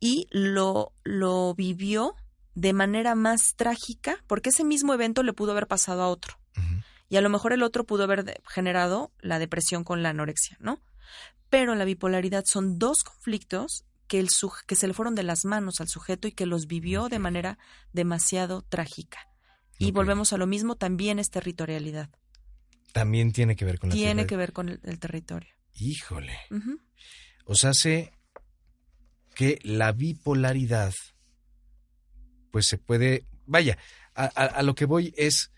y 0.00 0.28
lo, 0.30 0.94
lo 1.04 1.54
vivió 1.54 2.14
de 2.54 2.72
manera 2.72 3.14
más 3.14 3.54
trágica, 3.54 4.24
porque 4.26 4.48
ese 4.48 4.64
mismo 4.64 4.94
evento 4.94 5.22
le 5.22 5.34
pudo 5.34 5.52
haber 5.52 5.66
pasado 5.66 6.00
a 6.00 6.08
otro. 6.08 6.39
Y 7.10 7.16
a 7.16 7.20
lo 7.20 7.28
mejor 7.28 7.52
el 7.52 7.62
otro 7.62 7.84
pudo 7.84 8.04
haber 8.04 8.40
generado 8.48 9.12
la 9.20 9.38
depresión 9.38 9.84
con 9.84 10.02
la 10.02 10.08
anorexia, 10.10 10.56
¿no? 10.60 10.80
Pero 11.50 11.74
la 11.74 11.84
bipolaridad 11.84 12.44
son 12.46 12.78
dos 12.78 13.02
conflictos 13.04 13.84
que, 14.06 14.20
el 14.20 14.28
suje- 14.28 14.64
que 14.66 14.76
se 14.76 14.86
le 14.86 14.94
fueron 14.94 15.14
de 15.14 15.24
las 15.24 15.44
manos 15.44 15.80
al 15.80 15.88
sujeto 15.88 16.28
y 16.28 16.32
que 16.32 16.46
los 16.46 16.66
vivió 16.66 17.08
de 17.08 17.18
manera 17.18 17.58
demasiado 17.92 18.62
trágica. 18.62 19.18
Y 19.78 19.92
volvemos 19.92 20.32
a 20.32 20.36
lo 20.36 20.46
mismo, 20.46 20.76
también 20.76 21.18
es 21.18 21.30
territorialidad. 21.30 22.10
También 22.92 23.32
tiene 23.32 23.56
que 23.56 23.64
ver 23.64 23.78
con 23.78 23.88
la 23.90 23.94
Tiene 23.94 24.26
que 24.26 24.36
ver 24.36 24.52
con 24.52 24.68
el, 24.68 24.80
el 24.84 24.98
territorio. 24.98 25.48
Híjole. 25.74 26.38
Ujú. 26.50 26.78
O 27.44 27.54
sea, 27.54 27.70
hace 27.70 28.12
que 29.34 29.58
la 29.62 29.92
bipolaridad, 29.92 30.92
pues 32.50 32.66
se 32.66 32.78
puede, 32.78 33.24
vaya, 33.46 33.78
a, 34.14 34.24
a- 34.24 34.46
a 34.58 34.62
lo 34.62 34.74
que 34.74 34.84
voy 34.84 35.14
es 35.16 35.50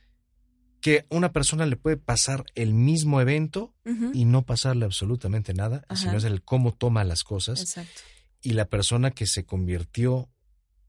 que 0.82 1.06
una 1.10 1.32
persona 1.32 1.64
le 1.64 1.76
puede 1.76 1.96
pasar 1.96 2.44
el 2.56 2.74
mismo 2.74 3.20
evento 3.20 3.72
y 4.12 4.24
no 4.26 4.42
pasarle 4.42 4.84
absolutamente 4.84 5.54
nada, 5.54 5.84
Ajá. 5.88 5.96
sino 5.96 6.16
es 6.18 6.24
el 6.24 6.42
cómo 6.42 6.72
toma 6.72 7.04
las 7.04 7.22
cosas. 7.24 7.60
Exacto. 7.62 8.02
Y 8.42 8.50
la 8.54 8.64
persona 8.66 9.12
que 9.12 9.26
se 9.26 9.44
convirtió, 9.46 10.28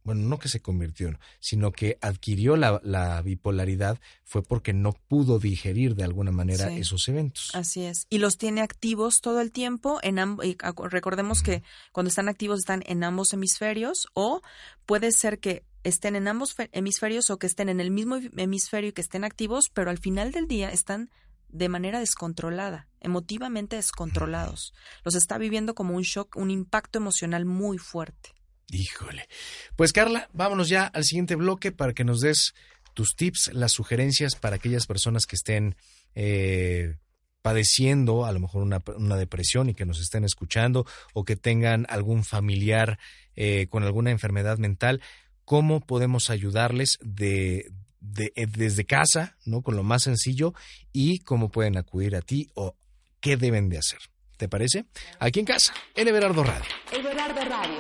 bueno, 0.04 0.22
no 0.28 0.40
que 0.40 0.50
se 0.50 0.62
convirtió, 0.62 1.18
sino 1.40 1.72
que 1.72 2.00
adquirió 2.02 2.58
la, 2.58 2.82
la 2.84 3.22
bipolaridad 3.22 4.00
fue 4.24 4.42
porque 4.42 4.74
no 4.74 4.94
pudo 5.08 5.38
digerir 5.38 5.94
de 5.96 6.04
alguna 6.04 6.32
manera 6.32 6.70
Sí. 6.70 6.80
esos 6.80 7.08
eventos. 7.08 7.52
Así 7.54 7.84
es. 7.84 8.08
Y 8.10 8.18
los 8.18 8.40
tiene 8.40 8.62
activos 8.62 9.22
todo 9.22 9.42
el 9.42 9.52
tiempo. 9.52 10.00
En 10.02 10.18
y 10.44 10.58
recordemos 10.90 11.44
que 11.44 11.62
cuando 11.92 12.10
están 12.10 12.30
activos 12.30 12.58
están 12.60 12.82
en 12.88 13.04
ambos 13.04 13.32
hemisferios 13.32 14.08
o 14.16 14.42
puede 14.88 15.12
ser 15.12 15.38
que 15.40 15.64
estén 15.84 16.16
en 16.16 16.28
ambos 16.28 16.54
fe- 16.54 16.70
hemisferios 16.72 17.30
o 17.30 17.38
que 17.38 17.48
estén 17.48 17.70
en 17.70 17.80
el 17.80 17.92
mismo 17.92 18.20
hemisferio 18.38 18.90
y 18.90 18.94
que 18.94 19.02
estén 19.02 19.24
activos, 19.24 19.70
pero 19.74 19.90
al 19.90 19.98
final 20.00 20.32
del 20.32 20.48
día 20.48 20.70
están 20.70 21.10
de 21.50 21.70
manera 21.70 22.00
descontrolada, 22.00 22.88
emotivamente 23.00 23.76
descontrolados. 23.76 24.74
Los 25.04 25.16
está 25.16 25.38
viviendo 25.38 25.76
como 25.76 25.96
un 25.96 26.02
shock, 26.02 26.36
un 26.36 26.50
impacto 26.50 26.98
emocional 26.98 27.46
muy 27.46 27.78
fuerte. 27.78 28.34
Híjole. 28.70 29.28
Pues 29.76 29.94
Carla, 29.94 30.30
vámonos 30.34 30.70
ya 30.70 30.86
al 30.86 31.04
siguiente 31.04 31.36
bloque 31.36 31.72
para 31.72 31.94
que 31.94 32.04
nos 32.04 32.22
des 32.22 32.54
tus 32.96 33.16
tips, 33.16 33.52
las 33.54 33.72
sugerencias 33.72 34.36
para 34.36 34.56
aquellas 34.56 34.88
personas 34.88 35.26
que 35.26 35.36
estén 35.36 35.76
eh, 36.16 36.96
padeciendo 37.44 38.26
a 38.26 38.32
lo 38.32 38.40
mejor 38.40 38.64
una, 38.64 38.82
una 38.96 39.18
depresión 39.18 39.70
y 39.70 39.74
que 39.76 39.86
nos 39.86 40.00
estén 40.00 40.24
escuchando 40.24 40.86
o 41.14 41.24
que 41.24 41.36
tengan 41.36 41.86
algún 41.90 42.24
familiar 42.24 42.98
eh, 43.36 43.68
con 43.70 43.84
alguna 43.84 44.12
enfermedad 44.12 44.58
mental, 44.58 45.02
cómo 45.46 45.80
podemos 45.82 46.30
ayudarles 46.30 46.98
de, 47.02 47.72
de- 48.00 48.32
eh, 48.36 48.48
desde 48.48 48.86
casa, 48.86 49.38
¿no? 49.46 49.62
Con 49.62 49.76
lo 49.76 49.84
más 49.84 50.04
sencillo 50.04 50.54
y 50.92 51.20
cómo 51.20 51.50
pueden 51.50 51.78
acudir 51.78 52.16
a 52.16 52.22
ti 52.22 52.50
o 52.56 52.76
qué 53.20 53.38
deben 53.38 53.70
de 53.70 53.78
hacer. 53.78 54.00
¿Te 54.38 54.50
parece? 54.50 54.86
Aquí 55.20 55.40
en 55.40 55.46
casa, 55.46 55.74
en 55.96 56.08
Everardo 56.08 56.44
Radio. 56.44 56.66
Everardo 56.92 57.42
Radio. 57.42 57.80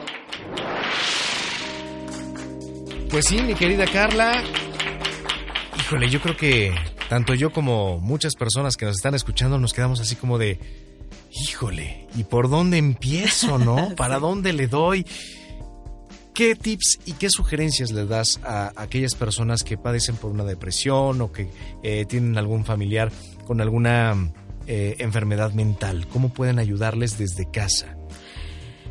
Pues 3.10 3.26
sí, 3.26 3.42
mi 3.42 3.54
querida 3.54 3.86
Carla. 3.86 4.44
Híjole, 5.80 6.10
yo 6.10 6.22
creo 6.22 6.36
que 6.38 6.74
tanto 7.10 7.36
yo 7.36 7.52
como 7.52 8.00
muchas 8.00 8.36
personas 8.36 8.76
que 8.78 8.86
nos 8.86 8.96
están 8.96 9.14
escuchando 9.14 9.60
nos 9.60 9.74
quedamos 9.74 10.00
así 10.00 10.16
como 10.16 10.38
de, 10.38 10.60
híjole, 11.32 12.08
¿y 12.16 12.24
por 12.24 12.50
dónde 12.50 12.78
empiezo, 12.78 13.60
no? 13.60 13.94
¿Para 13.98 14.20
dónde 14.20 14.54
le 14.54 14.68
doy? 14.68 15.06
¿Qué 16.34 16.56
tips 16.56 17.00
y 17.06 17.14
qué 17.14 17.30
sugerencias 17.30 17.92
le 17.92 18.08
das 18.08 18.40
a 18.44 18.74
aquellas 18.76 19.14
personas 19.14 19.64
que 19.64 19.78
padecen 19.78 20.16
por 20.16 20.32
una 20.32 20.44
depresión 20.44 21.22
o 21.22 21.32
que 21.32 21.48
eh, 21.84 22.06
tienen 22.06 22.40
algún 22.40 22.66
familiar 22.66 23.12
con 23.46 23.62
alguna 23.62 24.32
eh, 24.66 24.96
enfermedad 24.98 25.54
mental? 25.54 26.08
¿Cómo 26.08 26.30
pueden 26.30 26.58
ayudarles 26.58 27.20
desde 27.20 27.50
casa? 27.52 27.96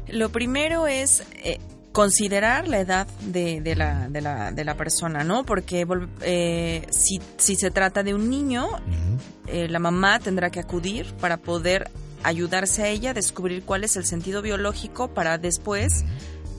Lo 0.07 0.31
primero 0.31 0.87
es 0.87 1.25
eh, 1.43 1.59
considerar 1.91 2.69
la 2.69 2.79
edad 2.79 3.09
de, 3.23 3.61
la, 3.75 4.09
de, 4.09 4.21
la, 4.21 4.53
de, 4.53 4.65
la, 4.65 4.77
persona, 4.77 5.25
¿no? 5.25 5.45
Porque 5.45 5.85
si, 6.91 7.21
si, 7.39 7.57
se 7.57 7.73
trata 7.73 8.05
de 8.05 8.15
un 8.15 8.31
niño, 8.31 8.69
la 9.49 9.79
mamá 9.81 10.21
tendrá 10.21 10.51
que 10.51 10.61
acudir 10.61 11.13
para 11.21 11.39
poder 11.39 11.91
ayudarse 12.23 12.83
a 12.83 12.89
ella 12.89 13.15
descubrir 13.15 13.65
cuál 13.65 13.83
es 13.83 13.97
el 13.97 14.05
sentido 14.05 14.43
biológico 14.43 15.13
para 15.13 15.39
después 15.39 16.05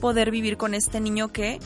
poder 0.04 0.30
vivir 0.30 0.58
con 0.58 0.74
este 0.74 1.00
niño 1.00 1.32
que, 1.32 1.52
eh, 1.54 1.60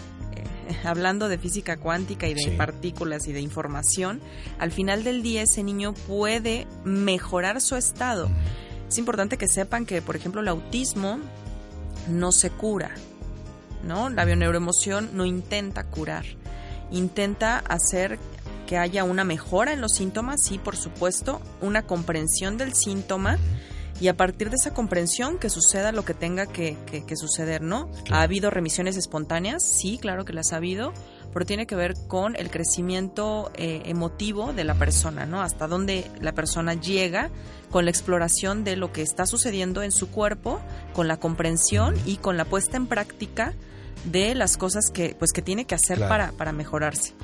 hablando 0.85 1.29
de 1.29 1.39
física 1.39 1.77
cuántica 1.77 2.29
y 2.29 2.35
de 2.35 2.53
partículas 2.53 3.27
y 3.27 3.33
de 3.33 3.41
información, 3.41 4.21
al 4.61 4.71
final 4.71 5.03
del 5.03 5.25
día 5.25 5.43
ese 5.43 5.65
niño 5.65 5.93
puede 5.93 6.69
mejorar 6.85 7.61
su 7.61 7.75
estado. 7.75 8.31
Es 8.89 8.97
importante 8.97 9.39
que 9.39 9.49
sepan 9.49 9.87
que, 9.87 10.03
por 10.03 10.15
ejemplo, 10.15 10.41
el 10.41 10.47
autismo 10.47 11.19
no 12.09 12.31
se 12.31 12.51
cura, 12.51 12.93
¿no? 13.83 14.09
La 14.09 14.25
bioneuroemoción 14.25 15.11
no 15.15 15.25
intenta 15.25 15.83
curar, 15.83 16.25
intenta 16.93 17.59
hacer 17.59 18.21
que 18.69 18.79
haya 18.79 19.03
una 19.03 19.25
mejora 19.25 19.73
en 19.73 19.81
los 19.81 19.95
síntomas, 19.95 20.45
sí, 20.45 20.59
por 20.59 20.77
supuesto, 20.77 21.41
una 21.61 21.83
comprensión 21.83 22.57
del 22.57 22.73
síntoma 22.73 23.37
y 24.01 24.09
a 24.09 24.17
partir 24.17 24.51
de 24.51 24.57
esa 24.57 24.73
comprensión 24.73 25.39
que 25.39 25.51
suceda 25.51 25.93
lo 25.93 26.05
que 26.05 26.15
tenga 26.15 26.47
que, 26.47 26.77
suceder, 27.17 27.63
¿no? 27.63 27.91
¿Ha 28.11 28.23
habido 28.23 28.51
remisiones 28.51 28.97
espontáneas? 28.97 29.65
Sí, 29.65 29.99
claro 29.99 30.25
que 30.25 30.33
las 30.33 30.53
ha 30.53 30.57
habido, 30.57 30.93
pero 31.33 31.45
tiene 31.45 31.67
que 31.67 31.75
ver 31.75 31.95
con 32.07 32.37
el 32.37 32.51
crecimiento 32.51 33.51
eh, 33.55 33.83
emotivo 33.87 34.53
de 34.53 34.65
la 34.65 34.75
persona, 34.75 35.27
¿no? 35.27 35.43
Hasta 35.43 35.67
dónde 35.67 36.09
la 36.21 36.33
persona 36.33 36.75
llega 36.75 37.31
con 37.71 37.85
la 37.85 37.91
exploración 37.91 38.63
de 38.65 38.77
lo 38.77 38.93
que 38.93 39.03
está 39.03 39.27
sucediendo 39.27 39.83
en 39.83 39.91
su 39.91 40.11
cuerpo, 40.11 40.61
con 40.93 41.09
la 41.09 41.19
comprensión 41.19 41.95
y 42.07 42.17
con 42.17 42.37
la 42.37 42.45
puesta 42.45 42.77
en 42.77 42.87
práctica 42.87 43.55
de 44.05 44.35
las 44.37 44.57
cosas 44.57 44.91
que, 44.93 45.17
pues, 45.19 45.33
que 45.33 45.43
tiene 45.43 45.65
que 45.65 45.75
hacer 45.75 45.99
para, 46.09 46.33
para 46.33 46.53
mejorarse. 46.53 47.15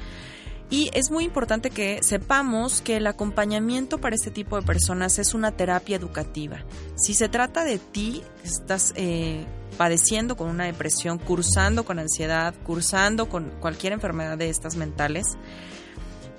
Y 0.71 0.91
es 0.95 1.11
muy 1.11 1.25
importante 1.25 1.71
que 1.71 2.03
sepamos 2.03 2.81
que 2.81 2.97
el 2.97 3.07
acompañamiento 3.07 3.99
para 3.99 4.17
este 4.17 4.31
tipo 4.31 4.59
de 4.59 4.67
personas 4.67 5.19
es 5.19 5.35
una 5.35 5.53
terapia 5.53 5.97
educativa. 5.97 6.65
Si 6.97 7.15
se 7.15 7.29
trata 7.29 7.65
de 7.65 7.79
ti, 7.79 8.23
estás 8.43 8.93
eh, 8.97 9.45
padeciendo 9.77 10.37
con 10.37 10.49
una 10.49 10.65
depresión, 10.65 11.19
cursando 11.19 11.85
con 11.85 11.99
ansiedad, 11.99 12.55
cursando 12.65 13.29
con 13.29 13.51
cualquier 13.61 13.93
enfermedad 13.93 14.39
de 14.39 14.49
estas 14.49 14.77
mentales, 14.77 15.27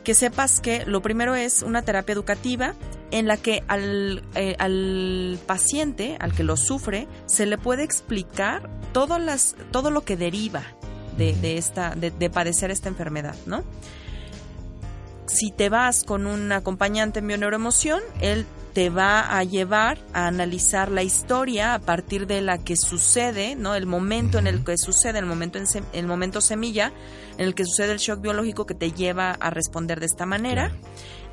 que 0.03 0.15
sepas 0.15 0.59
que 0.59 0.85
lo 0.85 1.01
primero 1.01 1.35
es 1.35 1.61
una 1.61 1.81
terapia 1.81 2.13
educativa 2.13 2.75
en 3.11 3.27
la 3.27 3.37
que 3.37 3.63
al, 3.67 4.23
eh, 4.35 5.37
paciente, 5.45 6.17
al 6.19 6.33
que 6.33 6.43
lo 6.43 6.57
sufre, 6.57 7.07
se 7.25 7.45
le 7.45 7.57
puede 7.57 7.83
explicar 7.83 8.69
todo, 8.91 9.19
las, 9.19 9.55
todo 9.71 9.91
lo 9.91 10.03
que 10.03 10.17
deriva 10.17 10.63
de, 11.17 11.57
esta, 11.57 11.95
de, 11.95 12.11
de 12.11 12.29
padecer 12.29 12.71
esta 12.71 12.89
enfermedad, 12.89 13.35
¿no? 13.45 13.63
Si 15.27 15.51
te 15.51 15.69
vas 15.69 16.03
con 16.03 16.27
un 16.27 16.51
acompañante 16.51 17.19
en 17.19 17.27
bioneuroemoción, 17.27 18.01
él 18.21 18.45
te 18.73 18.89
va 18.89 19.37
a 19.37 19.43
llevar 19.43 19.97
a 20.13 20.27
analizar 20.27 20.91
la 20.91 21.01
historia 21.01 21.75
a 21.75 21.79
partir 21.79 22.27
de 22.27 22.41
la 22.41 22.57
que 22.57 22.75
sucede, 22.75 23.55
¿no? 23.55 23.73
El 23.73 23.85
momento 23.85 24.37
en 24.37 24.47
el 24.47 24.65
que 24.65 24.77
sucede, 24.77 25.19
el 25.19 25.25
momento 25.25 25.57
en 25.57 25.65
el 25.93 26.07
momento 26.07 26.41
semilla, 26.41 26.91
en 27.37 27.45
el 27.45 27.55
que 27.55 27.63
sucede 27.63 27.93
el 27.93 27.99
shock 27.99 28.19
biológico 28.19 28.65
que 28.65 28.75
te 28.75 28.91
lleva 28.91 29.31
a 29.31 29.49
responder 29.49 30.01
de 30.01 30.07
esta 30.07 30.25
manera 30.25 30.71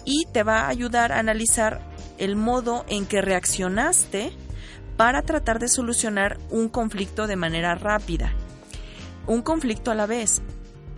y 0.04 0.26
te 0.32 0.44
va 0.44 0.60
a 0.60 0.68
ayudar 0.68 1.10
a 1.10 1.18
analizar 1.18 1.80
el 2.18 2.36
modo 2.36 2.84
en 2.88 3.06
que 3.06 3.20
reaccionaste 3.20 4.32
para 4.96 5.22
tratar 5.22 5.58
de 5.58 5.68
solucionar 5.68 6.38
un 6.50 6.68
conflicto 6.68 7.26
de 7.26 7.36
manera 7.36 7.74
rápida. 7.74 8.32
Un 9.26 9.42
conflicto 9.42 9.90
a 9.90 9.96
la 9.96 10.06
vez 10.06 10.42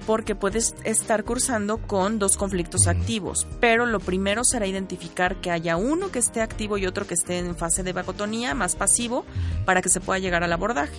porque 0.07 0.35
puedes 0.35 0.75
estar 0.85 1.25
cursando 1.25 1.79
con 1.79 2.19
dos 2.19 2.37
conflictos 2.37 2.87
activos, 2.87 3.47
pero 3.61 3.87
lo 3.87 4.01
primero 4.01 4.43
será 4.45 4.67
identificar 4.67 5.37
que 5.37 5.51
haya 5.51 5.77
uno 5.77 6.11
que 6.11 6.19
esté 6.19 6.43
activo 6.43 6.79
y 6.79 6.87
otro 6.87 7.07
que 7.07 7.15
esté 7.15 7.39
en 7.39 7.57
fase 7.57 7.83
de 7.83 7.93
vagotonía, 7.93 8.55
más 8.55 8.77
pasivo, 8.77 9.25
para 9.65 9.83
que 9.83 9.89
se 9.89 10.01
pueda 10.01 10.19
llegar 10.19 10.45
al 10.45 10.53
abordaje. 10.53 10.97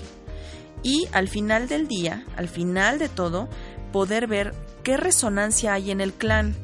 Y 0.81 1.07
al 1.11 1.27
final 1.27 1.67
del 1.67 1.87
día, 1.87 2.25
al 2.35 2.47
final 2.47 2.99
de 2.99 3.09
todo, 3.09 3.49
poder 3.91 4.27
ver 4.27 4.53
qué 4.83 4.97
resonancia 4.97 5.73
hay 5.73 5.91
en 5.91 6.01
el 6.01 6.13
clan, 6.13 6.55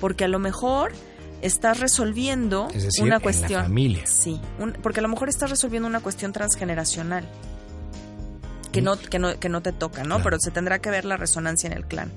porque 0.00 0.24
a 0.24 0.28
lo 0.28 0.38
mejor 0.38 0.92
estás 1.42 1.80
resolviendo 1.80 2.68
una 3.00 3.20
cuestión. 3.20 3.62
familia. 3.62 4.06
Sí, 4.06 4.40
porque 4.82 5.00
a 5.00 5.02
lo 5.02 5.08
mejor 5.08 5.28
estás 5.28 5.50
resolviendo 5.50 5.88
una 5.88 6.00
cuestión 6.00 6.32
transgeneracional 6.32 7.28
que 8.76 8.82
no, 8.82 8.98
que 8.98 9.18
no, 9.18 9.40
que 9.40 9.48
no 9.48 9.62
te 9.62 9.72
toca, 9.72 10.04
¿no? 10.04 10.22
Pero 10.22 10.36
se 10.38 10.50
tendrá 10.50 10.80
que 10.80 10.90
ver 10.90 11.06
la 11.06 11.16
resonancia 11.16 11.66
en 11.66 11.72
el 11.72 11.86
clan, 11.86 12.12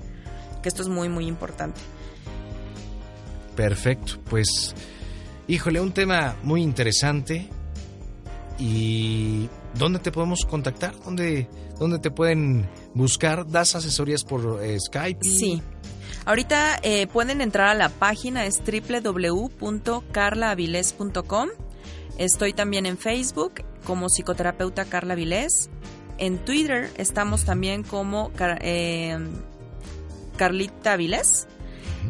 que 0.62 0.68
esto 0.68 0.82
es 0.82 0.90
muy, 0.90 1.08
muy 1.08 1.26
importante. 1.26 1.80
Perfecto, 3.56 4.20
pues, 4.30 4.76
híjole, 5.48 5.80
un 5.80 5.94
tema 5.94 6.36
muy 6.44 6.62
interesante. 6.62 7.48
¿Y 8.58 9.48
dónde 9.76 10.00
te 10.00 10.12
podemos 10.12 10.40
contactar? 10.46 10.94
¿Dónde, 11.06 11.48
dónde 11.80 12.00
te 12.00 12.12
pueden 12.12 12.68
buscar? 12.94 13.48
¿Das 13.48 13.76
asesorías 13.76 14.26
por 14.26 14.62
eh, 14.62 14.78
Skype? 14.80 15.24
Sí. 15.24 15.62
Ahorita 16.26 16.78
eh, 16.84 17.08
pueden 17.08 17.40
entrar 17.40 17.70
a 17.70 17.74
la 17.74 17.88
página, 17.88 18.46
es 18.46 18.62
www.carlaaviles.com. 18.62 21.50
Estoy 22.18 22.52
también 22.52 22.86
en 22.86 22.98
Facebook 22.98 23.64
como 23.86 24.10
psicoterapeuta 24.10 24.84
Carla 24.84 25.14
Avilés 25.14 25.70
en 26.20 26.38
Twitter 26.40 26.90
estamos 26.98 27.46
también 27.46 27.84
como 27.84 28.32
eh, 28.62 29.18
Carlita 30.38 30.94
Avilés. 30.94 31.48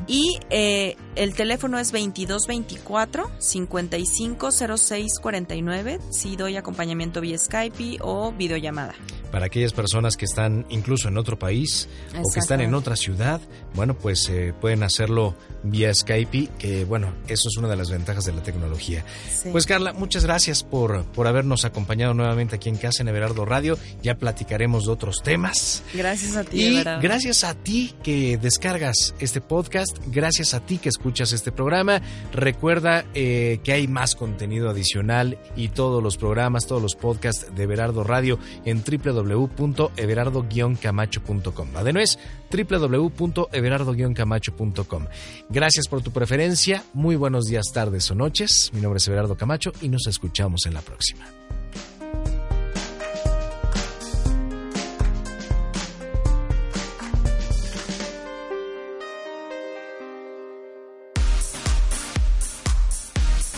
Y 0.08 0.40
eh, 0.50 0.96
el 1.16 1.34
teléfono 1.36 1.80
es 1.80 1.92
2224 1.92 3.30
550649 3.38 6.00
si 6.10 6.36
doy 6.36 6.58
acompañamiento 6.58 7.22
vía 7.22 7.38
Skype 7.38 8.00
o 8.02 8.32
videollamada. 8.32 8.96
Para 9.32 9.46
aquellas 9.46 9.74
personas 9.74 10.16
que 10.16 10.26
están 10.26 10.66
incluso 10.70 11.08
en 11.08 11.18
otro 11.18 11.38
país 11.38 11.88
o 12.18 12.24
que 12.34 12.40
están 12.40 12.62
en 12.62 12.74
otra 12.74 12.96
ciudad, 12.96 13.40
bueno, 13.76 13.96
pues 13.96 14.28
eh, 14.30 14.56
pueden 14.60 14.82
hacerlo 14.82 15.36
vía 15.64 15.94
Skype, 15.94 16.50
que 16.58 16.86
bueno, 16.86 17.14
eso 17.28 17.50
es 17.50 17.58
una 17.58 17.68
de 17.68 17.76
las 17.76 17.90
ventajas 17.90 18.24
de 18.26 18.32
la 18.34 18.44
tecnología. 18.44 19.04
Pues 19.52 19.66
Carla, 19.66 19.94
muchas 19.94 20.26
gracias 20.26 20.64
por, 20.64 21.06
por 21.06 21.26
habernos 21.28 21.66
acompañado 21.66 22.14
nuevamente 22.14 22.56
aquí 22.56 22.70
en 22.70 22.78
casa 22.78 23.02
en 23.02 23.10
Everardo 23.10 23.44
Radio. 23.46 23.78
Ya 24.02 24.16
platicaremos 24.16 24.86
de 24.86 24.92
otros 24.92 25.22
temas. 25.24 25.84
Gracias 25.94 26.36
a 26.36 26.44
ti. 26.44 26.64
Y 26.64 26.84
gracias 26.84 27.44
a 27.44 27.56
ti 27.56 27.96
que 28.04 28.38
descargas 28.38 29.16
este 29.20 29.42
podcast, 29.42 29.98
gracias 30.08 30.54
a 30.54 30.64
ti 30.66 30.78
que 30.78 30.90
escuchas 30.90 31.34
este 31.34 31.52
programa. 31.52 32.02
Recuerda 32.34 33.06
eh, 33.14 33.60
que 33.64 33.74
hay 33.74 33.88
más 33.88 34.16
contenido 34.16 34.70
adicional 34.70 35.38
y 35.56 35.70
todos 35.70 36.04
los 36.04 36.18
programas, 36.18 36.68
todos 36.68 36.82
los 36.82 36.96
podcasts 36.96 37.48
de 37.56 37.64
Everardo 37.64 38.04
Radio 38.04 38.38
en 38.66 38.84
www.everardo-camacho.com. 38.84 41.74
La 41.74 41.84
de 41.84 41.94
no 41.94 42.00
es 42.00 42.20
www.everardo-camacho.com. 42.52 45.06
Gracias 45.50 45.88
por 45.88 46.02
tu 46.02 46.12
preferencia, 46.12 46.84
muy 46.94 47.16
buenos 47.16 47.46
días, 47.46 47.68
tardes 47.74 48.12
o 48.12 48.16
noches. 48.16 48.72
Mi 48.74 48.82
nombre 48.82 48.98
es 48.98 49.08
Everardo 49.08 49.36
Camacho 49.36 49.72
y 49.82 49.90
nos 49.90 50.08
escuchamos 50.08 50.66
en 50.66 50.74
la 50.74 50.82
próxima. 50.82 51.26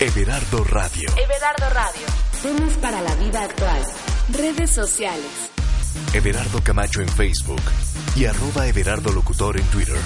Everardo 0.01 0.63
Radio. 0.63 1.09
Everardo 1.15 1.69
Radio. 1.75 2.07
Temas 2.41 2.73
para 2.77 3.03
la 3.03 3.13
vida 3.17 3.43
actual. 3.43 3.83
Redes 4.29 4.71
sociales. 4.71 5.50
Everardo 6.13 6.61
Camacho 6.63 7.01
en 7.01 7.09
Facebook 7.09 7.61
y 8.15 8.25
arroba 8.25 8.67
Everardo 8.67 9.11
Locutor 9.11 9.59
en 9.59 9.65
Twitter. 9.67 9.97